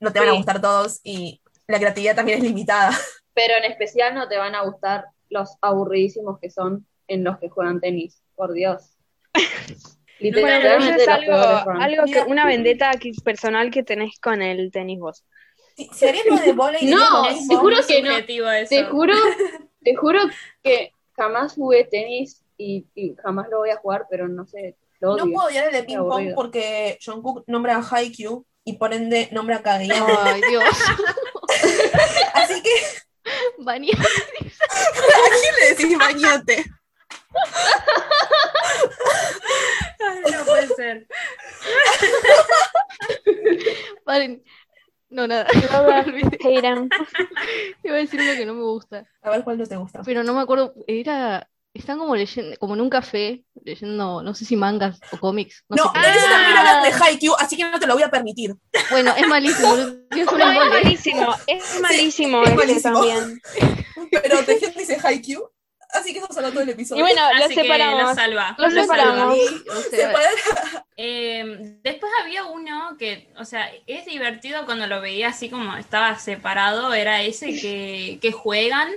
no 0.00 0.12
te 0.12 0.20
van 0.20 0.28
a 0.28 0.32
gustar 0.32 0.60
todos 0.60 1.00
y 1.02 1.40
la 1.66 1.78
creatividad 1.78 2.14
también 2.16 2.38
es 2.38 2.44
limitada. 2.44 2.90
Pero 3.34 3.54
en 3.56 3.64
especial 3.64 4.14
no 4.14 4.28
te 4.28 4.36
van 4.36 4.54
a 4.54 4.62
gustar 4.62 5.06
los 5.30 5.56
aburridísimos 5.62 6.38
que 6.38 6.50
son 6.50 6.86
en 7.08 7.24
los 7.24 7.38
que 7.38 7.48
juegan 7.48 7.80
tenis. 7.80 8.22
Por 8.36 8.52
Dios. 8.52 8.90
Bueno, 10.32 10.58
pero 10.62 10.78
eso 10.78 10.90
Literalmente 10.90 11.02
es 11.02 11.08
algo, 11.08 11.34
algo 11.80 12.04
que, 12.04 12.20
una 12.30 12.46
vendetta 12.46 12.90
personal 13.24 13.70
que 13.70 13.82
tenés 13.82 14.18
con 14.20 14.42
el 14.42 14.70
tenis 14.70 14.98
vos. 14.98 15.24
Lo 15.76 16.36
de 16.36 16.52
volei, 16.52 16.86
No, 16.86 17.22
te 17.48 17.56
juro 17.56 17.76
que 17.86 18.02
no. 18.02 18.50
eso. 18.52 18.68
Te 18.68 18.84
juro, 18.84 19.14
te 19.82 19.96
juro 19.96 20.20
que 20.62 20.92
jamás 21.16 21.54
jugué 21.54 21.84
tenis 21.84 22.42
y, 22.56 22.86
y 22.94 23.14
jamás 23.22 23.48
lo 23.50 23.58
voy 23.58 23.70
a 23.70 23.76
jugar, 23.76 24.06
pero 24.08 24.28
no 24.28 24.46
sé, 24.46 24.76
lo 25.00 25.16
No 25.16 25.30
puedo 25.30 25.48
odiar 25.48 25.66
el 25.66 25.72
de 25.72 25.84
ping 25.84 25.98
pong 25.98 26.32
porque 26.34 26.98
Jungkook 27.04 27.44
nombra 27.46 27.76
a 27.76 27.82
Haikyuu 27.82 28.46
y 28.64 28.74
por 28.74 28.94
ende 28.94 29.28
nombra 29.32 29.56
a 29.56 29.62
Kageyama. 29.62 30.24
Ay, 30.24 30.40
Dios. 30.48 30.64
Así 32.34 32.62
que, 32.62 32.70
Vania. 33.58 33.94
¿a 33.94 35.30
quién 35.40 35.54
le 35.60 35.74
decís 35.74 35.98
bañate? 35.98 36.64
No 40.32 40.44
puede 40.44 40.68
ser. 40.68 41.06
Paren. 44.04 44.42
No, 45.10 45.26
nada. 45.26 45.46
Iba 45.52 45.98
a 47.94 47.98
decir 47.98 48.20
uno 48.20 48.32
que 48.36 48.46
no 48.46 48.54
me 48.54 48.62
gusta. 48.62 49.04
A 49.22 49.30
ver 49.30 49.44
cuál 49.44 49.58
no 49.58 49.66
te 49.66 49.76
gusta. 49.76 50.02
Pero 50.04 50.22
no 50.24 50.34
me 50.34 50.40
acuerdo. 50.40 50.74
Era. 50.86 51.48
Están 51.72 51.98
como 51.98 52.14
leyendo, 52.14 52.56
como 52.58 52.74
en 52.74 52.80
un 52.82 52.88
café, 52.88 53.42
leyendo, 53.64 54.22
no 54.22 54.32
sé 54.32 54.44
si 54.44 54.54
mangas 54.54 55.00
o 55.10 55.18
cómics. 55.18 55.64
No, 55.68 55.76
No, 55.76 55.82
sé 55.92 55.98
también 55.98 56.56
hablan 56.56 56.84
de 56.84 56.92
Haikyuu, 56.92 57.34
así 57.36 57.56
que 57.56 57.68
no 57.68 57.80
te 57.80 57.88
lo 57.88 57.94
voy 57.94 58.04
a 58.04 58.10
permitir. 58.10 58.54
Bueno, 58.92 59.12
es 59.16 59.26
malísimo. 59.26 59.74
Es 60.12 60.24
No, 60.24 60.38
es 60.38 60.70
malísimo, 60.70 61.34
es 61.48 61.80
malísimo 61.80 62.42
es 62.44 62.48
ese 62.52 62.56
malísimo. 62.56 62.94
también. 62.94 63.40
Pero 64.22 64.44
Tejian 64.44 64.72
dice 64.76 64.98
Haikyuu, 65.02 65.50
así 65.92 66.12
que 66.12 66.18
eso 66.18 66.28
solo 66.32 66.50
todo 66.50 66.60
el 66.62 66.68
Y 66.68 66.72
episodio. 66.72 67.02
bueno, 67.02 67.20
lo 67.38 67.44
Así 67.44 67.54
que 67.54 67.62
lo 67.62 67.74
separamos. 67.74 68.14
salva. 68.14 68.54
Lo 68.58 68.68
lo 68.68 68.82
separamos. 68.82 69.38
salva. 69.90 70.20
Eh, 70.96 71.76
después 71.82 72.12
había 72.22 72.44
uno 72.46 72.96
que, 72.98 73.32
o 73.38 73.44
sea, 73.44 73.70
es 73.86 74.06
divertido 74.06 74.64
cuando 74.64 74.86
lo 74.86 75.00
veía 75.00 75.28
así 75.28 75.50
como 75.50 75.76
estaba 75.76 76.18
separado, 76.18 76.92
era 76.94 77.22
ese 77.22 77.58
que, 77.60 78.18
que 78.22 78.32
juegan, 78.32 78.90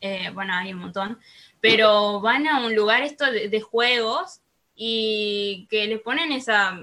eh, 0.00 0.30
bueno, 0.34 0.54
hay 0.54 0.72
un 0.72 0.80
montón, 0.80 1.20
pero 1.60 2.20
van 2.20 2.46
a 2.46 2.60
un 2.64 2.74
lugar 2.74 3.02
esto 3.02 3.30
de, 3.30 3.48
de 3.48 3.60
juegos 3.60 4.40
y 4.74 5.66
que 5.70 5.86
le 5.86 5.98
ponen 5.98 6.32
esa, 6.32 6.78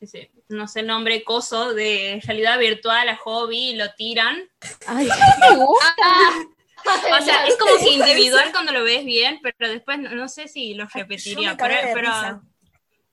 ese, 0.00 0.30
no 0.48 0.68
sé 0.68 0.80
el 0.80 0.86
nombre, 0.86 1.24
coso 1.24 1.74
de 1.74 2.20
realidad 2.24 2.58
virtual 2.58 3.08
a 3.08 3.16
hobby 3.16 3.70
y 3.70 3.76
lo 3.76 3.90
tiran. 3.94 4.48
ay, 4.86 5.08
Me 5.50 5.56
gusta. 5.56 5.94
O 6.86 7.22
sea, 7.24 7.46
es 7.46 7.56
como 7.56 7.76
que 7.78 7.90
individual 7.94 8.50
cuando 8.52 8.72
lo 8.72 8.84
ves 8.84 9.04
bien, 9.04 9.40
pero 9.42 9.70
después 9.72 9.98
no, 9.98 10.10
no 10.14 10.28
sé 10.28 10.48
si 10.48 10.74
lo 10.74 10.86
repetiría, 10.86 11.56
pero, 11.56 11.74
de. 11.74 12.40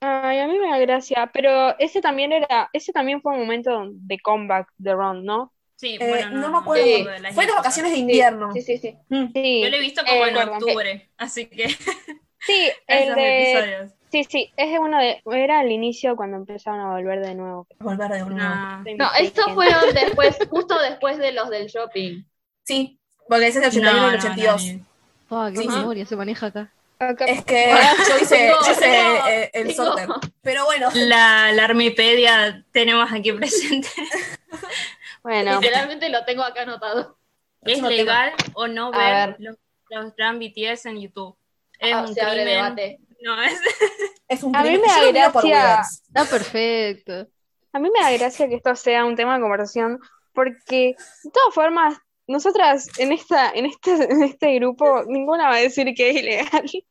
Ay, 0.00 0.38
a 0.40 0.48
mí 0.48 0.58
me 0.58 0.68
da 0.68 0.78
gracia, 0.78 1.30
pero 1.32 1.78
ese 1.78 2.00
también 2.00 2.32
era, 2.32 2.68
ese 2.72 2.92
también 2.92 3.22
fue 3.22 3.34
un 3.34 3.40
momento 3.40 3.86
de 3.92 4.18
comeback 4.20 4.68
de 4.76 4.94
Ron, 4.94 5.24
¿no? 5.24 5.54
sí, 5.76 5.98
Eh, 5.98 6.08
bueno, 6.08 6.30
no 6.40 6.48
me 6.50 6.58
acuerdo. 6.58 7.04
de 7.04 7.20
las 7.20 7.34
Fue 7.34 7.44
en 7.44 7.48
las 7.50 7.56
épocas. 7.56 7.56
vacaciones 7.56 7.92
de 7.92 7.98
invierno. 7.98 8.52
Sí, 8.52 8.62
sí, 8.62 8.78
sí. 8.78 8.98
Mm. 9.08 9.26
Sí, 9.34 9.60
Yo 9.60 9.70
lo 9.70 9.76
he 9.76 9.80
visto 9.80 10.04
como 10.06 10.26
eh, 10.26 10.28
en 10.28 10.34
perdón. 10.34 10.62
octubre, 10.62 11.10
así 11.16 11.46
que 11.48 11.68
Sí, 12.46 12.70
el 12.88 13.08
esos 13.08 13.16
de, 13.16 13.30
episodios. 13.30 13.92
sí, 14.10 14.24
sí, 14.24 14.52
es 14.56 14.78
uno 14.78 14.98
de, 14.98 15.22
era 15.26 15.62
el 15.62 15.70
inicio 15.72 16.16
cuando 16.16 16.36
empezaron 16.38 16.80
a 16.80 16.92
volver 16.92 17.20
de 17.24 17.34
nuevo. 17.34 17.68
Volver 17.78 18.10
de 18.10 18.20
nuevo. 18.26 18.34
No. 18.36 18.88
No, 18.98 19.10
estos 19.18 19.52
fueron 19.54 19.92
después, 19.94 20.38
justo 20.50 20.78
después 20.80 21.18
de 21.18 21.32
los 21.32 21.50
del 21.50 21.68
shopping. 21.68 22.24
Sí, 22.64 22.98
porque 23.32 23.46
ese 23.48 23.58
es 23.58 23.64
el 23.64 23.68
81 23.82 24.06
y 24.06 24.08
el 24.10 24.14
82. 24.18 24.62
ni- 24.64 24.84
ah, 25.30 25.50
qué 25.52 25.60
Sí. 25.60 25.68
memoria 25.68 26.06
se 26.06 26.16
maneja 26.16 26.46
acá. 26.46 26.72
Acá- 26.98 27.24
Es 27.24 27.44
que 27.44 27.72
yo 28.08 28.18
hice, 28.22 28.48
yo 28.48 28.86
eh, 28.86 29.50
el 29.54 29.74
sorter. 29.74 30.08
Pero 30.42 30.64
bueno, 30.66 30.88
La, 30.94 31.50
la 31.52 31.64
Armipedia 31.64 32.64
tenemos 32.72 33.10
aquí 33.12 33.32
presente. 33.32 33.88
Bueno, 35.22 35.60
Literalmente 35.60 36.08
lo 36.08 36.24
tengo 36.24 36.42
acá 36.42 36.62
anotado. 36.62 37.16
¿Es 37.62 37.76
tema. 37.76 37.88
legal 37.90 38.32
o 38.54 38.66
no 38.66 38.90
ver 38.90 39.28
ver. 39.28 39.36
los, 39.38 39.56
los 39.90 40.16
Drum 40.16 40.38
BTS 40.40 40.86
en 40.86 41.00
YouTube? 41.00 41.36
Es 41.78 41.94
Ah, 41.94 42.02
un 42.02 42.12
se 42.14 42.20
abre 42.20 42.42
crimen. 42.42 42.54
debate. 42.56 42.98
No, 43.22 43.40
es, 43.40 43.52
es 44.28 44.42
un 44.42 44.56
A 44.56 44.62
mí 44.64 44.70
crimen. 44.70 44.82
me 44.82 44.88
Yo 44.88 45.12
da 45.12 45.30
gracia-. 45.30 45.80
Está 46.08 46.24
perfecto. 46.24 47.28
a 47.72 47.78
mí 47.78 47.88
me 47.90 48.00
da 48.00 48.10
gracia 48.10 48.48
que 48.48 48.56
esto 48.56 48.74
sea 48.74 49.04
un 49.04 49.14
tema 49.14 49.34
de 49.36 49.40
conversación 49.42 50.00
porque 50.34 50.96
de 51.22 51.30
todas 51.30 51.54
formas 51.54 51.98
nosotras 52.26 52.88
en 52.98 53.12
esta 53.12 53.50
en 53.50 53.66
este 53.66 53.92
en 54.10 54.22
este 54.22 54.54
grupo 54.56 55.04
ninguna 55.06 55.48
va 55.48 55.56
a 55.56 55.60
decir 55.60 55.92
que 55.94 56.10
es 56.10 56.16
ilegal. 56.16 56.64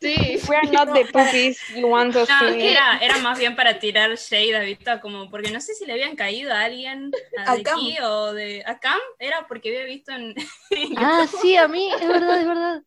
Sí. 0.00 0.38
We 0.48 0.54
are 0.54 0.70
not 0.70 0.94
the 0.94 1.06
puppies 1.06 1.58
you 1.74 1.88
want 1.88 2.14
us 2.14 2.28
no, 2.28 2.38
to 2.38 2.54
era, 2.54 2.98
era 2.98 3.18
más 3.18 3.36
bien 3.36 3.56
para 3.56 3.80
tirar 3.80 4.14
shade, 4.14 4.64
¿viste? 4.64 5.00
Como 5.00 5.28
porque 5.28 5.50
no 5.50 5.60
sé 5.60 5.74
si 5.74 5.86
le 5.86 5.94
habían 5.94 6.14
caído 6.14 6.52
a 6.52 6.62
alguien 6.62 7.10
a 7.36 7.50
A 7.50 7.56
de 7.56 7.64
Cam. 7.64 7.80
aquí 7.80 7.96
o 8.00 8.32
de 8.32 8.62
a 8.64 8.78
Cam, 8.78 9.00
era 9.18 9.48
porque 9.48 9.70
había 9.70 9.84
visto 9.86 10.12
en, 10.12 10.34
en 10.70 10.98
Ah, 10.98 11.26
sí, 11.42 11.56
a 11.56 11.66
mí, 11.66 11.90
es 12.00 12.06
verdad, 12.06 12.40
es 12.40 12.46
verdad. 12.46 12.82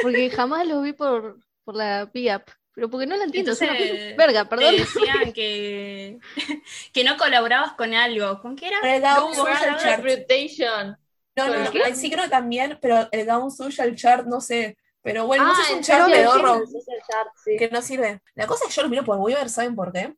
Porque 0.00 0.30
jamás 0.30 0.66
lo 0.66 0.80
vi 0.80 0.94
por, 0.94 1.38
por 1.64 1.76
la 1.76 2.10
PIAP. 2.10 2.48
Pero 2.76 2.90
porque 2.90 3.06
no 3.06 3.16
la 3.16 3.24
entiendo. 3.24 3.52
es 3.52 3.60
una 3.62 3.72
Entonces, 3.72 4.16
verga, 4.16 4.44
te 4.44 4.50
perdón. 4.50 4.76
decían 4.76 5.32
que, 5.32 6.18
que 6.92 7.04
no 7.04 7.16
colaborabas 7.16 7.72
con 7.72 7.94
algo. 7.94 8.40
¿Con 8.42 8.54
qué 8.54 8.68
era? 8.68 8.96
El 8.96 9.02
No, 9.02 9.34
Social 9.34 9.72
no, 9.72 9.78
Chart. 9.78 10.02
Reputation. 10.04 10.98
No, 11.36 11.48
no, 11.48 11.70
¿Con 11.70 11.80
no, 11.80 11.96
sí 11.96 12.10
creo 12.10 12.24
que 12.24 12.30
también, 12.30 12.78
pero 12.82 13.08
el 13.10 13.24
Gaon 13.24 13.50
Social 13.50 13.96
Chart, 13.96 14.26
no 14.26 14.42
sé. 14.42 14.76
Pero 15.02 15.26
bueno, 15.26 15.46
no 15.46 15.54
sé, 15.54 15.62
es 15.62 15.70
un 15.70 15.76
el 15.78 15.84
chart 15.84 16.02
social 16.10 16.98
chart, 17.08 17.28
sí. 17.44 17.56
que 17.56 17.70
no 17.70 17.80
sirve. 17.80 18.20
La 18.34 18.46
cosa 18.46 18.64
es 18.64 18.70
que 18.70 18.76
yo 18.76 18.82
lo 18.82 18.88
miro 18.88 19.04
por 19.04 19.18
Weaver, 19.18 19.48
¿saben 19.48 19.74
por 19.74 19.92
qué? 19.92 20.14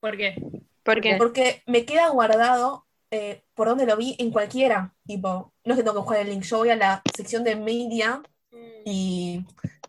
¿Por 0.00 0.16
qué? 0.16 0.34
¿Por 0.82 1.00
qué? 1.00 1.16
Porque 1.16 1.62
me 1.66 1.84
queda 1.84 2.08
guardado 2.08 2.86
eh, 3.10 3.44
por 3.54 3.68
donde 3.68 3.86
lo 3.86 3.96
vi 3.96 4.16
en 4.18 4.30
cualquiera. 4.30 4.94
Tipo, 5.06 5.52
no 5.64 5.74
es 5.74 5.78
que 5.78 5.84
tengo 5.84 5.94
que 5.94 6.00
buscar 6.00 6.20
el 6.20 6.30
link. 6.30 6.42
Yo 6.42 6.58
voy 6.58 6.70
a 6.70 6.76
la 6.76 7.02
sección 7.14 7.44
de 7.44 7.56
media 7.56 8.22
y 8.84 9.44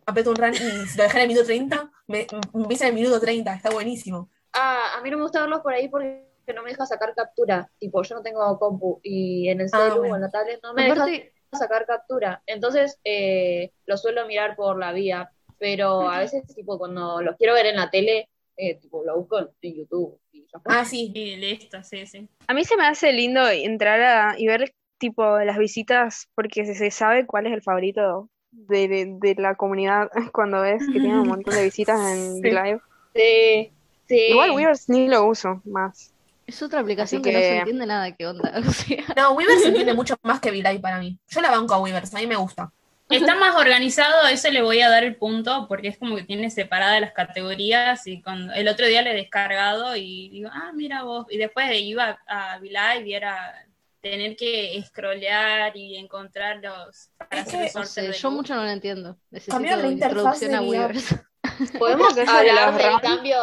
aprieto 0.06 0.32
un 0.32 0.36
run 0.36 0.54
y 0.54 0.88
si 0.88 0.98
lo 0.98 1.04
dejé 1.04 1.18
en 1.18 1.22
el 1.24 1.28
minuto 1.30 1.46
30, 1.46 1.92
me, 2.12 2.28
me 2.54 2.62
empieza 2.64 2.86
en 2.88 2.96
el 2.96 3.02
minuto 3.02 3.20
30. 3.20 3.54
Está 3.56 3.72
buenísimo. 3.72 4.30
Ah, 4.54 4.98
a 4.98 5.02
mí 5.02 5.10
no 5.10 5.18
me 5.18 5.24
gusta 5.24 5.42
verlos 5.42 5.62
por 5.62 5.74
ahí 5.74 5.88
porque 5.88 6.26
no 6.54 6.64
me 6.64 6.72
deja 6.72 6.86
sacar 6.86 7.14
captura. 7.16 7.72
Tipo, 7.80 8.04
yo 8.04 8.16
no 8.16 8.22
tengo 8.22 8.60
compu 8.60 9.00
y 9.04 9.48
en 9.50 9.62
el 9.62 9.68
Ah, 9.72 9.78
celu 9.90 10.00
bueno. 10.00 10.14
o 10.14 10.16
en 10.18 10.22
la 10.22 10.30
tablet 10.32 10.60
no 10.62 10.74
me 10.74 10.84
deja 10.84 10.94
Aparte, 11.04 11.34
sacar 11.52 11.86
captura. 11.86 12.44
Entonces, 12.46 13.00
eh, 13.04 13.72
lo 13.86 13.98
suelo 13.98 14.26
mirar 14.28 14.56
por 14.56 14.78
la 14.78 14.92
vía, 14.92 15.32
pero 15.58 16.10
a 16.10 16.20
veces, 16.20 16.44
tipo, 16.54 16.78
cuando 16.78 17.22
los 17.22 17.36
quiero 17.38 17.54
ver 17.54 17.68
en 17.68 17.76
la 17.78 17.90
tele, 17.90 18.30
eh, 18.58 18.76
tipo, 18.76 19.04
lo 19.04 19.18
busco 19.18 19.40
en, 19.40 19.50
en 19.62 19.76
YouTube. 19.76 20.20
Y 20.32 20.42
ya 20.52 20.60
fue. 20.60 20.74
Ah, 20.76 20.86
sí. 20.86 21.12
Y 21.16 21.36
listo, 21.38 21.82
sí, 21.84 22.06
sí. 22.06 22.28
A 22.48 22.54
mí 22.54 22.64
se 22.66 22.76
me 22.78 22.86
hace 22.86 23.14
lindo 23.14 23.48
entrar 23.48 24.02
a, 24.02 24.36
y 24.38 24.48
ver 24.48 24.74
tipo 24.98 25.40
las 25.40 25.58
visitas 25.58 26.28
porque 26.36 26.66
se, 26.66 26.76
se 26.76 26.92
sabe 26.92 27.26
cuál 27.26 27.48
es 27.48 27.54
el 27.54 27.62
favorito 27.64 28.30
de, 28.52 28.88
de- 28.88 29.18
de 29.20 29.36
la 29.42 29.56
comunidad 29.56 30.10
cuando 30.34 30.62
ves 30.62 30.84
que 30.86 31.00
tiene 31.00 31.20
un 31.20 31.28
montón 31.28 31.54
de 31.56 31.64
visitas 31.64 32.00
en 32.00 32.36
Sí. 32.36 32.42
Live. 32.52 32.80
Sí, 33.16 33.72
sí. 34.08 34.18
Igual 34.30 34.52
Weavers 34.52 34.90
ni 34.90 35.08
lo 35.08 35.26
uso 35.26 35.62
más. 35.66 36.14
es 36.48 36.62
otra 36.62 36.80
aplicación 36.82 37.22
que... 37.22 37.32
no 37.32 37.40
se 37.40 37.58
entiende 37.58 37.86
nada 37.86 38.12
qué 38.16 38.28
onda. 38.28 38.52
O 38.68 38.72
sea, 38.72 39.04
No, 39.16 39.32
Weaver 39.34 39.58
se 39.60 39.68
entiende 39.70 39.94
mucho 39.94 40.16
más 40.24 40.40
que 40.40 40.52
Vilay 40.52 40.80
para 40.80 41.00
mí. 41.00 41.18
Yo 41.30 41.42
la 41.42 41.52
banco 41.52 41.74
a 41.74 41.80
Weaver, 41.82 42.04
a 42.14 42.18
mí 42.20 42.28
me 42.28 42.36
gusta. 42.36 42.72
Está 43.10 43.36
más 43.36 43.58
organizado, 43.58 44.26
eso 44.30 44.50
le 44.52 44.62
voy 44.62 44.80
a 44.80 44.90
dar 44.90 45.04
el 45.04 45.18
punto, 45.18 45.66
porque 45.68 45.90
es 45.90 45.98
como 45.98 46.16
que 46.16 46.24
tiene 46.24 46.50
separadas 46.50 47.02
las 47.02 47.12
categorías 47.12 48.08
y 48.08 48.22
cuando 48.22 48.54
el 48.54 48.70
otro 48.70 48.88
día 48.88 49.02
le 49.02 49.12
he 49.12 49.16
descargado 49.16 49.98
y 49.98 50.30
digo, 50.30 50.50
ah, 50.54 50.72
mira 50.74 51.04
vos, 51.04 51.26
y 51.30 51.38
después 51.38 51.66
iba 51.78 52.18
a 52.26 52.58
Vilive 52.60 53.10
y 53.10 53.14
era 53.14 53.66
tener 54.02 54.36
que 54.36 54.84
scrollear 54.86 55.76
y 55.78 55.98
encontrar 55.98 56.58
los 56.58 57.12
para 57.18 57.42
Es 57.42 57.48
hacer 57.48 57.72
que, 57.72 57.80
No 57.80 57.86
sé, 57.86 58.12
yo 58.12 58.32
mucho 58.32 58.56
no 58.56 58.64
lo 58.64 58.70
entiendo. 58.70 59.18
Necesito 59.30 59.56
Cambiar 59.56 59.78
la 59.80 59.88
interfaz 59.88 60.42
introducción 60.42 60.56
a 60.56 60.62
de 60.62 60.68
Weverse. 60.68 61.24
Podemos 61.80 62.18
hablar 62.18 62.74
del 62.74 62.84
RAM. 62.84 63.00
cambio. 63.02 63.38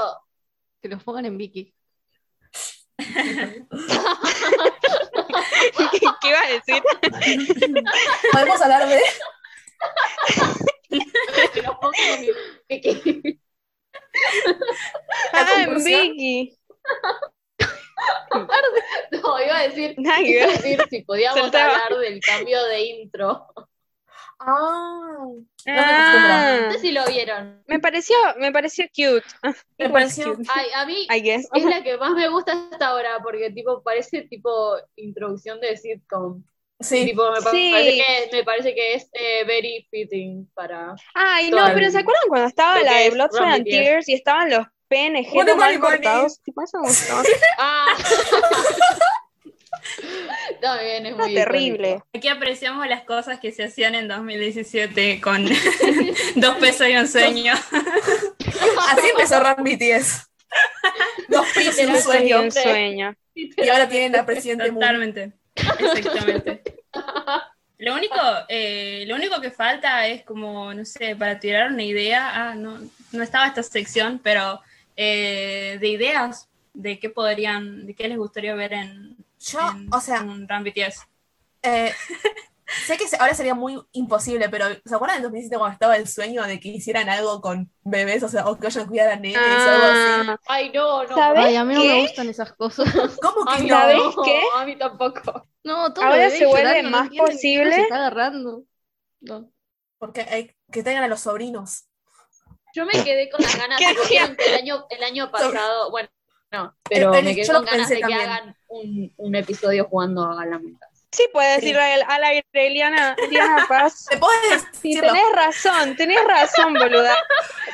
Que 0.83 0.89
los 0.89 1.03
pongan 1.03 1.27
en 1.27 1.37
Wiki. 1.37 1.75
¿Qué 6.21 6.29
iba 6.29 6.41
a 6.41 6.51
decir? 6.51 6.83
Podemos 8.33 8.61
hablar 8.61 8.89
de. 8.89 9.01
que 11.55 11.63
nos 11.63 11.77
pongan 11.79 12.01
en 12.05 12.27
Vicky. 12.69 13.41
Ah, 15.33 15.63
en. 15.63 15.85
Vicky. 15.85 16.59
No, 19.23 19.41
iba 19.43 19.59
a 19.59 19.63
decir, 19.69 19.95
iba 19.99 20.15
a 20.15 20.49
decir 20.49 20.81
si 20.91 21.03
podíamos 21.03 21.41
hablar 21.47 21.97
del 22.01 22.21
cambio 22.21 22.63
de 22.65 22.81
intro. 22.83 23.47
Ah, 24.41 25.27
Ah, 25.67 26.61
No 26.67 26.73
sé 26.73 26.79
si 26.79 26.93
lo 26.93 27.05
vieron. 27.07 27.63
me 27.67 27.81
pareció, 27.81 28.17
me 28.39 28.53
pareció 28.53 28.85
cute. 28.95 29.25
Ah, 29.43 29.53
Me 29.79 29.87
it 29.87 29.91
was 29.91 29.93
pareció- 29.93 30.35
cute, 30.37 30.49
Ay, 30.55 30.67
a 30.75 30.87
mí 30.87 31.07
es 31.11 31.65
la 31.65 31.83
que 31.83 31.97
más 31.99 32.13
me 32.13 32.29
gusta 32.29 32.53
hasta 32.71 32.87
ahora 32.87 33.19
porque 33.23 33.51
tipo 33.51 33.83
parece 33.83 34.23
tipo 34.23 34.77
introducción 34.97 35.61
de 35.61 35.77
sitcom. 35.77 36.45
sí. 36.81 37.07
Tipo, 37.07 37.33
me, 37.33 37.41
pa- 37.43 37.51
Sí. 37.51 37.71
parece 37.73 37.97
que, 37.97 38.37
me 38.37 38.45
parece 38.45 38.75
que 38.75 38.95
es 38.95 39.11
eh, 39.13 39.45
very 39.45 39.87
fitting 39.91 40.49
para. 40.55 40.95
Ay, 41.15 41.51
no, 41.51 41.67
el- 41.67 41.75
pero 41.75 41.91
¿se 41.91 41.99
acuerdan 41.99 42.29
cuando 42.29 42.47
estaba 42.47 42.81
la 42.83 42.95
de 42.99 43.11
Blood, 43.11 43.31
Sweat 43.33 43.55
and? 43.55 43.65
Tears 43.65 44.09
y 44.09 44.15
estaban 44.15 44.51
los 44.51 44.65
PNG 44.89 45.57
mal 45.57 45.81
cortados? 45.81 46.41
Tipo, 46.43 46.63
eso 46.63 46.79
me 46.81 46.89
gustó. 46.89 47.23
Ah. 47.59 47.87
También 50.61 51.07
es 51.07 51.17
muy 51.17 51.35
terrible. 51.35 51.89
icónico. 51.89 52.07
Aquí 52.15 52.29
apreciamos 52.29 52.87
las 52.89 53.05
cosas 53.05 53.41
que 53.41 53.53
se 53.53 53.65
hacían 53.65 53.95
en 53.95 54.09
2017 54.09 55.21
con 55.21 55.45
dos 56.37 56.57
pesos 56.57 56.89
y 56.89 56.97
un 56.97 57.07
sueño. 57.07 57.55
Así 58.89 59.09
empezó 59.11 59.41
Ram 59.41 59.63
BTS. 59.63 60.29
Dos 61.29 61.47
pisos 61.55 61.79
y 61.79 61.87
un 61.87 62.01
sueño. 62.01 62.43
un 62.43 62.53
sueño. 62.53 63.15
Y 63.35 63.69
ahora 63.69 63.89
tienen 63.89 64.13
la 64.13 64.27
presidente. 64.27 64.71
Totalmente. 64.71 65.33
Exactamente. 65.55 66.63
Lo 67.79 67.95
único, 67.95 68.17
eh, 68.49 69.05
lo 69.07 69.15
único 69.15 69.41
que 69.41 69.53
falta 69.53 70.09
es 70.09 70.25
como, 70.25 70.75
no 70.75 70.85
sé, 70.85 71.15
para 71.15 71.39
tirar 71.39 71.71
una 71.71 71.85
idea, 71.85 72.33
ah, 72.35 72.55
no, 72.57 72.81
no 73.13 73.23
estaba 73.23 73.47
esta 73.47 73.63
sección, 73.63 74.21
pero 74.23 74.61
eh, 74.99 75.79
de 75.81 75.89
ideas 75.89 76.51
de 76.75 77.01
qué 77.01 77.11
podrían, 77.11 77.87
de 77.87 77.95
qué 77.97 78.09
les 78.09 78.19
gustaría 78.19 78.55
ver 78.57 78.75
en, 78.75 79.17
Yo, 79.41 79.61
en 79.61 79.89
o 79.93 80.01
sea, 80.01 80.23
un 80.23 80.49
Ram 80.49 80.65
BTS. 80.65 81.07
eh, 81.63 81.95
sé 82.87 82.97
que 82.99 83.05
ahora 83.21 83.35
sería 83.35 83.55
muy 83.55 83.81
imposible, 83.93 84.49
pero 84.51 84.67
¿se 84.85 84.95
acuerdan 84.95 85.19
en 85.19 85.23
2017 85.25 85.59
cuando 85.59 85.73
estaba 85.75 85.97
el 85.97 86.09
sueño 86.09 86.45
de 86.45 86.61
que 86.61 86.69
hicieran 86.71 87.09
algo 87.09 87.41
con 87.41 87.73
bebés? 87.83 88.23
O 88.23 88.29
sea, 88.29 88.47
o 88.49 88.59
que 88.59 88.67
vayan 88.69 88.85
a 88.85 88.89
cuidar 88.89 89.09
a 89.11 89.17
nenes 89.17 89.67
o 89.67 89.71
algo 89.71 89.87
así. 89.87 90.37
Ah, 90.37 90.39
Ay, 90.47 90.71
no, 90.75 91.05
no. 91.07 91.17
¿Sabes 91.17 91.45
Ay, 91.45 91.57
a 91.57 91.65
mí 91.65 91.75
no 91.75 91.83
qué? 91.83 91.89
me 91.89 91.95
gustan 91.95 92.29
esas 92.29 92.53
cosas. 92.55 92.87
¿Cómo 93.21 93.47
que 93.47 93.65
no? 93.65 93.69
¿Sabes 93.69 93.97
no, 93.97 94.23
qué? 94.23 94.41
A 94.55 94.65
mí 94.67 94.77
tampoco. 94.77 95.49
No, 95.65 95.93
todo 95.93 96.05
Ahora 96.07 96.31
se 96.31 96.47
vuelve 96.47 96.83
no 96.83 96.91
más 96.91 97.11
posible. 97.11 97.73
se 97.75 97.83
está 97.83 97.97
agarrando. 97.97 98.65
No. 99.21 99.53
Porque 99.99 100.23
hay 100.23 100.55
que 100.73 100.83
tengan 100.83 101.05
a 101.05 101.09
los 101.09 101.21
sobrinos. 101.21 101.88
Yo 102.79 102.87
me 102.87 103.05
quedé 103.05 103.29
con 103.29 103.43
las 103.43 103.57
ganas, 103.59 103.81
el 103.81 104.55
año, 104.55 104.87
el 104.89 105.03
año 105.03 105.31
pasado, 105.33 105.91
bueno, 105.91 106.09
no, 106.53 106.75
pero 106.89 107.13
El- 107.13 107.19
el- 107.19 107.25
me 107.25 107.35
quedé 107.35 107.53
con 107.53 107.65
ganas 107.65 107.89
de 107.89 107.97
que 107.97 108.01
también. 108.03 108.21
hagan 108.21 108.57
un, 108.69 109.13
un 109.17 109.35
episodio 109.35 109.85
jugando 109.91 110.31
a 110.31 110.47
la 110.47 110.59
mitad. 110.59 110.87
Sí, 111.11 111.25
puedes 111.33 111.55
Sí. 111.57 111.61
decirle 111.73 111.83
al, 111.83 112.03
al 112.07 112.23
aire, 112.25 112.45
Eliana, 112.53 113.17
Eliana 113.19 113.67
Paz. 113.69 114.05
¿Te 114.11 114.19
puedes 114.19 114.63
Sí, 114.81 114.95
tenés 115.01 115.33
razón, 115.35 115.97
tenés 115.97 116.23
razón, 116.25 116.75
boluda. 116.75 117.17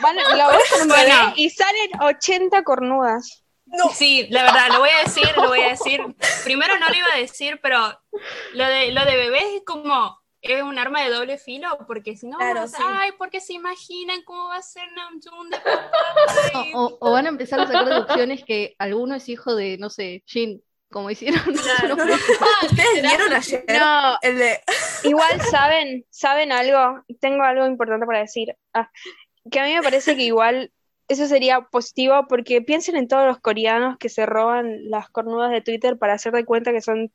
Van, 0.00 0.16
con 0.16 0.82
un 0.82 0.88
bebé 0.88 1.04
Bueno. 1.04 1.32
y 1.36 1.50
salen 1.50 1.90
80 2.00 2.62
cornudas. 2.62 3.44
No. 3.66 3.88
Sí, 3.92 4.28
la 4.30 4.44
verdad, 4.44 4.68
lo 4.72 4.78
voy 4.78 4.90
a 4.90 5.02
decir, 5.04 5.28
lo 5.36 5.48
voy 5.48 5.62
a 5.62 5.70
decir. 5.70 6.00
Primero 6.44 6.78
no 6.78 6.88
lo 6.88 6.94
iba 6.94 7.08
a 7.12 7.18
decir, 7.18 7.58
pero 7.62 8.00
lo 8.52 8.66
de, 8.68 8.92
lo 8.92 9.04
de 9.04 9.16
bebés 9.16 9.44
es 9.56 9.62
como, 9.66 10.16
es 10.44 10.62
un 10.62 10.78
arma 10.78 11.02
de 11.02 11.10
doble 11.10 11.38
filo, 11.38 11.68
porque 11.86 12.16
si 12.16 12.26
no, 12.26 12.36
Claro, 12.38 12.60
vas 12.60 12.74
a- 12.74 12.76
sí. 12.76 12.82
ay, 12.86 13.10
porque 13.18 13.40
se 13.40 13.54
imaginan 13.54 14.22
cómo 14.24 14.48
va 14.48 14.56
a 14.56 14.62
ser 14.62 14.90
Namjoon 14.92 15.50
de 15.50 15.56
O, 16.74 16.78
o- 16.84 16.98
o 17.00 17.12
van 17.12 17.26
a 17.26 17.30
empezar 17.30 17.60
a 17.60 17.66
sacar 17.66 17.86
deducciones 17.86 18.44
que 18.44 18.74
alguno 18.78 19.14
es 19.14 19.28
hijo 19.28 19.54
de, 19.54 19.78
no 19.78 19.90
sé, 19.90 20.22
Jin, 20.26 20.62
como 20.90 21.10
hicieron. 21.10 21.40
Claro. 21.88 21.96
No, 21.96 22.04
no. 22.04 22.14
¿Ustedes 22.62 23.02
vieron 23.02 23.32
ayer 23.32 23.64
No, 23.68 24.16
el 24.22 24.38
de 24.38 24.60
igual 25.04 25.40
saben, 25.50 26.04
saben 26.10 26.52
algo, 26.52 27.02
tengo 27.20 27.42
algo 27.42 27.66
importante 27.66 28.06
para 28.06 28.20
decir. 28.20 28.54
Ah, 28.74 28.90
que 29.50 29.60
a 29.60 29.64
mí 29.64 29.74
me 29.74 29.82
parece 29.82 30.14
que 30.16 30.22
igual 30.22 30.72
eso 31.08 31.26
sería 31.26 31.60
positivo 31.62 32.26
porque 32.28 32.62
piensen 32.62 32.96
en 32.96 33.08
todos 33.08 33.26
los 33.26 33.38
coreanos 33.40 33.98
que 33.98 34.08
se 34.08 34.24
roban 34.24 34.88
las 34.90 35.08
cornudas 35.10 35.50
de 35.50 35.60
Twitter 35.60 35.98
para 35.98 36.14
hacer 36.14 36.32
de 36.32 36.44
cuenta 36.46 36.72
que 36.72 36.80
son 36.80 37.12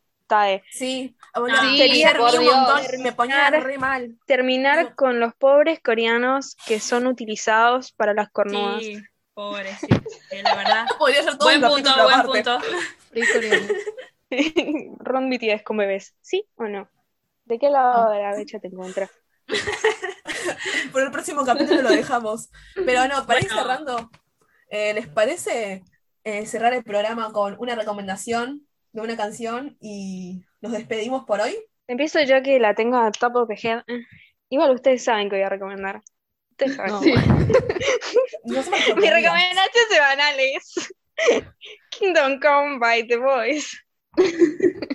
Sí, 0.71 1.15
bueno, 1.35 1.59
Sí, 1.61 1.89
vi 1.91 2.03
un 2.37 2.45
montón, 2.45 2.81
me 3.01 3.11
ponía 3.13 3.35
Terminar. 3.49 3.63
re 3.63 3.77
mal. 3.77 4.17
Terminar 4.25 4.83
No. 4.83 4.95
con 4.95 5.19
los 5.19 5.33
pobres 5.35 5.79
coreanos 5.81 6.55
que 6.67 6.79
son 6.79 7.07
utilizados 7.07 7.91
para 7.91 8.13
las 8.13 8.29
cornudas. 8.29 8.81
Sí, 8.81 9.01
pobre, 9.33 9.75
sí, 9.75 9.87
sí, 10.29 10.41
la 10.43 10.55
verdad. 10.55 10.85
Podría 10.99 11.23
ser 11.23 11.37
todo 11.37 11.49
Buen 11.49 11.63
un 11.63 11.69
punto, 11.71 12.03
buen 12.03 12.21
punto. 12.23 12.59
Ron 14.99 15.29
BTS 15.29 15.63
con 15.63 15.77
bebés, 15.77 16.15
¿sí 16.21 16.47
o 16.55 16.65
no? 16.65 16.87
¿De 17.45 17.57
qué 17.57 17.69
lado 17.69 18.11
de 18.11 18.21
la 18.21 18.35
brecha 18.35 18.59
te 18.59 18.67
encuentras? 18.67 19.09
Por 20.91 21.01
el 21.01 21.11
próximo 21.11 21.43
capítulo 21.43 21.81
lo 21.81 21.89
dejamos. 21.89 22.51
Pero 22.75 23.07
no, 23.07 23.25
para 23.25 23.39
ir 23.39 23.49
cerrando, 23.49 24.11
eh, 24.69 24.93
¿les 24.93 25.07
parece 25.07 25.83
eh, 26.23 26.45
cerrar 26.45 26.73
el 26.75 26.83
programa 26.83 27.31
con 27.31 27.55
una 27.59 27.73
recomendación 27.73 28.67
de 28.91 29.01
una 29.01 29.15
canción 29.17 29.77
y 29.81 30.43
nos 30.61 30.71
despedimos 30.71 31.25
por 31.25 31.39
hoy? 31.41 31.55
Empiezo 31.87 32.21
yo 32.23 32.41
que 32.43 32.59
la 32.59 32.73
tengo 32.75 32.97
a 32.97 33.11
top 33.11 33.35
of 33.35 33.47
the 33.49 33.55
head. 33.67 33.81
Igual 34.49 34.71
ustedes 34.71 35.03
saben 35.03 35.29
que 35.29 35.35
voy 35.37 35.43
a 35.45 35.49
recomendar. 35.49 36.01
Ustedes 36.51 36.75
saben. 36.75 36.91
No, 36.93 37.01
Sí. 37.01 37.13
No 38.45 38.63
somos 38.63 38.79
Mi 38.79 38.85
sorprendidas. 38.85 39.13
recomendación 39.23 39.85
semanal 39.89 40.35
es 40.39 40.93
Kingdom 41.89 42.39
Come 42.39 42.79
by 42.79 43.07
The 43.07 43.17
Voice. 43.17 43.77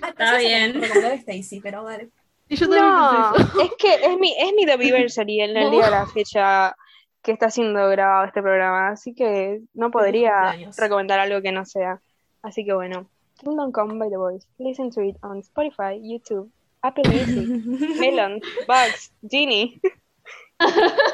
Ah, 0.01 0.09
Está 0.09 0.37
bien. 0.37 0.73
recomendar 0.81 1.13
Stacy, 1.13 1.61
pero 1.61 1.83
vale. 1.83 2.09
Y 2.47 2.55
yo 2.57 2.67
también 2.69 2.85
No, 2.85 3.35
eso. 3.35 3.61
es 3.61 3.71
que 3.79 3.93
es 3.95 4.17
mi, 4.19 4.35
es 4.37 4.53
mi 4.53 4.69
Anniversary 4.69 5.41
en 5.41 5.57
el 5.57 5.71
día 5.71 5.85
de 5.85 5.91
la 5.91 6.05
fecha 6.07 6.75
que 7.23 7.31
está 7.31 7.49
siendo 7.49 7.87
grabado 7.89 8.25
este 8.25 8.41
programa, 8.41 8.89
así 8.89 9.15
que 9.15 9.61
no 9.73 9.89
podría 9.89 10.55
recomendar 10.77 11.19
algo 11.19 11.41
que 11.41 11.51
no 11.51 11.65
sea. 11.65 11.99
Así 12.43 12.63
que 12.63 12.73
bueno, 12.73 13.09
Kingdom 13.45 13.71
Come 13.71 13.99
by 13.99 14.09
The 14.09 14.17
Voice. 14.17 14.47
Listen 14.57 14.89
to 14.91 15.01
it 15.01 15.17
on 15.21 15.43
Spotify, 15.43 16.01
YouTube, 16.01 16.49
Apple 16.83 17.03
Music, 17.07 17.45
Melon, 17.99 18.41
Bugs, 18.67 19.11
Genie. 19.29 19.79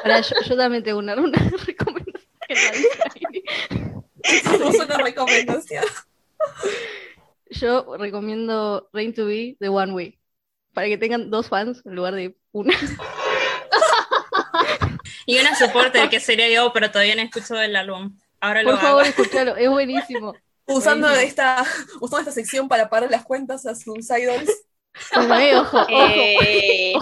Pará, 0.02 0.20
yo, 0.22 0.36
yo 0.46 0.56
también 0.56 0.82
tengo 0.82 0.98
una, 0.98 1.14
una 1.14 1.38
recomendación. 1.66 2.24
Somos 4.44 4.76
una 4.76 4.96
recomendación. 4.98 5.84
Yo 7.50 7.96
recomiendo 7.98 8.88
Rain 8.94 9.12
to 9.12 9.26
Be 9.26 9.56
de 9.60 9.68
One 9.68 9.92
Way. 9.92 10.18
Para 10.72 10.86
que 10.86 10.96
tengan 10.96 11.30
dos 11.30 11.48
fans 11.50 11.82
en 11.84 11.96
lugar 11.96 12.14
de 12.14 12.34
una. 12.52 12.74
Y 15.26 15.38
una 15.38 15.54
soporte 15.54 16.08
que 16.08 16.18
sería 16.18 16.48
yo, 16.48 16.72
pero 16.72 16.90
todavía 16.90 17.14
no 17.14 17.22
escucho 17.22 17.60
el 17.60 17.76
álbum. 17.76 18.16
Ahora 18.40 18.62
lo 18.62 18.70
Por 18.70 18.80
favor, 18.80 19.04
hago. 19.04 19.10
escuchalo, 19.10 19.56
es 19.56 19.68
buenísimo. 19.68 20.34
Usando 20.66 21.08
esta, 21.10 21.64
usando 22.00 22.20
esta 22.20 22.32
sección 22.32 22.68
para 22.68 22.88
pagar 22.88 23.10
las 23.10 23.24
cuentas 23.24 23.66
a 23.66 23.74
sus 23.74 24.08
idols. 24.10 24.50
Bueno, 25.14 25.38
eh, 25.38 25.56
ojo, 25.56 25.78
ojo. 25.78 25.90
Eh, 25.90 26.92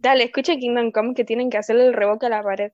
dale, 0.00 0.24
escucha 0.24 0.56
Kingdom 0.56 0.92
Come 0.92 1.14
que 1.14 1.24
tienen 1.24 1.48
que 1.48 1.58
hacerle 1.58 1.86
el 1.86 1.94
revoque 1.94 2.26
a 2.26 2.28
la 2.28 2.42
pared. 2.42 2.72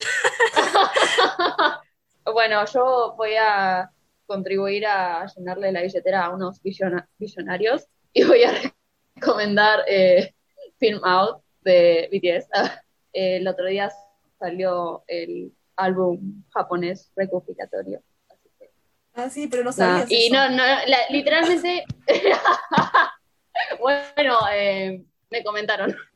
Bueno, 2.32 2.62
yo 2.66 3.14
voy 3.16 3.34
a 3.40 3.90
contribuir 4.26 4.86
a 4.86 5.26
llenarle 5.34 5.72
la 5.72 5.80
billetera 5.80 6.26
a 6.26 6.34
unos 6.34 6.60
billonarios 6.62 7.86
y 8.12 8.24
voy 8.24 8.42
a 8.42 8.52
recomendar 9.14 9.80
eh, 9.88 10.34
Film 10.78 11.00
Out 11.04 11.42
de 11.62 12.08
BTS. 12.12 12.48
el 13.14 13.48
otro 13.48 13.64
día 13.66 13.90
salió 14.38 15.04
el 15.06 15.52
álbum 15.76 16.44
japonés 16.50 17.10
recopilatorio. 17.16 18.02
Ah, 19.18 19.28
sí, 19.28 19.48
pero 19.48 19.64
no 19.64 19.70
nada. 19.70 20.06
sabías 20.06 20.10
Y 20.12 20.26
eso. 20.26 20.34
no, 20.36 20.48
no, 20.50 20.64
la- 20.64 21.08
literalmente, 21.10 21.84
bueno, 23.80 24.38
eh, 24.52 25.04
me 25.30 25.42
comentaron. 25.44 25.94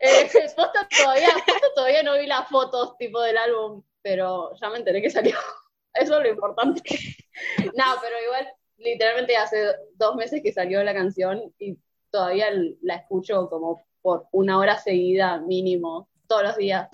Eh, 0.00 0.30
posta 0.56 0.88
todavía, 0.96 1.28
posta 1.46 1.66
todavía 1.74 2.02
no 2.02 2.14
vi 2.16 2.26
las 2.26 2.48
fotos 2.48 2.96
tipo 2.96 3.20
del 3.20 3.36
álbum, 3.36 3.82
pero 4.00 4.54
ya 4.58 4.70
me 4.70 4.78
enteré 4.78 5.02
que 5.02 5.10
salió. 5.10 5.36
Eso 5.94 6.16
es 6.16 6.22
lo 6.22 6.28
importante. 6.30 6.80
no, 7.76 7.84
pero 8.00 8.16
igual 8.24 8.48
literalmente 8.78 9.36
hace 9.36 9.62
dos 9.96 10.14
meses 10.16 10.40
que 10.42 10.52
salió 10.52 10.82
la 10.84 10.94
canción 10.94 11.52
y 11.58 11.76
todavía 12.10 12.46
la 12.82 12.94
escucho 12.96 13.48
como 13.50 13.84
por 14.00 14.26
una 14.32 14.58
hora 14.58 14.78
seguida 14.78 15.38
mínimo, 15.38 16.08
todos 16.26 16.44
los 16.44 16.56
días. 16.56 16.88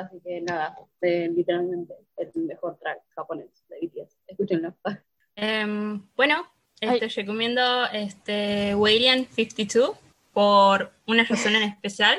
Así 0.00 0.20
que 0.20 0.40
nada, 0.40 0.76
eh, 1.00 1.30
literalmente 1.34 1.94
el 2.16 2.30
mejor 2.42 2.78
track 2.78 3.00
japonés 3.14 3.64
de 3.68 3.86
BTS. 3.86 4.16
Escúchenlo. 4.26 4.74
Em, 5.36 6.00
bueno, 6.14 6.46
este, 6.80 7.08
recomiendo 7.08 7.86
este, 7.86 8.72
Walian 8.76 9.26
52 9.26 9.96
por 10.32 10.92
una 11.08 11.24
razón 11.24 11.56
en 11.56 11.64
especial. 11.64 12.18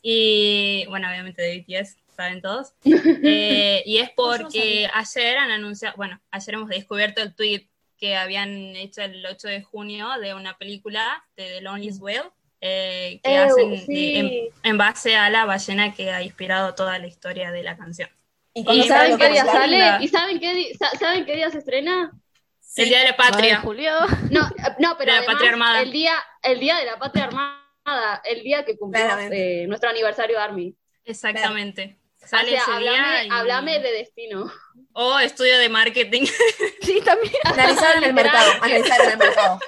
Y 0.00 0.84
bueno, 0.88 1.08
obviamente 1.08 1.42
de 1.42 1.58
BTS, 1.60 1.96
saben 2.14 2.40
todos. 2.40 2.74
Eh, 2.84 3.82
y 3.84 3.98
es 3.98 4.10
porque 4.10 4.88
ayer 4.92 5.38
han 5.38 5.50
anunciado, 5.50 5.96
bueno, 5.96 6.20
ayer 6.30 6.54
hemos 6.54 6.68
descubierto 6.68 7.20
el 7.20 7.34
tweet 7.34 7.68
que 7.98 8.16
habían 8.16 8.76
hecho 8.76 9.02
el 9.02 9.24
8 9.24 9.48
de 9.48 9.62
junio 9.62 10.08
de 10.20 10.34
una 10.34 10.58
película 10.58 11.24
de 11.36 11.44
The 11.44 11.60
Loneliest 11.62 12.00
Whale. 12.00 12.30
Eh, 12.62 13.20
que 13.24 13.36
Ew, 13.36 13.42
hacen 13.42 13.78
sí. 13.78 14.16
eh, 14.16 14.50
en, 14.62 14.70
en 14.72 14.78
base 14.78 15.16
a 15.16 15.28
la 15.30 15.44
ballena 15.44 15.92
que 15.94 16.10
ha 16.12 16.22
inspirado 16.22 16.74
toda 16.74 16.98
la 16.98 17.06
historia 17.08 17.52
de 17.52 17.62
la 17.64 17.76
canción. 17.76 18.08
¿Y 18.54 18.64
¿Y 18.64 18.64
cuándo 18.64 18.84
¿Y 18.84 18.88
sale 18.88 19.10
saben 19.10 19.18
qué 19.18 19.28
día 19.30 19.44
sale? 19.46 20.04
¿Y 20.04 20.08
saben 20.08 20.40
qué, 20.40 20.54
di- 20.54 20.72
¿saben 20.98 21.26
qué 21.26 21.36
día 21.36 21.50
se 21.50 21.58
estrena? 21.58 22.12
Sí. 22.60 22.82
El 22.82 22.88
Día 22.88 22.98
de 23.00 23.04
la 23.06 23.16
9 23.18 23.32
de 23.32 23.32
Patria. 23.32 23.60
julio. 23.60 23.92
No, 24.30 24.40
eh, 24.48 24.74
no, 24.78 24.96
pero 24.98 25.12
De 25.12 25.18
la 25.18 25.18
además, 25.18 25.26
Patria 25.26 25.50
Armada. 25.50 25.80
el 25.82 25.92
día, 25.92 26.14
el 26.42 26.60
día 26.60 26.76
de 26.76 26.86
la 26.86 26.98
patria 26.98 27.24
armada, 27.26 28.22
el 28.24 28.42
día 28.42 28.64
que 28.64 28.76
cumplimos 28.78 29.18
eh, 29.30 29.66
nuestro 29.68 29.90
aniversario 29.90 30.36
de 30.38 30.42
Army. 30.42 30.76
Exactamente. 31.04 31.98
O 31.98 32.01
Sale 32.24 32.50
sea, 32.50 32.62
ese 32.62 32.70
háblame, 32.72 32.98
día. 32.98 33.24
y- 33.24 33.28
háblame 33.30 33.80
de 33.80 33.92
destino. 33.92 34.52
O 34.92 35.18
estudio 35.18 35.58
de 35.58 35.68
marketing. 35.68 36.26
Sí, 36.82 37.00
también. 37.00 37.32
Analizar 37.44 37.96
en 37.98 38.04
el 38.04 38.12
mercado, 38.12 38.52
analizar 38.60 39.00
en 39.02 39.10
el 39.12 39.16
mercado. 39.18 39.60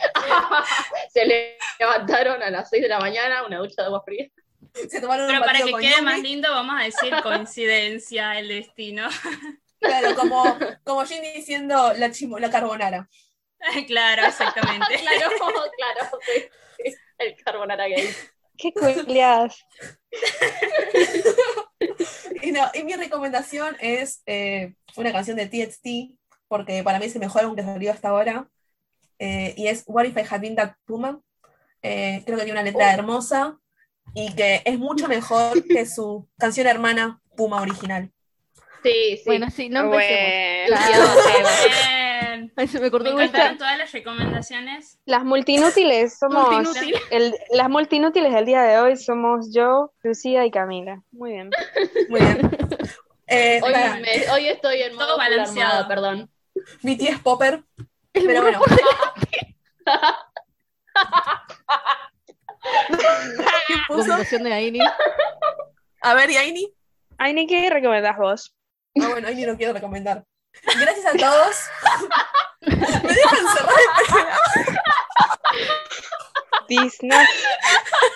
Se 1.13 1.25
le 1.25 1.59
levantaron 1.79 2.43
a 2.43 2.51
las 2.51 2.69
6 2.71 2.83
de 2.83 2.89
la 2.89 2.99
mañana, 2.99 3.45
una 3.47 3.59
ducha 3.59 3.83
de 3.83 3.87
agua 3.87 4.03
fría. 4.05 4.29
Se 4.89 5.01
tomaron 5.01 5.29
Pero 5.29 5.39
un 5.41 5.47
para 5.47 5.61
que 5.61 5.71
con 5.71 5.81
quede 5.81 5.93
Yumi. 5.93 6.03
más 6.05 6.21
lindo, 6.21 6.51
vamos 6.51 6.75
a 6.81 6.85
decir 6.85 7.15
coincidencia, 7.23 8.39
el 8.39 8.49
destino. 8.49 9.09
Claro, 9.81 10.15
como, 10.17 10.59
como 10.83 11.05
Ginny 11.05 11.31
diciendo 11.33 11.93
la, 11.99 12.11
chimo- 12.11 12.39
la 12.41 12.51
carbonara. 12.51 13.07
claro, 13.87 14.25
exactamente. 14.27 14.87
Claro, 14.99 15.29
claro, 15.77 16.19
sí, 16.25 16.49
sí, 16.91 16.95
el 17.19 17.37
carbonara 17.45 17.87
gay. 17.87 18.09
Qué 18.57 18.73
culiadas. 18.73 19.63
Y, 22.43 22.53
no, 22.53 22.61
y 22.75 22.83
mi 22.85 22.93
recomendación 22.95 23.77
es 23.81 24.23
eh, 24.27 24.75
una 24.97 25.13
canción 25.13 25.37
de 25.37 25.47
TXT, 25.47 26.19
porque 26.49 26.83
para 26.83 26.99
mí 26.99 27.07
es 27.07 27.15
el 27.15 27.21
mejor 27.21 27.43
álbum 27.43 27.57
que 27.57 27.63
salió 27.63 27.91
hasta 27.93 28.09
ahora. 28.09 28.49
eh, 29.19 29.55
y 29.57 29.69
es 29.69 29.85
What 29.87 30.05
If 30.05 30.17
I 30.17 30.25
Had 30.29 30.41
Been 30.41 30.57
That 30.57 30.73
Puma. 30.85 31.21
Eh, 31.83 32.23
creo 32.25 32.39
que 32.39 32.45
tiene 32.45 32.61
una 32.61 32.69
letra 32.71 32.93
hermosa 32.93 33.59
y 34.15 34.35
que 34.35 34.63
es 34.65 34.79
mucho 34.79 35.09
mejor 35.09 35.63
que 35.67 35.87
su 35.87 36.29
canción 36.39 36.67
hermana 36.67 37.21
Puma 37.37 37.61
original. 37.61 38.11
Sí, 38.83 39.17
sí. 39.17 39.23
Bueno, 39.25 39.51
sí, 39.51 39.69
no 39.71 39.81
empecemos. 39.85 40.71
Bueno. 40.71 41.94
Ay, 42.57 42.69
se 42.69 42.79
me 42.79 42.85
Me 42.85 42.91
cortó 42.91 43.09
el 43.09 43.15
encantaron 43.21 43.59
todas 43.59 43.77
las 43.79 43.91
recomendaciones. 43.93 44.99
Las 45.07 45.25
multinútiles 45.25 46.19
somos. 46.19 46.49
Multinútil. 46.51 46.95
el- 47.11 47.35
las 47.51 47.69
multinútiles 47.69 48.33
del 48.33 48.45
día 48.47 48.63
de 48.63 48.79
hoy 48.79 48.97
somos 48.97 49.53
yo, 49.53 49.93
Lucía 50.03 50.45
y 50.47 50.51
Camila. 50.51 51.03
Muy 51.11 51.33
bien. 51.33 51.51
Muy 52.09 52.21
bien. 52.21 52.51
Eh, 53.27 53.59
Hoy, 53.65 53.73
para- 53.73 53.97
me- 53.97 54.31
hoy 54.33 54.49
estoy 54.49 54.83
en 54.83 54.95
modo 54.95 55.07
Todo 55.07 55.17
balanceado. 55.17 55.89
perdón. 55.89 56.31
BTS 56.83 57.21
Popper. 57.23 57.65
El 58.13 58.27
Pero 58.27 58.43
bueno. 58.43 58.61
¿Qué 63.67 63.75
puso? 63.89 64.17
De 64.43 64.53
Aini. 64.53 64.81
A 66.03 66.15
ver, 66.15 66.31
¿y 66.31 66.37
Aini? 66.37 66.73
Ay, 67.19 67.33
ni 67.33 67.47
qué 67.47 67.71
recomendás 67.71 68.17
vos. 68.19 68.55
Ah, 69.01 69.09
bueno, 69.11 69.29
Aini 69.29 69.47
no 69.47 69.57
quiero 69.57 69.73
recomendar. 69.73 70.25
Gracias 70.79 71.07
a 71.07 71.17
todos. 71.17 71.57
Me 72.67 73.15
dejan 73.15 73.47
cerrar 73.55 73.79
el. 73.79 74.79
Disney. 76.69 77.19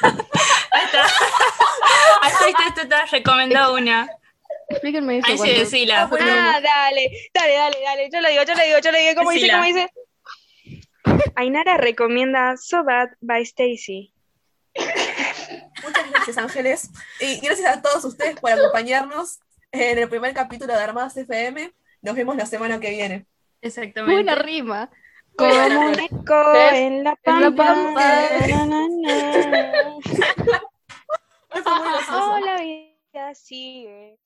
Ahí 0.03 0.85
está. 0.85 1.03
Ahí 2.23 2.33
está, 2.33 2.45
ahí 2.45 2.69
está, 2.69 2.83
está, 2.83 3.05
recomendó 3.07 3.75
una. 3.75 4.09
Explíquenme 4.71 5.19
eso. 5.19 5.27
Ahí 5.29 5.33
sí, 5.33 5.39
cuando- 5.39 5.59
decila. 5.59 6.07
bueno. 6.07 6.27
Ah, 6.31 6.61
dale, 6.61 7.11
dale, 7.35 7.55
dale, 7.55 7.77
dale. 7.85 8.11
Yo 8.13 8.21
lo 8.21 8.29
digo, 8.29 8.43
yo 8.45 8.55
lo 8.55 8.63
digo, 8.65 8.79
yo 8.79 8.93
lo 8.93 8.99
digo. 8.99 9.15
¿Cómo 9.17 9.31
dice? 9.31 9.51
¿Cómo 9.51 9.65
dice? 9.65 9.91
Ainara 11.37 11.77
recomienda 11.77 12.57
So 12.57 12.85
Bad 12.85 13.11
by 13.21 13.43
Stacy. 13.43 14.13
Muchas 15.83 16.11
gracias, 16.11 16.39
Ángeles. 16.39 16.91
Y 17.21 17.41
gracias 17.41 17.77
a 17.77 17.83
todos 17.83 18.05
ustedes 18.05 18.39
por 18.41 18.51
acompañarnos 18.53 19.39
en 19.73 19.99
el 19.99 20.09
primer 20.09 20.35
capítulo 20.35 20.75
de 20.75 20.83
Armadas 20.83 21.17
FM. 21.17 21.73
Nos 22.03 22.15
vemos 22.15 22.37
la 22.37 22.47
semana 22.47 22.79
que 22.81 22.91
viene. 22.91 23.27
Exactamente. 23.61 24.15
Buena 24.15 24.35
rima. 24.35 24.91
Como 25.37 25.51
un 25.51 26.01
eco 26.01 26.55
en 26.73 27.05
la 27.05 27.15
pampa. 27.17 27.65
pampa. 27.65 28.01
Na, 28.49 28.67
na, 28.67 28.89
na. 28.89 29.83
Hoy 31.51 31.63
fue 31.63 31.79
muy 31.79 31.89
gracioso. 31.91 32.33
Oh, 32.33 32.39
la 32.41 32.61
vida 32.61 33.35
sigue. 33.35 34.19